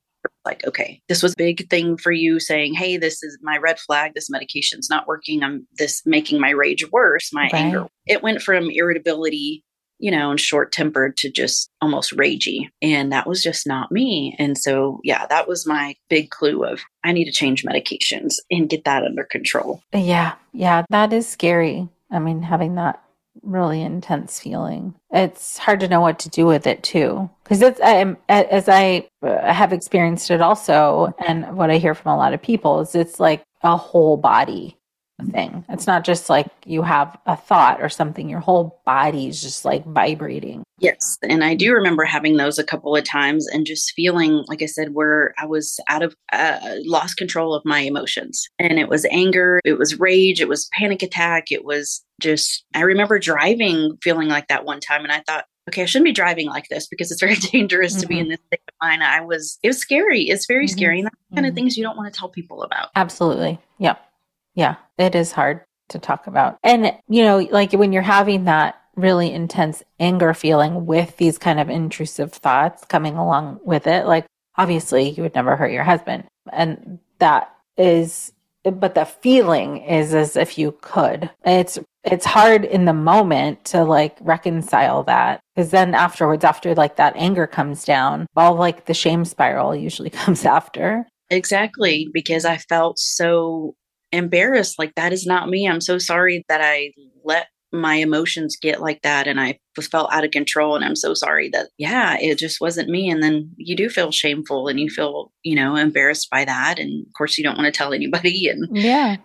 like, 0.44 0.66
okay, 0.66 1.00
this 1.08 1.22
was 1.22 1.32
a 1.32 1.36
big 1.36 1.68
thing 1.68 1.96
for 1.96 2.10
you 2.10 2.40
saying, 2.40 2.74
hey, 2.74 2.96
this 2.96 3.22
is 3.22 3.38
my 3.42 3.58
red 3.58 3.78
flag. 3.78 4.12
This 4.14 4.30
medication's 4.30 4.88
not 4.88 5.06
working. 5.06 5.42
I'm 5.42 5.66
this 5.76 6.02
making 6.06 6.40
my 6.40 6.50
rage 6.50 6.90
worse, 6.90 7.30
my 7.32 7.42
right. 7.52 7.54
anger. 7.54 7.86
It 8.06 8.22
went 8.22 8.40
from 8.40 8.70
irritability, 8.70 9.62
you 9.98 10.10
know, 10.10 10.30
and 10.30 10.40
short 10.40 10.72
tempered 10.72 11.18
to 11.18 11.30
just 11.30 11.70
almost 11.82 12.16
ragey. 12.16 12.68
And 12.80 13.12
that 13.12 13.26
was 13.26 13.42
just 13.42 13.66
not 13.66 13.92
me. 13.92 14.34
And 14.38 14.56
so, 14.56 15.00
yeah, 15.04 15.26
that 15.26 15.48
was 15.48 15.66
my 15.66 15.94
big 16.08 16.30
clue 16.30 16.64
of 16.64 16.80
I 17.04 17.12
need 17.12 17.26
to 17.26 17.32
change 17.32 17.64
medications 17.64 18.36
and 18.50 18.70
get 18.70 18.84
that 18.84 19.04
under 19.04 19.24
control. 19.24 19.82
Yeah. 19.92 20.34
Yeah. 20.52 20.84
That 20.88 21.12
is 21.12 21.28
scary. 21.28 21.88
I 22.10 22.18
mean, 22.18 22.42
having 22.42 22.74
that 22.76 23.02
really 23.42 23.82
intense 23.82 24.40
feeling. 24.40 24.94
It's 25.12 25.58
hard 25.58 25.80
to 25.80 25.88
know 25.88 26.00
what 26.00 26.18
to 26.20 26.28
do 26.28 26.46
with 26.46 26.66
it 26.66 26.82
too, 26.82 27.30
because 27.44 27.62
it's 27.62 27.80
um, 27.80 28.16
as 28.28 28.68
I 28.68 29.08
uh, 29.22 29.52
have 29.52 29.72
experienced 29.72 30.30
it 30.30 30.40
also, 30.40 31.14
and 31.26 31.56
what 31.56 31.70
I 31.70 31.78
hear 31.78 31.94
from 31.94 32.12
a 32.12 32.16
lot 32.16 32.34
of 32.34 32.42
people 32.42 32.80
is 32.80 32.94
it's 32.94 33.20
like 33.20 33.42
a 33.62 33.76
whole 33.76 34.16
body 34.16 34.77
thing. 35.26 35.64
It's 35.68 35.86
not 35.86 36.04
just 36.04 36.30
like 36.30 36.46
you 36.64 36.82
have 36.82 37.16
a 37.26 37.36
thought 37.36 37.82
or 37.82 37.88
something, 37.88 38.28
your 38.28 38.40
whole 38.40 38.80
body 38.84 39.28
is 39.28 39.42
just 39.42 39.64
like 39.64 39.84
vibrating. 39.84 40.62
Yes. 40.78 41.18
And 41.22 41.42
I 41.42 41.54
do 41.54 41.72
remember 41.72 42.04
having 42.04 42.36
those 42.36 42.58
a 42.58 42.64
couple 42.64 42.94
of 42.94 43.04
times 43.04 43.48
and 43.48 43.66
just 43.66 43.92
feeling, 43.96 44.44
like 44.46 44.62
I 44.62 44.66
said, 44.66 44.94
where 44.94 45.34
I 45.38 45.46
was 45.46 45.80
out 45.88 46.02
of, 46.02 46.14
uh, 46.32 46.60
lost 46.84 47.16
control 47.16 47.54
of 47.54 47.64
my 47.64 47.80
emotions. 47.80 48.48
And 48.58 48.78
it 48.78 48.88
was 48.88 49.04
anger, 49.10 49.60
it 49.64 49.78
was 49.78 49.98
rage, 49.98 50.40
it 50.40 50.48
was 50.48 50.70
panic 50.72 51.02
attack, 51.02 51.50
it 51.50 51.64
was 51.64 52.04
just, 52.20 52.64
I 52.74 52.82
remember 52.82 53.18
driving 53.18 53.98
feeling 54.02 54.28
like 54.28 54.48
that 54.48 54.64
one 54.64 54.80
time. 54.80 55.02
And 55.02 55.12
I 55.12 55.22
thought, 55.26 55.46
okay, 55.68 55.82
I 55.82 55.86
shouldn't 55.86 56.06
be 56.06 56.12
driving 56.12 56.46
like 56.46 56.68
this 56.68 56.86
because 56.86 57.10
it's 57.10 57.20
very 57.20 57.34
dangerous 57.52 57.92
mm-hmm. 57.92 58.00
to 58.02 58.06
be 58.06 58.14
mm-hmm. 58.14 58.22
in 58.22 58.28
this 58.28 58.40
state 58.46 58.60
of 58.68 58.74
mind. 58.80 59.02
I 59.02 59.20
was, 59.20 59.58
it 59.62 59.68
was 59.68 59.78
scary. 59.78 60.22
It's 60.22 60.46
very 60.46 60.66
mm-hmm. 60.66 60.78
scary. 60.78 60.98
And 61.00 61.06
that's 61.06 61.16
kind 61.34 61.46
of 61.46 61.50
mm-hmm. 61.50 61.56
things 61.56 61.76
you 61.76 61.82
don't 61.82 61.96
want 61.96 62.12
to 62.12 62.18
tell 62.18 62.28
people 62.28 62.62
about. 62.62 62.90
Absolutely. 62.94 63.58
Yep. 63.78 64.00
Yeah, 64.58 64.74
it 64.98 65.14
is 65.14 65.30
hard 65.30 65.60
to 65.90 66.00
talk 66.00 66.26
about. 66.26 66.58
And, 66.64 66.92
you 67.08 67.22
know, 67.22 67.38
like 67.52 67.72
when 67.72 67.92
you're 67.92 68.02
having 68.02 68.46
that 68.46 68.74
really 68.96 69.32
intense 69.32 69.84
anger 70.00 70.34
feeling 70.34 70.84
with 70.84 71.16
these 71.16 71.38
kind 71.38 71.60
of 71.60 71.70
intrusive 71.70 72.32
thoughts 72.32 72.84
coming 72.86 73.16
along 73.16 73.60
with 73.62 73.86
it, 73.86 74.04
like 74.06 74.26
obviously 74.56 75.10
you 75.10 75.22
would 75.22 75.36
never 75.36 75.54
hurt 75.54 75.70
your 75.70 75.84
husband. 75.84 76.24
And 76.52 76.98
that 77.20 77.54
is, 77.76 78.32
but 78.64 78.96
the 78.96 79.04
feeling 79.04 79.76
is 79.76 80.12
as 80.12 80.36
if 80.36 80.58
you 80.58 80.76
could. 80.80 81.30
It's, 81.44 81.78
it's 82.02 82.26
hard 82.26 82.64
in 82.64 82.84
the 82.84 82.92
moment 82.92 83.64
to 83.66 83.84
like 83.84 84.18
reconcile 84.20 85.04
that 85.04 85.38
because 85.54 85.70
then 85.70 85.94
afterwards, 85.94 86.42
after 86.42 86.74
like 86.74 86.96
that 86.96 87.14
anger 87.14 87.46
comes 87.46 87.84
down, 87.84 88.26
all 88.36 88.56
like 88.56 88.86
the 88.86 88.94
shame 88.94 89.24
spiral 89.24 89.76
usually 89.76 90.10
comes 90.24 90.44
after. 90.44 91.06
Exactly, 91.30 92.08
because 92.12 92.44
I 92.44 92.56
felt 92.56 92.98
so 92.98 93.76
embarrassed 94.12 94.78
like 94.78 94.94
that 94.94 95.12
is 95.12 95.26
not 95.26 95.48
me 95.48 95.68
i'm 95.68 95.80
so 95.80 95.98
sorry 95.98 96.44
that 96.48 96.60
i 96.60 96.92
let 97.24 97.48
my 97.70 97.96
emotions 97.96 98.56
get 98.56 98.80
like 98.80 99.02
that 99.02 99.26
and 99.26 99.40
i 99.40 99.58
felt 99.80 100.10
out 100.12 100.24
of 100.24 100.30
control 100.30 100.74
and 100.74 100.84
i'm 100.84 100.96
so 100.96 101.12
sorry 101.12 101.50
that 101.50 101.68
yeah 101.76 102.16
it 102.18 102.38
just 102.38 102.60
wasn't 102.60 102.88
me 102.88 103.10
and 103.10 103.22
then 103.22 103.50
you 103.56 103.76
do 103.76 103.88
feel 103.90 104.10
shameful 104.10 104.68
and 104.68 104.80
you 104.80 104.88
feel 104.88 105.30
you 105.42 105.54
know 105.54 105.76
embarrassed 105.76 106.30
by 106.30 106.44
that 106.44 106.78
and 106.78 107.06
of 107.06 107.12
course 107.12 107.36
you 107.36 107.44
don't 107.44 107.58
want 107.58 107.66
to 107.66 107.76
tell 107.76 107.92
anybody 107.92 108.48
and 108.48 108.66
yeah 108.76 109.16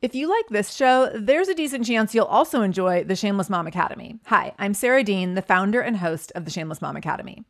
if 0.00 0.14
you 0.14 0.28
like 0.28 0.48
this 0.48 0.74
show, 0.74 1.10
there's 1.12 1.48
a 1.48 1.54
decent 1.54 1.84
chance 1.84 2.14
you'll 2.14 2.26
also 2.26 2.62
enjoy 2.62 3.02
the 3.02 3.16
Shameless 3.16 3.50
Mom 3.50 3.66
Academy. 3.66 4.20
Hi, 4.26 4.54
I'm 4.56 4.72
Sarah 4.72 5.02
Dean, 5.02 5.34
the 5.34 5.42
founder 5.42 5.80
and 5.80 5.96
host 5.96 6.30
of 6.36 6.44
the 6.44 6.52
Shameless 6.52 6.80
Mom 6.80 6.96
Academy. 6.96 7.42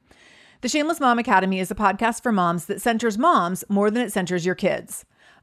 The 0.62 0.68
Shameless 0.70 0.98
Mom 0.98 1.18
Academy 1.18 1.60
is 1.60 1.70
a 1.70 1.74
podcast 1.74 2.22
for 2.22 2.32
moms 2.32 2.64
that 2.64 2.80
centers 2.80 3.18
moms 3.18 3.64
more 3.68 3.90
than 3.90 4.00
it 4.00 4.12
centers 4.12 4.46
your 4.46 4.54
kids. 4.54 5.04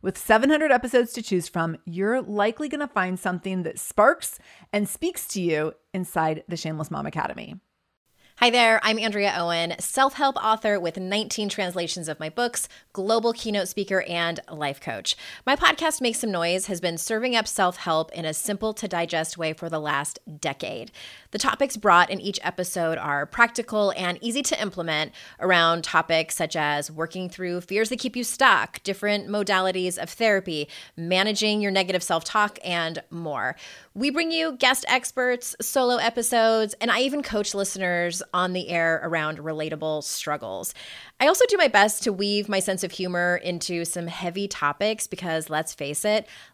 With 0.00 0.16
700 0.16 0.70
episodes 0.70 1.12
to 1.14 1.22
choose 1.22 1.48
from, 1.48 1.76
you're 1.84 2.22
likely 2.22 2.68
going 2.68 2.86
to 2.86 2.86
find 2.86 3.18
something 3.18 3.64
that 3.64 3.80
sparks 3.80 4.38
and 4.72 4.88
speaks 4.88 5.26
to 5.28 5.42
you 5.42 5.72
inside 5.92 6.44
the 6.46 6.56
Shameless 6.56 6.88
Mom 6.88 7.04
Academy. 7.04 7.56
Hi 8.36 8.50
there, 8.50 8.78
I'm 8.84 9.00
Andrea 9.00 9.34
Owen, 9.36 9.74
self 9.80 10.14
help 10.14 10.36
author 10.36 10.78
with 10.78 10.96
19 10.96 11.48
translations 11.48 12.08
of 12.08 12.20
my 12.20 12.28
books, 12.28 12.68
global 12.92 13.32
keynote 13.32 13.66
speaker, 13.66 14.02
and 14.02 14.38
life 14.48 14.80
coach. 14.80 15.16
My 15.44 15.56
podcast, 15.56 16.00
Make 16.00 16.14
Some 16.14 16.30
Noise, 16.30 16.66
has 16.66 16.80
been 16.80 16.98
serving 16.98 17.34
up 17.34 17.48
self 17.48 17.78
help 17.78 18.12
in 18.12 18.24
a 18.24 18.32
simple 18.32 18.72
to 18.74 18.86
digest 18.86 19.36
way 19.36 19.52
for 19.52 19.68
the 19.68 19.80
last 19.80 20.20
decade. 20.38 20.92
The 21.30 21.38
topics 21.38 21.76
brought 21.76 22.08
in 22.08 22.22
each 22.22 22.40
episode 22.42 22.96
are 22.96 23.26
practical 23.26 23.92
and 23.98 24.18
easy 24.22 24.40
to 24.44 24.60
implement 24.62 25.12
around 25.40 25.84
topics 25.84 26.34
such 26.34 26.56
as 26.56 26.90
working 26.90 27.28
through 27.28 27.60
fears 27.60 27.90
that 27.90 27.98
keep 27.98 28.16
you 28.16 28.24
stuck, 28.24 28.82
different 28.82 29.28
modalities 29.28 29.98
of 29.98 30.08
therapy, 30.08 30.68
managing 30.96 31.60
your 31.60 31.70
negative 31.70 32.02
self 32.02 32.24
talk, 32.24 32.58
and 32.64 33.02
more. 33.10 33.56
We 33.92 34.10
bring 34.10 34.32
you 34.32 34.52
guest 34.52 34.86
experts, 34.88 35.54
solo 35.60 35.96
episodes, 35.96 36.74
and 36.80 36.90
I 36.90 37.00
even 37.00 37.22
coach 37.22 37.54
listeners 37.54 38.22
on 38.32 38.54
the 38.54 38.70
air 38.70 38.98
around 39.02 39.36
relatable 39.36 40.04
struggles. 40.04 40.72
I 41.20 41.26
also 41.26 41.44
do 41.48 41.58
my 41.58 41.68
best 41.68 42.04
to 42.04 42.12
weave 42.12 42.48
my 42.48 42.60
sense 42.60 42.84
of 42.84 42.92
humor 42.92 43.36
into 43.36 43.84
some 43.84 44.06
heavy 44.06 44.48
topics 44.48 45.06
because 45.06 45.50
let's 45.50 45.74
face 45.74 46.06
it, 46.06 46.26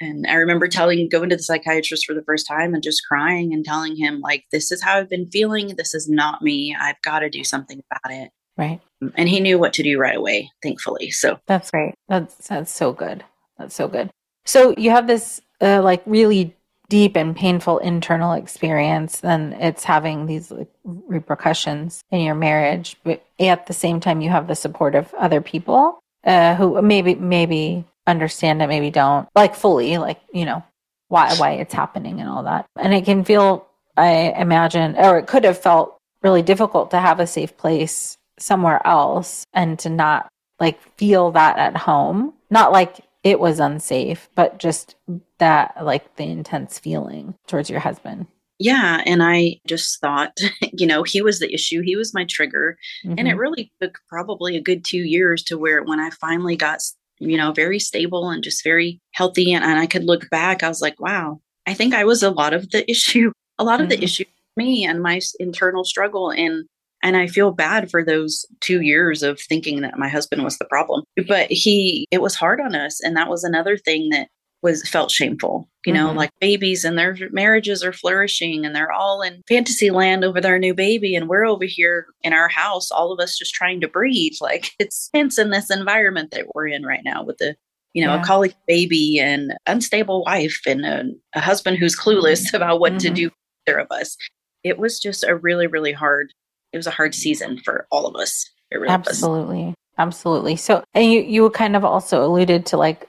And 0.00 0.26
I 0.26 0.34
remember 0.34 0.66
telling, 0.66 1.08
going 1.08 1.28
to 1.28 1.36
the 1.36 1.42
psychiatrist 1.42 2.06
for 2.06 2.14
the 2.14 2.22
first 2.22 2.46
time 2.46 2.72
and 2.72 2.82
just 2.82 3.06
crying 3.06 3.52
and 3.52 3.64
telling 3.64 3.96
him, 3.96 4.20
like, 4.20 4.44
this 4.50 4.72
is 4.72 4.82
how 4.82 4.96
I've 4.96 5.10
been 5.10 5.30
feeling. 5.30 5.74
This 5.76 5.94
is 5.94 6.08
not 6.08 6.40
me. 6.40 6.74
I've 6.78 7.00
got 7.02 7.18
to 7.18 7.28
do 7.28 7.44
something 7.44 7.82
about 7.90 8.14
it. 8.14 8.30
Right. 8.56 8.80
And 9.14 9.28
he 9.28 9.40
knew 9.40 9.58
what 9.58 9.74
to 9.74 9.82
do 9.82 9.98
right 9.98 10.16
away, 10.16 10.50
thankfully. 10.62 11.10
So 11.10 11.38
that's 11.46 11.70
great. 11.70 11.94
That's, 12.08 12.48
that's 12.48 12.72
so 12.72 12.92
good. 12.92 13.24
That's 13.58 13.74
so 13.74 13.88
good. 13.88 14.10
So 14.46 14.74
you 14.78 14.90
have 14.90 15.06
this, 15.06 15.40
uh, 15.60 15.82
like, 15.82 16.02
really 16.06 16.56
deep 16.88 17.14
and 17.14 17.36
painful 17.36 17.78
internal 17.78 18.32
experience, 18.32 19.20
then 19.20 19.52
it's 19.60 19.84
having 19.84 20.26
these 20.26 20.50
like, 20.50 20.68
repercussions 20.82 22.02
in 22.10 22.20
your 22.20 22.34
marriage. 22.34 22.96
But 23.04 23.24
at 23.38 23.66
the 23.66 23.72
same 23.72 24.00
time, 24.00 24.20
you 24.20 24.28
have 24.30 24.48
the 24.48 24.56
support 24.56 24.94
of 24.96 25.14
other 25.14 25.40
people 25.40 26.00
uh, 26.24 26.56
who 26.56 26.82
maybe, 26.82 27.14
maybe 27.14 27.84
understand 28.06 28.62
it, 28.62 28.68
maybe 28.68 28.90
don't, 28.90 29.28
like 29.34 29.54
fully, 29.54 29.98
like, 29.98 30.20
you 30.32 30.44
know, 30.44 30.62
why 31.08 31.34
why 31.36 31.52
it's 31.52 31.74
happening 31.74 32.20
and 32.20 32.28
all 32.28 32.44
that. 32.44 32.66
And 32.78 32.94
it 32.94 33.04
can 33.04 33.24
feel, 33.24 33.66
I 33.96 34.34
imagine, 34.36 34.96
or 34.96 35.18
it 35.18 35.26
could 35.26 35.44
have 35.44 35.58
felt 35.58 35.96
really 36.22 36.42
difficult 36.42 36.90
to 36.90 36.98
have 36.98 37.20
a 37.20 37.26
safe 37.26 37.56
place 37.56 38.16
somewhere 38.38 38.84
else 38.86 39.44
and 39.52 39.78
to 39.80 39.90
not 39.90 40.28
like 40.58 40.80
feel 40.96 41.30
that 41.32 41.58
at 41.58 41.76
home. 41.76 42.34
Not 42.50 42.72
like 42.72 43.00
it 43.22 43.38
was 43.38 43.60
unsafe, 43.60 44.28
but 44.34 44.58
just 44.58 44.96
that 45.38 45.74
like 45.82 46.16
the 46.16 46.24
intense 46.24 46.78
feeling 46.78 47.34
towards 47.46 47.70
your 47.70 47.80
husband. 47.80 48.26
Yeah. 48.58 49.02
And 49.06 49.22
I 49.22 49.58
just 49.66 50.00
thought, 50.00 50.38
you 50.72 50.86
know, 50.86 51.02
he 51.02 51.22
was 51.22 51.38
the 51.38 51.52
issue. 51.52 51.80
He 51.80 51.96
was 51.96 52.14
my 52.14 52.24
trigger. 52.24 52.76
Mm-hmm. 53.04 53.14
And 53.18 53.26
it 53.26 53.32
mm-hmm. 53.32 53.40
really 53.40 53.72
took 53.80 53.98
probably 54.08 54.56
a 54.56 54.62
good 54.62 54.84
two 54.84 54.98
years 54.98 55.42
to 55.44 55.56
where 55.56 55.82
when 55.82 55.98
I 55.98 56.10
finally 56.10 56.56
got, 56.56 56.80
you 57.20 57.36
know, 57.36 57.52
very 57.52 57.78
stable 57.78 58.28
and 58.30 58.42
just 58.42 58.64
very 58.64 59.00
healthy 59.12 59.52
and, 59.52 59.64
and 59.64 59.78
I 59.78 59.86
could 59.86 60.04
look 60.04 60.28
back, 60.30 60.62
I 60.62 60.68
was 60.68 60.80
like, 60.80 61.00
wow, 61.00 61.40
I 61.66 61.74
think 61.74 61.94
I 61.94 62.04
was 62.04 62.22
a 62.22 62.30
lot 62.30 62.52
of 62.52 62.70
the 62.70 62.90
issue, 62.90 63.30
a 63.58 63.64
lot 63.64 63.74
mm-hmm. 63.74 63.84
of 63.84 63.88
the 63.90 63.96
mm-hmm. 63.96 64.04
issue 64.04 64.24
me 64.56 64.84
and 64.84 65.02
my 65.02 65.20
internal 65.38 65.84
struggle. 65.84 66.30
And 66.30 66.64
and 67.02 67.16
I 67.16 67.28
feel 67.28 67.52
bad 67.52 67.90
for 67.90 68.04
those 68.04 68.44
two 68.60 68.82
years 68.82 69.22
of 69.22 69.40
thinking 69.40 69.80
that 69.80 69.98
my 69.98 70.08
husband 70.08 70.44
was 70.44 70.58
the 70.58 70.66
problem. 70.66 71.02
But 71.26 71.50
he, 71.50 72.06
it 72.10 72.20
was 72.20 72.34
hard 72.34 72.60
on 72.60 72.74
us. 72.74 73.00
And 73.02 73.16
that 73.16 73.30
was 73.30 73.42
another 73.42 73.78
thing 73.78 74.10
that 74.10 74.28
was 74.62 74.86
felt 74.88 75.10
shameful. 75.10 75.68
You 75.86 75.94
know, 75.94 76.08
mm-hmm. 76.08 76.18
like 76.18 76.30
babies 76.40 76.84
and 76.84 76.98
their 76.98 77.16
marriages 77.30 77.82
are 77.82 77.92
flourishing 77.92 78.66
and 78.66 78.76
they're 78.76 78.92
all 78.92 79.22
in 79.22 79.42
fantasy 79.48 79.90
land 79.90 80.24
over 80.24 80.38
their 80.38 80.58
new 80.58 80.74
baby. 80.74 81.14
And 81.14 81.26
we're 81.26 81.46
over 81.46 81.64
here 81.64 82.08
in 82.22 82.34
our 82.34 82.48
house, 82.48 82.90
all 82.90 83.12
of 83.12 83.20
us 83.20 83.38
just 83.38 83.54
trying 83.54 83.80
to 83.80 83.88
breathe. 83.88 84.32
Like 84.40 84.72
it's 84.78 85.08
tense 85.14 85.38
in 85.38 85.50
this 85.50 85.70
environment 85.70 86.32
that 86.32 86.46
we're 86.54 86.66
in 86.66 86.84
right 86.84 87.02
now 87.04 87.22
with 87.22 87.38
the 87.38 87.54
you 87.94 88.04
know, 88.04 88.14
yeah. 88.14 88.22
a 88.22 88.24
colic 88.24 88.54
baby 88.66 89.18
and 89.18 89.54
unstable 89.66 90.24
wife 90.24 90.60
and 90.66 90.84
a, 90.84 91.04
a 91.34 91.40
husband 91.40 91.78
who's 91.78 91.96
clueless 91.96 92.52
about 92.54 92.80
what 92.80 92.92
mm-hmm. 92.92 92.98
to 92.98 93.10
do 93.10 93.30
either 93.66 93.78
of 93.78 93.86
us. 93.90 94.16
It 94.62 94.78
was 94.78 95.00
just 95.00 95.24
a 95.24 95.34
really, 95.34 95.66
really 95.66 95.92
hard 95.92 96.32
it 96.72 96.76
was 96.76 96.86
a 96.86 96.92
hard 96.92 97.14
season 97.14 97.58
for 97.64 97.86
all 97.90 98.06
of 98.06 98.16
us. 98.16 98.48
Really 98.72 98.88
Absolutely. 98.88 99.64
Was. 99.64 99.74
Absolutely. 99.98 100.56
So, 100.56 100.84
and 100.94 101.10
you, 101.10 101.20
you 101.20 101.50
kind 101.50 101.76
of 101.76 101.84
also 101.84 102.24
alluded 102.24 102.66
to 102.66 102.76
like 102.76 103.08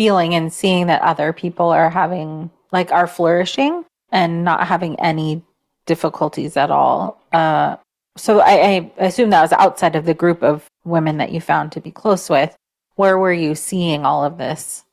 feeling 0.00 0.34
and 0.34 0.50
seeing 0.50 0.86
that 0.86 1.02
other 1.02 1.30
people 1.30 1.68
are 1.68 1.90
having, 1.90 2.50
like, 2.72 2.90
are 2.90 3.06
flourishing 3.06 3.84
and 4.10 4.42
not 4.42 4.66
having 4.66 4.98
any 4.98 5.42
difficulties 5.84 6.56
at 6.56 6.70
all. 6.70 7.22
Uh, 7.34 7.76
so 8.16 8.40
I, 8.40 8.52
I 8.98 9.04
assume 9.04 9.28
that 9.28 9.42
was 9.42 9.52
outside 9.52 9.94
of 9.96 10.06
the 10.06 10.14
group 10.14 10.42
of 10.42 10.64
women 10.86 11.18
that 11.18 11.32
you 11.32 11.40
found 11.42 11.70
to 11.72 11.82
be 11.82 11.90
close 11.90 12.30
with. 12.30 12.56
Where 12.94 13.18
were 13.18 13.34
you 13.34 13.54
seeing 13.54 14.06
all 14.06 14.24
of 14.24 14.38
this 14.38 14.84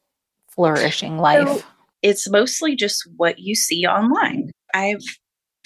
flourishing 0.49 1.19
life? 1.19 1.47
So 1.47 1.63
it's 2.01 2.29
mostly 2.29 2.75
just 2.75 3.09
what 3.15 3.39
you 3.39 3.55
see 3.55 3.85
online. 3.85 4.51
I've 4.73 5.05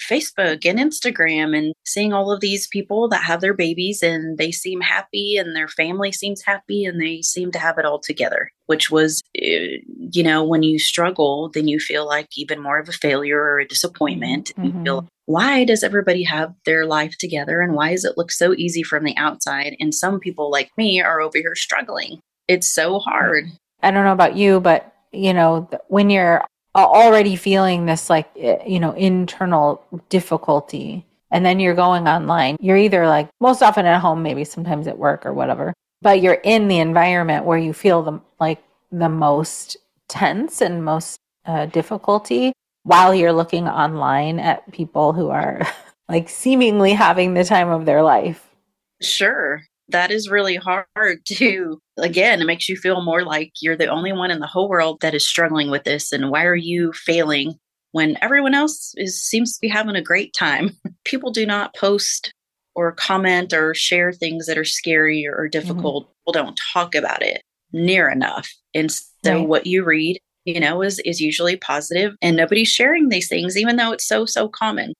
Facebook 0.06 0.64
and 0.64 0.78
Instagram 0.78 1.56
and 1.56 1.74
seeing 1.84 2.12
all 2.12 2.32
of 2.32 2.40
these 2.40 2.66
people 2.66 3.08
that 3.08 3.22
have 3.22 3.40
their 3.40 3.54
babies 3.54 4.02
and 4.02 4.38
they 4.38 4.50
seem 4.50 4.80
happy 4.80 5.36
and 5.36 5.54
their 5.54 5.68
family 5.68 6.12
seems 6.12 6.42
happy 6.42 6.84
and 6.84 7.00
they 7.00 7.22
seem 7.22 7.50
to 7.52 7.58
have 7.58 7.78
it 7.78 7.84
all 7.84 7.98
together, 7.98 8.50
which 8.66 8.90
was, 8.90 9.20
eh, 9.36 9.78
you 9.98 10.22
know, 10.22 10.44
when 10.44 10.62
you 10.62 10.78
struggle, 10.78 11.50
then 11.54 11.68
you 11.68 11.78
feel 11.78 12.06
like 12.06 12.28
even 12.36 12.62
more 12.62 12.78
of 12.78 12.88
a 12.88 12.92
failure 12.92 13.40
or 13.40 13.60
a 13.60 13.68
disappointment. 13.68 14.52
Mm-hmm. 14.56 14.78
You 14.78 14.84
feel, 14.84 15.08
why 15.26 15.64
does 15.64 15.82
everybody 15.82 16.24
have 16.24 16.54
their 16.64 16.86
life 16.86 17.16
together 17.18 17.60
and 17.60 17.74
why 17.74 17.90
does 17.92 18.04
it 18.04 18.16
look 18.16 18.32
so 18.32 18.54
easy 18.54 18.82
from 18.82 19.04
the 19.04 19.16
outside? 19.16 19.76
And 19.80 19.94
some 19.94 20.20
people 20.20 20.50
like 20.50 20.70
me 20.76 21.00
are 21.00 21.20
over 21.20 21.38
here 21.38 21.54
struggling. 21.54 22.20
It's 22.48 22.66
so 22.66 22.98
hard. 22.98 23.46
I 23.82 23.90
don't 23.90 24.04
know 24.04 24.12
about 24.12 24.36
you, 24.36 24.60
but 24.60 24.92
you 25.12 25.34
know, 25.34 25.68
when 25.88 26.10
you're 26.10 26.42
already 26.80 27.36
feeling 27.36 27.86
this 27.86 28.08
like 28.08 28.28
eh, 28.36 28.62
you 28.66 28.80
know 28.80 28.92
internal 28.92 29.84
difficulty. 30.08 31.06
And 31.30 31.46
then 31.46 31.60
you're 31.60 31.74
going 31.74 32.06
online 32.06 32.58
you're 32.60 32.76
either 32.76 33.06
like 33.06 33.30
most 33.40 33.62
often 33.62 33.86
at 33.86 34.02
home 34.02 34.22
maybe 34.22 34.44
sometimes 34.44 34.86
at 34.86 34.98
work 34.98 35.24
or 35.24 35.32
whatever 35.32 35.72
but 36.02 36.20
you're 36.20 36.34
in 36.44 36.68
the 36.68 36.78
environment 36.78 37.46
where 37.46 37.56
you 37.56 37.72
feel 37.72 38.02
the 38.02 38.20
like 38.38 38.62
the 38.90 39.08
most 39.08 39.78
tense 40.10 40.60
and 40.60 40.84
most 40.84 41.18
uh, 41.46 41.64
difficulty 41.64 42.52
while 42.82 43.14
you're 43.14 43.32
looking 43.32 43.66
online 43.66 44.38
at 44.38 44.70
people 44.72 45.14
who 45.14 45.30
are 45.30 45.66
like 46.08 46.28
seemingly 46.28 46.92
having 46.92 47.32
the 47.32 47.44
time 47.44 47.70
of 47.70 47.86
their 47.86 48.02
life. 48.02 48.50
Sure 49.00 49.62
that 49.92 50.10
is 50.10 50.28
really 50.28 50.56
hard 50.56 50.86
to 51.26 51.78
again 51.98 52.40
it 52.40 52.46
makes 52.46 52.68
you 52.68 52.76
feel 52.76 53.02
more 53.02 53.24
like 53.24 53.52
you're 53.60 53.76
the 53.76 53.86
only 53.86 54.12
one 54.12 54.30
in 54.30 54.40
the 54.40 54.46
whole 54.46 54.68
world 54.68 55.00
that 55.00 55.14
is 55.14 55.26
struggling 55.26 55.70
with 55.70 55.84
this 55.84 56.12
and 56.12 56.30
why 56.30 56.44
are 56.44 56.56
you 56.56 56.92
failing 56.92 57.54
when 57.92 58.16
everyone 58.22 58.54
else 58.54 58.94
is 58.96 59.22
seems 59.22 59.52
to 59.52 59.60
be 59.60 59.68
having 59.68 59.96
a 59.96 60.02
great 60.02 60.32
time 60.34 60.70
people 61.04 61.30
do 61.30 61.46
not 61.46 61.74
post 61.74 62.32
or 62.74 62.92
comment 62.92 63.52
or 63.52 63.74
share 63.74 64.12
things 64.12 64.46
that 64.46 64.58
are 64.58 64.64
scary 64.64 65.26
or 65.26 65.44
mm-hmm. 65.44 65.50
difficult 65.50 66.04
mm-hmm. 66.04 66.12
people 66.20 66.32
don't 66.32 66.60
talk 66.72 66.94
about 66.94 67.22
it 67.22 67.42
near 67.72 68.08
enough 68.10 68.50
and 68.74 68.90
so 68.90 69.02
right. 69.24 69.48
what 69.48 69.66
you 69.66 69.84
read 69.84 70.18
you 70.44 70.60
know 70.60 70.82
is 70.82 70.98
is 71.00 71.20
usually 71.20 71.56
positive 71.56 72.14
and 72.20 72.36
nobody's 72.36 72.68
sharing 72.68 73.08
these 73.08 73.28
things 73.28 73.56
even 73.56 73.76
though 73.76 73.92
it's 73.92 74.06
so 74.06 74.26
so 74.26 74.48
common 74.48 74.92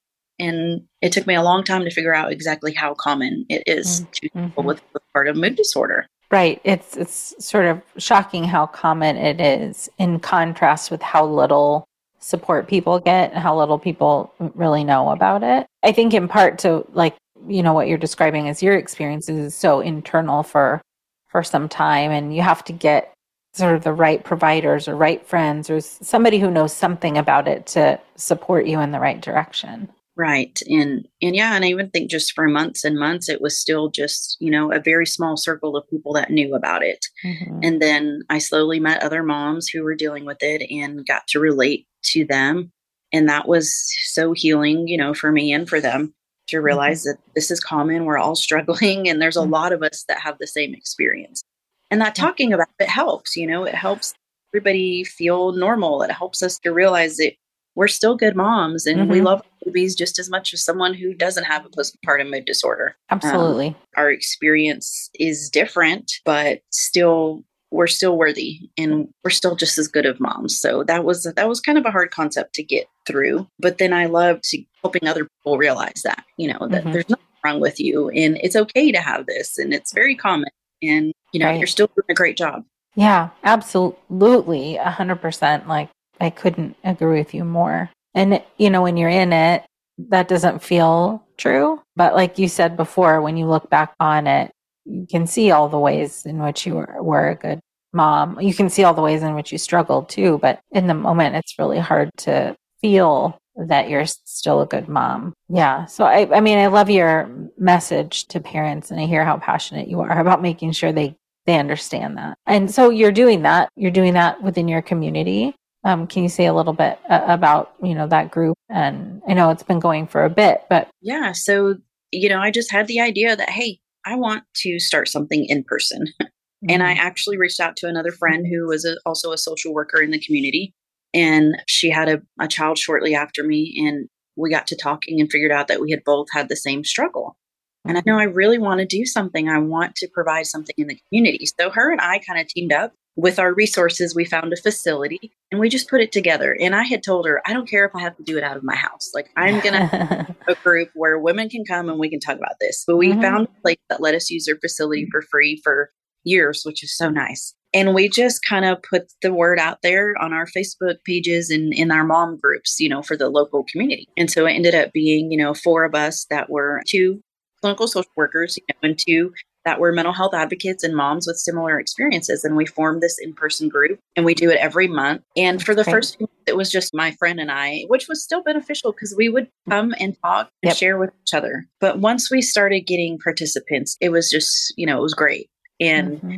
and 0.43 0.82
it 1.01 1.12
took 1.12 1.26
me 1.26 1.34
a 1.34 1.43
long 1.43 1.62
time 1.62 1.84
to 1.84 1.90
figure 1.90 2.14
out 2.14 2.32
exactly 2.32 2.74
how 2.74 2.95
common 2.95 3.47
it 3.49 3.62
is 3.66 4.01
mm-hmm. 4.01 4.11
to 4.12 4.30
people 4.49 4.64
with 4.64 4.82
postpartum 4.93 5.36
mood 5.36 5.57
disorder. 5.57 6.07
Right. 6.30 6.61
It's 6.64 6.97
it's 6.97 7.34
sort 7.38 7.66
of 7.66 7.82
shocking 7.99 8.45
how 8.45 8.66
common 8.66 9.16
it 9.16 9.40
is 9.40 9.90
in 9.99 10.18
contrast 10.18 10.90
with 10.90 11.03
how 11.03 11.26
little 11.26 11.84
support 12.20 12.68
people 12.68 12.99
get 12.99 13.32
and 13.32 13.43
how 13.43 13.57
little 13.59 13.78
people 13.78 14.32
really 14.38 14.82
know 14.82 15.11
about 15.11 15.43
it. 15.43 15.66
I 15.82 15.93
think 15.93 16.14
in 16.14 16.28
part 16.28 16.59
to 16.61 16.86
like 16.93 17.16
you 17.47 17.62
know 17.62 17.74
what 17.74 17.86
you're 17.86 17.99
describing 17.99 18.49
as 18.49 18.62
your 18.62 18.76
experience 18.76 19.28
is 19.28 19.55
so 19.55 19.80
internal 19.80 20.43
for 20.43 20.80
for 21.28 21.43
some 21.43 21.68
time 21.68 22.11
and 22.11 22.34
you 22.34 22.43
have 22.43 22.64
to 22.64 22.72
get 22.72 23.12
sort 23.55 23.74
of 23.74 23.84
the 23.84 23.93
right 23.93 24.24
providers 24.24 24.88
or 24.88 24.97
right 24.97 25.26
friends 25.26 25.68
or 25.68 25.80
somebody 25.80 26.38
who 26.38 26.51
knows 26.51 26.72
something 26.72 27.18
about 27.18 27.47
it 27.47 27.66
to 27.66 28.01
support 28.16 28.66
you 28.66 28.80
in 28.80 28.93
the 28.93 29.01
right 29.01 29.20
direction. 29.20 29.90
Right. 30.15 30.61
And 30.69 31.09
and 31.23 31.35
yeah, 31.35 31.55
and 31.55 31.65
I 31.65 31.69
even 31.69 31.89
think 31.89 32.11
just 32.11 32.33
for 32.33 32.47
months 32.47 32.85
and 32.85 32.99
months 32.99 33.31
it 33.31 33.41
was 33.41 33.59
still 33.59 33.89
just, 33.89 34.37
you 34.41 34.51
know, 34.51 34.71
a 34.71 34.79
very 34.79 35.07
small 35.07 35.39
circle 35.39 35.75
of 35.75 35.89
people 35.89 36.13
that 36.13 36.31
knew 36.31 36.55
about 36.55 36.83
it. 36.83 37.07
Mm-hmm. 37.25 37.61
And 37.63 37.81
then 37.81 38.23
I 38.29 38.39
slowly 38.39 38.79
met 38.79 39.03
other 39.03 39.23
moms 39.23 39.69
who 39.69 39.83
were 39.83 39.95
dealing 39.95 40.27
with 40.27 40.43
it 40.43 40.71
and 40.71 41.07
got 41.07 41.27
to 41.29 41.41
relate 41.41 41.87
to 42.05 42.27
them. 42.27 42.73
And 43.11 43.27
that 43.29 43.49
was 43.49 43.75
so 44.05 44.33
healing, 44.33 44.87
you 44.87 44.99
know, 44.99 45.15
for 45.15 45.33
me 45.33 45.51
and 45.51 45.67
for 45.67 45.81
them 45.81 46.13
to 46.49 46.57
mm-hmm. 46.57 46.65
realize 46.67 47.03
mm-hmm. 47.03 47.13
that 47.13 47.35
this 47.35 47.51
is 47.51 47.61
common. 47.61 48.05
We're 48.05 48.19
all 48.19 48.37
struggling 48.37 49.09
and 49.09 49.21
there's 49.21 49.39
a 49.39 49.41
mm-hmm. 49.41 49.53
lot 49.53 49.73
of 49.73 49.83
us 49.83 50.05
that 50.09 50.21
have 50.21 50.37
the 50.39 50.47
same 50.47 50.75
experience. 50.75 51.43
And 51.91 52.03
that 52.03 52.15
talking 52.15 52.53
about 52.53 52.69
it 52.79 52.89
helps, 52.89 53.35
you 53.35 53.47
know, 53.47 53.65
it 53.65 53.75
helps 53.75 54.13
everybody 54.53 55.05
feel 55.05 55.53
normal. 55.53 56.03
It 56.03 56.11
helps 56.11 56.43
us 56.43 56.59
to 56.61 56.73
realize 56.73 57.17
that 57.17 57.33
we're 57.75 57.89
still 57.89 58.17
good 58.17 58.37
moms 58.37 58.87
and 58.87 59.01
mm-hmm. 59.01 59.11
we 59.11 59.21
love 59.23 59.43
babies 59.65 59.95
just 59.95 60.19
as 60.19 60.31
much 60.31 60.53
as 60.53 60.65
someone 60.65 60.95
who 60.95 61.15
doesn't 61.15 61.45
have 61.45 61.65
a 61.65 61.69
postpartum 61.69 62.31
mood 62.31 62.45
disorder. 62.45 62.97
Absolutely. 63.11 63.69
Um, 63.69 63.77
our 63.97 64.11
experience 64.11 65.11
is 65.19 65.51
different, 65.51 66.13
but 66.25 66.61
still 66.71 67.45
we're 67.71 67.87
still 67.87 68.19
worthy 68.19 68.69
and 68.77 69.09
we're 69.25 69.31
still 69.31 69.57
just 69.57 69.79
as 69.79 69.89
good 69.89 70.05
of 70.05 70.21
moms. 70.21 70.61
So 70.61 70.85
that 70.85 71.05
was 71.05 71.25
that 71.25 71.49
was 71.49 71.61
kind 71.61 71.79
of 71.79 71.87
a 71.87 71.91
hard 71.91 72.11
concept 72.11 72.55
to 72.55 72.63
get 72.63 72.87
through. 73.07 73.49
But 73.59 73.79
then 73.79 73.93
I 73.93 74.07
loved 74.07 74.45
helping 74.83 75.09
other 75.09 75.25
people 75.25 75.59
realize 75.59 76.03
that, 76.05 76.25
you 76.37 76.53
know, 76.53 76.69
that 76.69 76.83
mm-hmm. 76.83 76.93
there's 76.93 77.09
nothing 77.09 77.25
wrong 77.45 77.61
with 77.61 77.81
you 77.81 78.11
and 78.11 78.39
it's 78.43 78.57
okay 78.57 78.93
to 78.93 79.01
have 79.01 79.27
this 79.27 79.59
and 79.59 79.73
it's 79.73 79.93
very 79.93 80.15
common 80.15 80.51
and 80.83 81.13
you 81.33 81.41
know, 81.41 81.47
right. 81.47 81.59
you're 81.59 81.67
still 81.67 81.89
doing 81.89 82.07
a 82.11 82.15
great 82.15 82.37
job. 82.37 82.65
Yeah, 82.95 83.31
absolutely. 83.43 84.77
A 84.77 84.91
hundred 84.91 85.17
percent. 85.17 85.67
Like 85.67 85.89
I 86.21 86.31
couldn't 86.31 86.77
agree 86.85 87.19
with 87.19 87.35
you 87.35 87.45
more. 87.45 87.91
And, 88.15 88.43
you 88.59 88.71
know, 88.71 88.83
when 88.83 88.97
you're 88.97 89.09
in 89.09 89.33
it, 89.33 89.65
that 90.09 90.29
doesn't 90.29 90.63
feel 90.63 91.25
true. 91.37 91.81
But 91.97 92.15
like 92.15 92.39
you 92.39 92.49
said 92.49 92.77
before, 92.77 93.21
when 93.21 93.37
you 93.37 93.47
look 93.47 93.71
back 93.71 93.95
on 94.01 94.27
it, 94.27 94.51
you 94.85 95.07
can 95.09 95.27
see 95.27 95.51
all 95.51 95.69
the 95.69 95.79
ways 95.79 96.27
in 96.27 96.43
which 96.43 96.67
you 96.67 96.75
were, 96.75 96.97
were 97.01 97.31
a 97.31 97.35
good 97.35 97.61
mom. 97.93 98.41
You 98.41 98.55
can 98.55 98.69
see 98.69 98.85
all 98.85 98.95
the 98.95 99.03
ways 99.03 99.23
in 99.23 99.35
which 99.35 99.53
you 99.53 99.59
struggled 99.59 100.09
too. 100.09 100.39
But 100.43 100.61
in 100.71 100.87
the 100.87 100.95
moment, 100.95 101.37
it's 101.37 101.59
really 101.59 101.79
hard 101.79 102.11
to 102.19 102.57
feel 102.81 103.39
that 103.55 103.89
you're 103.89 104.07
still 104.07 104.63
a 104.63 104.67
good 104.67 104.89
mom. 104.89 105.35
Yeah. 105.49 105.85
So 105.87 106.05
I, 106.05 106.37
I 106.37 106.41
mean, 106.41 106.59
I 106.59 106.69
love 106.69 106.89
your 106.89 107.31
message 107.59 108.27
to 108.29 108.41
parents 108.41 108.91
and 108.91 108.99
I 108.99 109.05
hear 109.07 109.25
how 109.25 109.37
passionate 109.37 109.89
you 109.89 110.01
are 110.01 110.19
about 110.19 110.43
making 110.43 110.73
sure 110.73 110.91
they, 110.91 111.17
they 111.45 111.59
understand 111.59 112.17
that. 112.17 112.39
And 112.47 112.71
so 112.71 112.89
you're 112.89 113.13
doing 113.13 113.43
that. 113.43 113.69
You're 113.77 113.91
doing 113.91 114.15
that 114.15 114.43
within 114.43 114.69
your 114.69 114.83
community. 114.83 115.55
Um, 115.85 116.07
can 116.07 116.22
you 116.22 116.28
say 116.28 116.47
a 116.47 116.55
little 116.55 116.72
bit 116.72 116.99
uh, 117.09 117.22
about 117.26 117.74
you 117.83 117.95
know 117.95 118.07
that 118.07 118.30
group? 118.30 118.57
And 118.68 119.22
I 119.28 119.35
know 119.35 119.51
it's 119.51 119.62
been 119.62 119.80
going 119.80 120.07
for 120.07 120.24
a 120.24 120.30
bit, 120.30 120.62
but 120.68 120.89
yeah. 121.01 121.33
So 121.33 121.76
you 122.11 122.28
know, 122.28 122.39
I 122.39 122.51
just 122.51 122.70
had 122.70 122.87
the 122.87 123.01
idea 123.01 123.35
that 123.35 123.51
hey, 123.51 123.78
I 124.07 124.16
want 124.16 124.45
to 124.57 124.78
start 124.78 125.09
something 125.09 125.45
in 125.47 125.64
person, 125.64 126.07
mm-hmm. 126.07 126.26
and 126.68 126.83
I 126.83 126.93
mm-hmm. 126.93 127.07
actually 127.07 127.39
reached 127.39 127.61
out 127.61 127.76
to 127.76 127.89
another 127.89 128.12
friend 128.12 128.47
who 128.47 128.66
was 128.66 128.85
a, 128.85 128.97
also 129.05 129.33
a 129.33 129.39
social 129.39 129.74
worker 129.74 130.01
in 130.01 130.11
the 130.11 130.20
community, 130.20 130.74
And 131.14 131.57
she 131.66 131.91
had 131.91 132.09
a, 132.09 132.22
a 132.41 132.49
child 132.49 132.78
shortly 132.78 133.14
after 133.14 133.43
me. 133.43 133.74
And 133.87 134.09
we 134.37 134.51
got 134.51 134.66
to 134.68 134.76
talking 134.76 135.20
and 135.20 135.30
figured 135.30 135.53
out 135.53 135.68
that 135.68 135.80
we 135.80 135.91
had 135.91 136.05
both 136.05 136.28
had 136.33 136.49
the 136.49 136.57
same 136.57 136.85
struggle. 136.85 137.37
And 137.85 137.99
I 137.99 138.03
know 138.07 138.18
I 138.18 138.24
really 138.24 138.59
want 138.59 138.78
to 138.80 138.87
do 138.87 139.05
something. 139.05 139.49
I 139.49 139.59
want 139.59 139.97
to 139.97 140.09
provide 140.12 140.47
something 140.47 140.74
in 140.78 140.87
the 140.87 140.99
community. 141.09 141.47
So 141.59 141.70
her 141.70 141.91
and 141.91 142.01
I 142.01 142.18
kind 142.18 142.41
of 142.41 142.47
teamed 142.47 142.72
up 142.72 142.93
with 143.17 143.39
our 143.39 143.53
resources. 143.53 144.15
We 144.15 144.25
found 144.25 144.53
a 144.53 144.57
facility 144.57 145.33
and 145.51 145.61
we 145.61 145.69
just 145.69 145.89
put 145.89 146.01
it 146.01 146.13
together. 146.13 146.57
And 146.59 146.75
I 146.75 146.85
had 146.85 147.03
told 147.03 147.27
her, 147.27 147.43
I 147.47 147.53
don't 147.53 147.69
care 147.69 147.85
if 147.85 147.95
I 147.95 148.01
have 148.01 148.17
to 148.17 148.23
do 148.23 148.39
it 148.39 148.45
out 148.45 148.57
of 148.57 148.65
my 148.65 148.77
house. 148.77 149.11
Like 149.15 149.31
I'm 149.37 149.61
going 149.61 149.75
to 149.91 150.37
a 150.49 150.55
group 150.63 150.91
where 150.95 151.19
women 151.19 151.49
can 151.49 151.65
come 151.65 151.89
and 151.89 151.99
we 151.99 152.11
can 152.11 152.21
talk 152.21 152.37
about 152.37 152.57
this. 152.61 152.85
But 152.87 152.97
we 152.97 153.11
mm-hmm. 153.11 153.21
found 153.21 153.49
a 153.49 153.61
place 153.61 153.79
that 153.89 154.01
let 154.01 154.15
us 154.15 154.31
use 154.31 154.47
their 154.47 154.57
facility 154.57 155.07
for 155.11 155.23
free 155.23 155.61
for 155.63 155.91
years, 156.25 156.63
which 156.65 156.83
is 156.83 156.97
so 156.97 157.11
nice. 157.11 157.55
And 157.75 157.95
we 157.95 158.09
just 158.09 158.45
kind 158.47 158.65
of 158.65 158.83
put 158.83 159.13
the 159.23 159.33
word 159.33 159.59
out 159.59 159.79
there 159.83 160.15
on 160.21 160.33
our 160.33 160.47
Facebook 160.47 160.97
pages 161.05 161.49
and 161.51 161.73
in 161.73 161.91
our 161.91 162.05
mom 162.05 162.37
groups, 162.37 162.79
you 162.79 162.89
know, 162.89 163.03
for 163.03 163.17
the 163.17 163.31
local 163.31 163.65
community. 163.65 164.09
And 164.17 164.31
so 164.31 164.47
it 164.47 164.53
ended 164.53 164.75
up 164.75 164.93
being, 164.93 165.33
you 165.33 165.39
know, 165.39 165.55
four 165.55 165.85
of 165.85 165.95
us 165.95 166.27
that 166.29 166.51
were 166.51 166.83
two 166.87 167.23
clinical 167.63 167.89
social 167.89 168.11
workers, 168.15 168.59
you 168.59 168.65
know, 168.69 168.89
and 168.91 168.99
two 168.99 169.33
that 169.65 169.79
were 169.79 169.93
mental 169.93 170.13
health 170.13 170.35
advocates 170.35 170.83
and 170.83 170.97
moms 170.97 171.27
with 171.27 171.37
similar 171.37 171.79
experiences. 171.79 172.45
And 172.45 172.57
we 172.57 172.67
formed 172.67 173.01
this 173.01 173.19
in 173.21 173.33
person 173.33 173.69
group 173.69 173.99
and 174.17 174.25
we 174.25 174.35
do 174.35 174.51
it 174.51 174.59
every 174.59 174.89
month. 174.89 175.23
And 175.37 175.63
for 175.63 175.75
the 175.75 175.83
okay. 175.83 175.91
first 175.91 176.17
few 176.17 176.25
months, 176.25 176.43
it 176.47 176.57
was 176.57 176.71
just 176.71 176.95
my 176.95 177.13
friend 177.13 177.39
and 177.39 177.51
I, 177.51 177.85
which 177.89 178.09
was 178.09 178.23
still 178.23 178.43
beneficial 178.43 178.93
because 178.93 179.15
we 179.17 179.29
would 179.29 179.49
come 179.69 179.95
and 179.99 180.17
talk 180.23 180.49
and 180.63 180.71
yep. 180.71 180.77
share 180.77 180.99
with 180.99 181.11
each 181.23 181.35
other. 181.35 181.67
But 181.81 181.99
once 181.99 182.31
we 182.31 182.43
started 182.43 182.81
getting 182.87 183.19
participants, 183.19 183.97
it 184.01 184.11
was 184.11 184.31
just, 184.31 184.75
you 184.77 184.87
know, 184.87 184.99
it 184.99 185.03
was 185.03 185.15
great. 185.15 185.49
And 185.81 186.19
mm-hmm. 186.19 186.37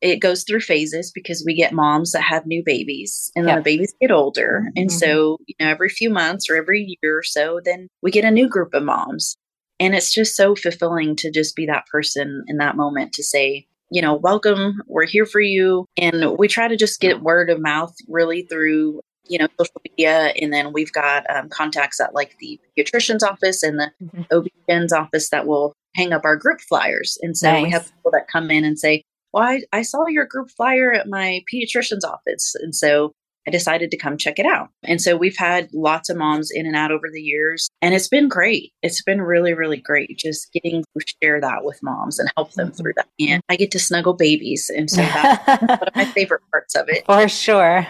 it 0.00 0.16
goes 0.16 0.44
through 0.44 0.60
phases 0.60 1.10
because 1.12 1.42
we 1.46 1.54
get 1.54 1.72
moms 1.72 2.12
that 2.12 2.22
have 2.22 2.46
new 2.46 2.62
babies 2.64 3.30
and 3.34 3.46
then 3.46 3.56
yep. 3.56 3.64
the 3.64 3.70
babies 3.70 3.94
get 4.00 4.10
older. 4.10 4.64
And 4.76 4.90
mm-hmm. 4.90 4.98
so, 4.98 5.38
you 5.46 5.54
know, 5.58 5.68
every 5.68 5.88
few 5.88 6.10
months 6.10 6.50
or 6.50 6.56
every 6.56 6.98
year 7.02 7.18
or 7.18 7.22
so, 7.22 7.60
then 7.64 7.88
we 8.02 8.10
get 8.10 8.24
a 8.24 8.30
new 8.30 8.48
group 8.48 8.74
of 8.74 8.82
moms 8.82 9.36
and 9.80 9.94
it's 9.94 10.12
just 10.12 10.36
so 10.36 10.54
fulfilling 10.54 11.16
to 11.16 11.30
just 11.30 11.56
be 11.56 11.66
that 11.66 11.86
person 11.86 12.44
in 12.46 12.58
that 12.58 12.76
moment 12.76 13.14
to 13.14 13.24
say, 13.24 13.66
you 13.90 14.02
know, 14.02 14.14
welcome, 14.14 14.82
we're 14.86 15.06
here 15.06 15.26
for 15.26 15.40
you. 15.40 15.86
And 15.96 16.38
we 16.38 16.46
try 16.46 16.68
to 16.68 16.76
just 16.76 17.00
get 17.00 17.22
word 17.22 17.50
of 17.50 17.60
mouth 17.60 17.94
really 18.06 18.42
through, 18.42 19.00
you 19.26 19.38
know, 19.38 19.48
social 19.58 19.80
media. 19.88 20.32
And 20.40 20.52
then 20.52 20.72
we've 20.72 20.92
got 20.92 21.28
um, 21.28 21.48
contacts 21.48 21.98
at 21.98 22.14
like 22.14 22.36
the 22.38 22.60
pediatrician's 22.78 23.24
office 23.24 23.62
and 23.62 23.80
the 23.80 23.90
mm-hmm. 24.02 24.22
OB-GYN's 24.30 24.92
office 24.92 25.30
that 25.30 25.46
will 25.46 25.72
hang 25.96 26.12
up 26.12 26.24
our 26.24 26.36
group 26.36 26.60
flyers. 26.60 27.18
And 27.22 27.36
so 27.36 27.50
nice. 27.50 27.64
we 27.64 27.70
have 27.70 27.86
people 27.86 28.12
that 28.12 28.28
come 28.30 28.50
in 28.50 28.64
and 28.64 28.78
say, 28.78 29.02
well, 29.32 29.44
I, 29.44 29.62
I 29.72 29.82
saw 29.82 30.06
your 30.06 30.26
group 30.26 30.50
flyer 30.50 30.92
at 30.92 31.08
my 31.08 31.40
pediatrician's 31.52 32.04
office. 32.04 32.54
And 32.60 32.76
so 32.76 33.12
I 33.50 33.52
decided 33.52 33.90
to 33.90 33.96
come 33.96 34.16
check 34.16 34.38
it 34.38 34.46
out. 34.46 34.68
And 34.84 35.02
so 35.02 35.16
we've 35.16 35.36
had 35.36 35.68
lots 35.74 36.08
of 36.08 36.16
moms 36.16 36.50
in 36.52 36.66
and 36.66 36.76
out 36.76 36.92
over 36.92 37.08
the 37.12 37.20
years, 37.20 37.68
and 37.82 37.96
it's 37.96 38.06
been 38.06 38.28
great. 38.28 38.72
It's 38.80 39.02
been 39.02 39.20
really, 39.20 39.54
really 39.54 39.78
great 39.78 40.16
just 40.16 40.52
getting 40.52 40.84
to 40.84 41.06
share 41.20 41.40
that 41.40 41.64
with 41.64 41.80
moms 41.82 42.20
and 42.20 42.30
help 42.36 42.52
them 42.52 42.70
through 42.70 42.92
that. 42.94 43.08
And 43.18 43.42
I 43.48 43.56
get 43.56 43.72
to 43.72 43.80
snuggle 43.80 44.14
babies. 44.14 44.70
And 44.72 44.88
so 44.88 45.02
that's 45.02 45.62
one 45.62 45.80
of 45.80 45.96
my 45.96 46.04
favorite 46.04 46.42
parts 46.52 46.76
of 46.76 46.88
it. 46.88 47.04
For 47.06 47.28
sure. 47.28 47.88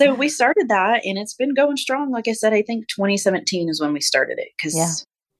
so 0.00 0.14
we 0.14 0.28
started 0.28 0.68
that, 0.68 1.04
and 1.04 1.18
it's 1.18 1.34
been 1.34 1.54
going 1.54 1.76
strong. 1.76 2.12
Like 2.12 2.28
I 2.28 2.32
said, 2.32 2.52
I 2.52 2.62
think 2.62 2.86
2017 2.86 3.68
is 3.68 3.80
when 3.80 3.92
we 3.92 4.00
started 4.00 4.38
it 4.38 4.50
because 4.56 4.76
yeah. 4.76 4.92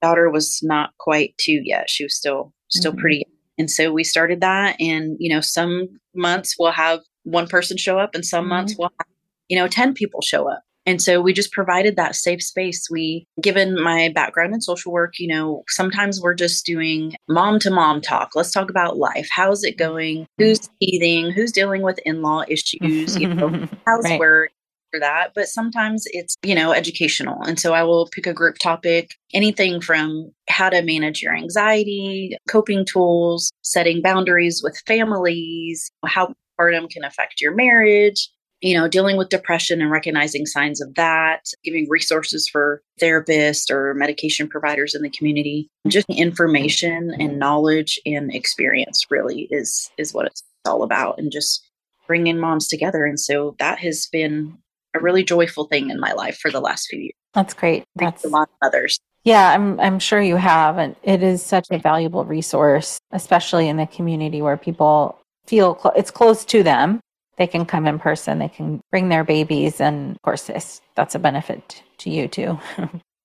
daughter 0.02 0.30
was 0.30 0.58
not 0.64 0.90
quite 0.98 1.34
two 1.38 1.60
yet. 1.62 1.88
She 1.88 2.04
was 2.04 2.16
still, 2.16 2.52
still 2.70 2.90
mm-hmm. 2.90 3.00
pretty. 3.00 3.24
And 3.56 3.70
so 3.70 3.92
we 3.92 4.02
started 4.02 4.40
that. 4.40 4.76
And, 4.80 5.16
you 5.20 5.32
know, 5.32 5.40
some 5.40 6.00
months 6.14 6.56
we'll 6.58 6.72
have 6.72 7.00
one 7.24 7.46
person 7.46 7.76
show 7.76 7.98
up 7.98 8.14
and 8.14 8.24
some 8.24 8.44
mm-hmm. 8.44 8.50
months 8.50 8.74
we'll 8.78 8.90
have 8.98 9.06
you 9.48 9.58
know, 9.58 9.68
10 9.68 9.94
people 9.94 10.20
show 10.22 10.50
up. 10.50 10.62
And 10.88 11.02
so 11.02 11.20
we 11.20 11.34
just 11.34 11.52
provided 11.52 11.96
that 11.96 12.16
safe 12.16 12.42
space. 12.42 12.88
We, 12.90 13.26
given 13.42 13.78
my 13.78 14.10
background 14.14 14.54
in 14.54 14.62
social 14.62 14.90
work, 14.90 15.18
you 15.18 15.28
know, 15.28 15.62
sometimes 15.68 16.18
we're 16.18 16.32
just 16.32 16.64
doing 16.64 17.14
mom 17.28 17.58
to 17.58 17.70
mom 17.70 18.00
talk. 18.00 18.30
Let's 18.34 18.52
talk 18.52 18.70
about 18.70 18.96
life. 18.96 19.28
How's 19.30 19.64
it 19.64 19.76
going? 19.76 20.26
Who's 20.38 20.70
teething? 20.80 21.30
Who's 21.30 21.52
dealing 21.52 21.82
with 21.82 21.98
in 22.06 22.22
law 22.22 22.44
issues? 22.48 23.18
You 23.18 23.34
know, 23.34 23.68
how's 23.86 24.04
right. 24.04 24.18
work? 24.18 24.50
For 24.90 25.00
that, 25.00 25.32
but 25.34 25.48
sometimes 25.48 26.04
it's, 26.06 26.34
you 26.42 26.54
know, 26.54 26.72
educational. 26.72 27.42
And 27.42 27.60
so 27.60 27.74
I 27.74 27.82
will 27.82 28.08
pick 28.10 28.26
a 28.26 28.32
group 28.32 28.56
topic, 28.56 29.10
anything 29.34 29.82
from 29.82 30.32
how 30.48 30.70
to 30.70 30.80
manage 30.80 31.20
your 31.20 31.36
anxiety, 31.36 32.38
coping 32.48 32.86
tools, 32.86 33.52
setting 33.60 34.00
boundaries 34.00 34.62
with 34.64 34.80
families, 34.86 35.90
how 36.06 36.32
postpartum 36.58 36.88
can 36.88 37.04
affect 37.04 37.40
your 37.40 37.54
marriage, 37.54 38.30
you 38.60 38.76
know, 38.76 38.88
dealing 38.88 39.16
with 39.16 39.28
depression 39.28 39.80
and 39.80 39.90
recognizing 39.90 40.46
signs 40.46 40.80
of 40.80 40.94
that, 40.94 41.46
giving 41.62 41.88
resources 41.88 42.48
for 42.48 42.82
therapists 43.00 43.70
or 43.70 43.94
medication 43.94 44.48
providers 44.48 44.94
in 44.94 45.02
the 45.02 45.10
community. 45.10 45.68
Just 45.86 46.08
information 46.10 47.14
and 47.18 47.38
knowledge 47.38 48.00
and 48.04 48.34
experience 48.34 49.06
really 49.10 49.48
is 49.50 49.90
is 49.98 50.12
what 50.12 50.26
it's 50.26 50.42
all 50.66 50.82
about 50.82 51.18
and 51.18 51.30
just 51.30 51.64
bringing 52.06 52.38
moms 52.38 52.66
together. 52.66 53.04
And 53.04 53.20
so 53.20 53.54
that 53.58 53.78
has 53.78 54.08
been 54.10 54.56
a 54.94 55.00
really 55.00 55.22
joyful 55.22 55.64
thing 55.64 55.90
in 55.90 56.00
my 56.00 56.12
life 56.12 56.38
for 56.38 56.50
the 56.50 56.60
last 56.60 56.88
few 56.88 56.98
years. 56.98 57.14
That's 57.34 57.54
great. 57.54 57.84
That's 57.94 58.24
a 58.24 58.28
lot 58.28 58.48
of 58.48 58.66
others. 58.66 58.98
Yeah, 59.24 59.50
I'm 59.50 59.78
I'm 59.78 59.98
sure 59.98 60.20
you 60.20 60.36
have 60.36 60.78
and 60.78 60.96
it 61.02 61.22
is 61.22 61.42
such 61.42 61.68
a 61.70 61.78
valuable 61.78 62.24
resource 62.24 62.98
especially 63.12 63.68
in 63.68 63.76
the 63.76 63.86
community 63.86 64.42
where 64.42 64.56
people 64.56 65.18
feel 65.46 65.78
cl- 65.78 65.94
it's 65.96 66.10
close 66.10 66.44
to 66.46 66.62
them 66.62 67.00
they 67.38 67.46
can 67.46 67.64
come 67.64 67.86
in 67.86 67.98
person, 67.98 68.38
they 68.38 68.48
can 68.48 68.80
bring 68.90 69.08
their 69.08 69.24
babies, 69.24 69.80
and 69.80 70.16
of 70.16 70.22
course, 70.22 70.44
this, 70.44 70.80
that's 70.96 71.14
a 71.14 71.18
benefit 71.18 71.82
to 71.98 72.10
you 72.10 72.28
too. 72.28 72.58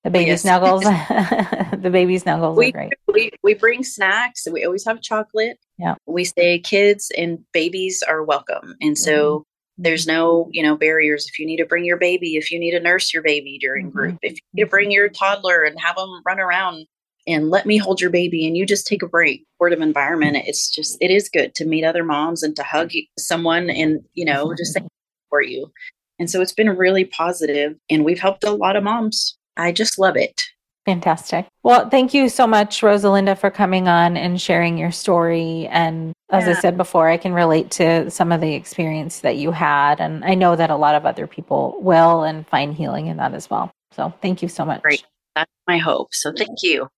the 0.04 0.10
baby 0.10 0.30
yes. 0.30 0.42
snuggles, 0.42 0.82
the 1.82 1.90
baby 1.90 2.16
snuggles 2.18 2.56
we, 2.56 2.68
are 2.68 2.72
great. 2.72 2.92
We, 3.12 3.30
we 3.42 3.54
bring 3.54 3.82
snacks. 3.82 4.46
We 4.50 4.64
always 4.64 4.84
have 4.84 5.00
chocolate. 5.00 5.58
Yeah. 5.78 5.96
We 6.06 6.24
say 6.24 6.60
kids 6.60 7.10
and 7.16 7.40
babies 7.52 8.02
are 8.06 8.22
welcome. 8.22 8.76
And 8.80 8.96
so 8.96 9.40
mm-hmm. 9.40 9.82
there's 9.82 10.06
no, 10.06 10.48
you 10.52 10.62
know, 10.62 10.76
barriers. 10.76 11.26
If 11.26 11.38
you 11.38 11.46
need 11.46 11.56
to 11.56 11.66
bring 11.66 11.84
your 11.84 11.96
baby, 11.96 12.36
if 12.36 12.52
you 12.52 12.60
need 12.60 12.72
to 12.72 12.80
nurse 12.80 13.12
your 13.12 13.22
baby 13.22 13.58
during 13.58 13.86
mm-hmm. 13.86 13.98
group, 13.98 14.18
if 14.22 14.32
you 14.32 14.40
need 14.52 14.64
to 14.64 14.70
bring 14.70 14.90
your 14.92 15.08
toddler 15.08 15.62
and 15.62 15.80
have 15.80 15.96
them 15.96 16.22
run 16.24 16.38
around 16.38 16.86
and 17.26 17.50
let 17.50 17.66
me 17.66 17.76
hold 17.76 18.00
your 18.00 18.10
baby 18.10 18.46
and 18.46 18.56
you 18.56 18.66
just 18.66 18.86
take 18.86 19.02
a 19.02 19.08
break. 19.08 19.44
Supportive 19.54 19.80
environment 19.80 20.36
mm-hmm. 20.36 20.46
it's 20.46 20.70
just 20.70 20.98
it 21.00 21.10
is 21.10 21.28
good 21.28 21.54
to 21.54 21.64
meet 21.64 21.84
other 21.84 22.04
moms 22.04 22.42
and 22.42 22.54
to 22.56 22.62
hug 22.62 22.92
someone 23.18 23.70
and 23.70 24.02
you 24.14 24.24
know 24.24 24.54
just 24.54 24.76
mm-hmm. 24.76 24.84
say 24.84 24.90
for 25.30 25.42
you. 25.42 25.72
And 26.18 26.30
so 26.30 26.40
it's 26.40 26.52
been 26.52 26.68
really 26.76 27.04
positive 27.04 27.76
and 27.90 28.04
we've 28.04 28.20
helped 28.20 28.44
a 28.44 28.50
lot 28.50 28.76
of 28.76 28.84
moms. 28.84 29.36
I 29.56 29.72
just 29.72 29.98
love 29.98 30.16
it. 30.16 30.42
Fantastic. 30.84 31.46
Well 31.62 31.88
thank 31.88 32.12
you 32.12 32.28
so 32.28 32.46
much 32.46 32.82
rosalinda 32.82 33.38
for 33.38 33.50
coming 33.50 33.88
on 33.88 34.18
and 34.18 34.40
sharing 34.40 34.76
your 34.76 34.92
story. 34.92 35.66
And 35.68 36.12
as 36.30 36.44
yeah. 36.44 36.50
i 36.50 36.54
said 36.54 36.76
before 36.76 37.08
i 37.08 37.16
can 37.16 37.32
relate 37.32 37.70
to 37.70 38.10
some 38.10 38.32
of 38.32 38.40
the 38.40 38.54
experience 38.54 39.20
that 39.20 39.36
you 39.36 39.50
had 39.50 40.00
and 40.00 40.24
i 40.24 40.34
know 40.34 40.56
that 40.56 40.70
a 40.70 40.76
lot 40.76 40.94
of 40.94 41.04
other 41.06 41.26
people 41.26 41.76
will 41.80 42.24
and 42.24 42.46
find 42.48 42.74
healing 42.74 43.06
in 43.06 43.16
that 43.16 43.34
as 43.34 43.48
well. 43.48 43.70
So 43.92 44.12
thank 44.20 44.42
you 44.42 44.48
so 44.48 44.64
much. 44.64 44.82
Great. 44.82 45.04
That's 45.34 45.50
my 45.66 45.78
hope. 45.78 46.08
So 46.12 46.32
thank 46.32 46.62
you 46.62 46.88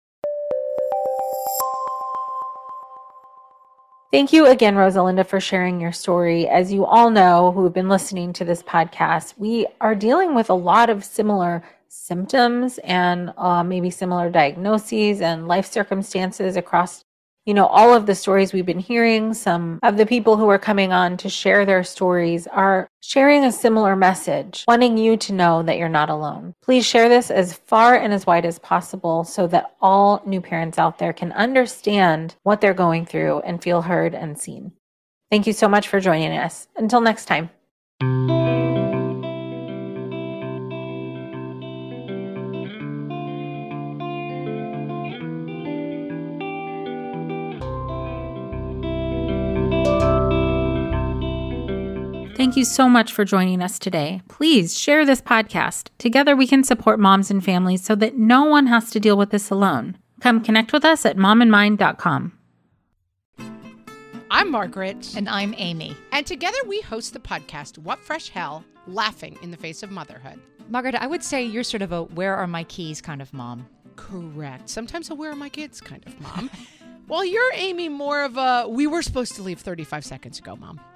Thank 4.17 4.33
you 4.33 4.47
again, 4.47 4.77
Rosalinda, 4.77 5.27
for 5.27 5.41
sharing 5.41 5.79
your 5.79 5.93
story. 5.93 6.49
As 6.49 6.73
you 6.73 6.87
all 6.87 7.11
know 7.11 7.53
who 7.53 7.65
have 7.65 7.75
been 7.75 7.91
listening 7.91 8.33
to 8.33 8.47
this 8.47 8.63
podcast, 8.63 9.35
we 9.37 9.67
are 9.83 9.95
dealing 9.95 10.35
with 10.35 10.49
a 10.49 10.55
lot 10.55 10.89
of 10.89 11.05
similar 11.05 11.63
symptoms 11.89 12.79
and 12.79 13.35
uh, 13.37 13.63
maybe 13.63 13.91
similar 13.91 14.31
diagnoses 14.31 15.21
and 15.21 15.47
life 15.47 15.67
circumstances 15.67 16.57
across 16.57 17.05
you 17.47 17.55
know, 17.55 17.67
all 17.67 17.95
of 17.95 18.07
the 18.07 18.15
stories 18.15 18.53
we've 18.53 18.67
been 18.67 18.81
hearing, 18.81 19.33
some 19.33 19.79
of 19.85 19.97
the 19.97 20.05
people 20.05 20.37
who 20.37 20.49
are 20.49 20.59
coming 20.59 20.93
on 20.93 21.17
to 21.19 21.29
share 21.29 21.65
their 21.65 21.85
stories 21.85 22.49
are 22.49 22.89
sharing 23.01 23.45
a 23.45 23.53
similar 23.53 23.95
message, 23.95 24.65
wanting 24.67 24.99
you 24.99 25.17
to 25.17 25.33
know 25.33 25.63
that 25.63 25.79
you're 25.79 25.89
not 25.89 26.11
alone. 26.11 26.55
Please 26.63 26.85
share 26.85 27.09
this 27.09 27.31
as 27.31 27.55
far 27.55 27.95
and 27.95 28.13
as 28.13 28.27
wide 28.27 28.45
as 28.45 28.59
possible 28.59 29.23
so 29.23 29.47
that 29.47 29.77
all 29.81 30.21
new 30.27 30.41
parents 30.41 30.77
out 30.77 30.99
there 30.99 31.13
can 31.13 31.31
understand 31.33 32.35
what 32.43 32.61
they're 32.61 32.75
going 32.75 33.07
through 33.07 33.41
and 33.41 33.63
feel 33.63 33.83
heard 33.83 34.15
and 34.15 34.39
seen. 34.39 34.73
Thank 35.31 35.47
you 35.47 35.53
so 35.53 35.69
much 35.69 35.89
for 35.89 36.01
joining 36.01 36.37
us. 36.37 36.67
Until 36.77 37.01
next 37.01 37.27
time. 37.27 37.51
Thank 52.57 52.69
you 52.69 52.73
so 52.73 52.89
much 52.89 53.13
for 53.13 53.27
joining 53.27 53.61
us 53.61 53.79
today. 53.79 54.23
Please 54.29 54.79
share 54.79 55.05
this 55.05 55.21
podcast. 55.21 55.91
Together 55.99 56.35
we 56.35 56.47
can 56.47 56.65
support 56.65 56.99
moms 56.99 57.31
and 57.31 57.45
families 57.45 57.85
so 57.85 57.95
that 57.97 58.17
no 58.17 58.45
one 58.45 58.69
has 58.69 58.91
to 58.93 58.99
deal 58.99 59.19
with 59.19 59.29
this 59.29 59.51
alone. 59.51 59.99
Come 60.23 60.43
connect 60.43 60.73
with 60.73 60.83
us 60.83 61.05
at 61.05 61.19
momandmind.com. 61.19 62.33
I'm 64.31 64.51
Margaret. 64.51 65.15
And 65.15 65.29
I'm 65.29 65.55
Amy. 65.59 65.95
And 66.13 66.27
together 66.27 66.57
we 66.67 66.81
host 66.81 67.13
the 67.13 67.21
podcast, 67.21 67.77
What 67.77 67.99
Fresh 67.99 68.31
Hell 68.31 68.65
Laughing 68.87 69.37
in 69.43 69.51
the 69.51 69.59
Face 69.59 69.83
of 69.83 69.91
Motherhood. 69.91 70.41
Margaret, 70.71 70.95
I 70.95 71.07
would 71.07 71.23
say 71.23 71.45
you're 71.45 71.63
sort 71.63 71.83
of 71.83 71.93
a 71.93 72.05
where 72.05 72.37
are 72.37 72.47
my 72.47 72.65
keys 72.65 73.03
kind 73.03 73.21
of 73.21 73.35
mom. 73.35 73.67
Correct. 73.97 74.71
Sometimes 74.71 75.11
a 75.11 75.15
where 75.15 75.31
are 75.31 75.37
my 75.37 75.51
kids 75.51 75.83
kind 75.83 76.03
of 76.07 76.19
mom. 76.23 76.51
Well, 77.09 77.25
you're 77.25 77.53
Amy 77.55 77.89
more 77.89 78.25
of 78.25 78.37
a 78.37 78.67
we 78.69 78.89
were 78.89 79.01
supposed 79.01 79.37
to 79.37 79.43
leave 79.43 79.61
35 79.61 80.05
seconds 80.05 80.41
ago, 80.41 80.57
mom. 80.57 80.81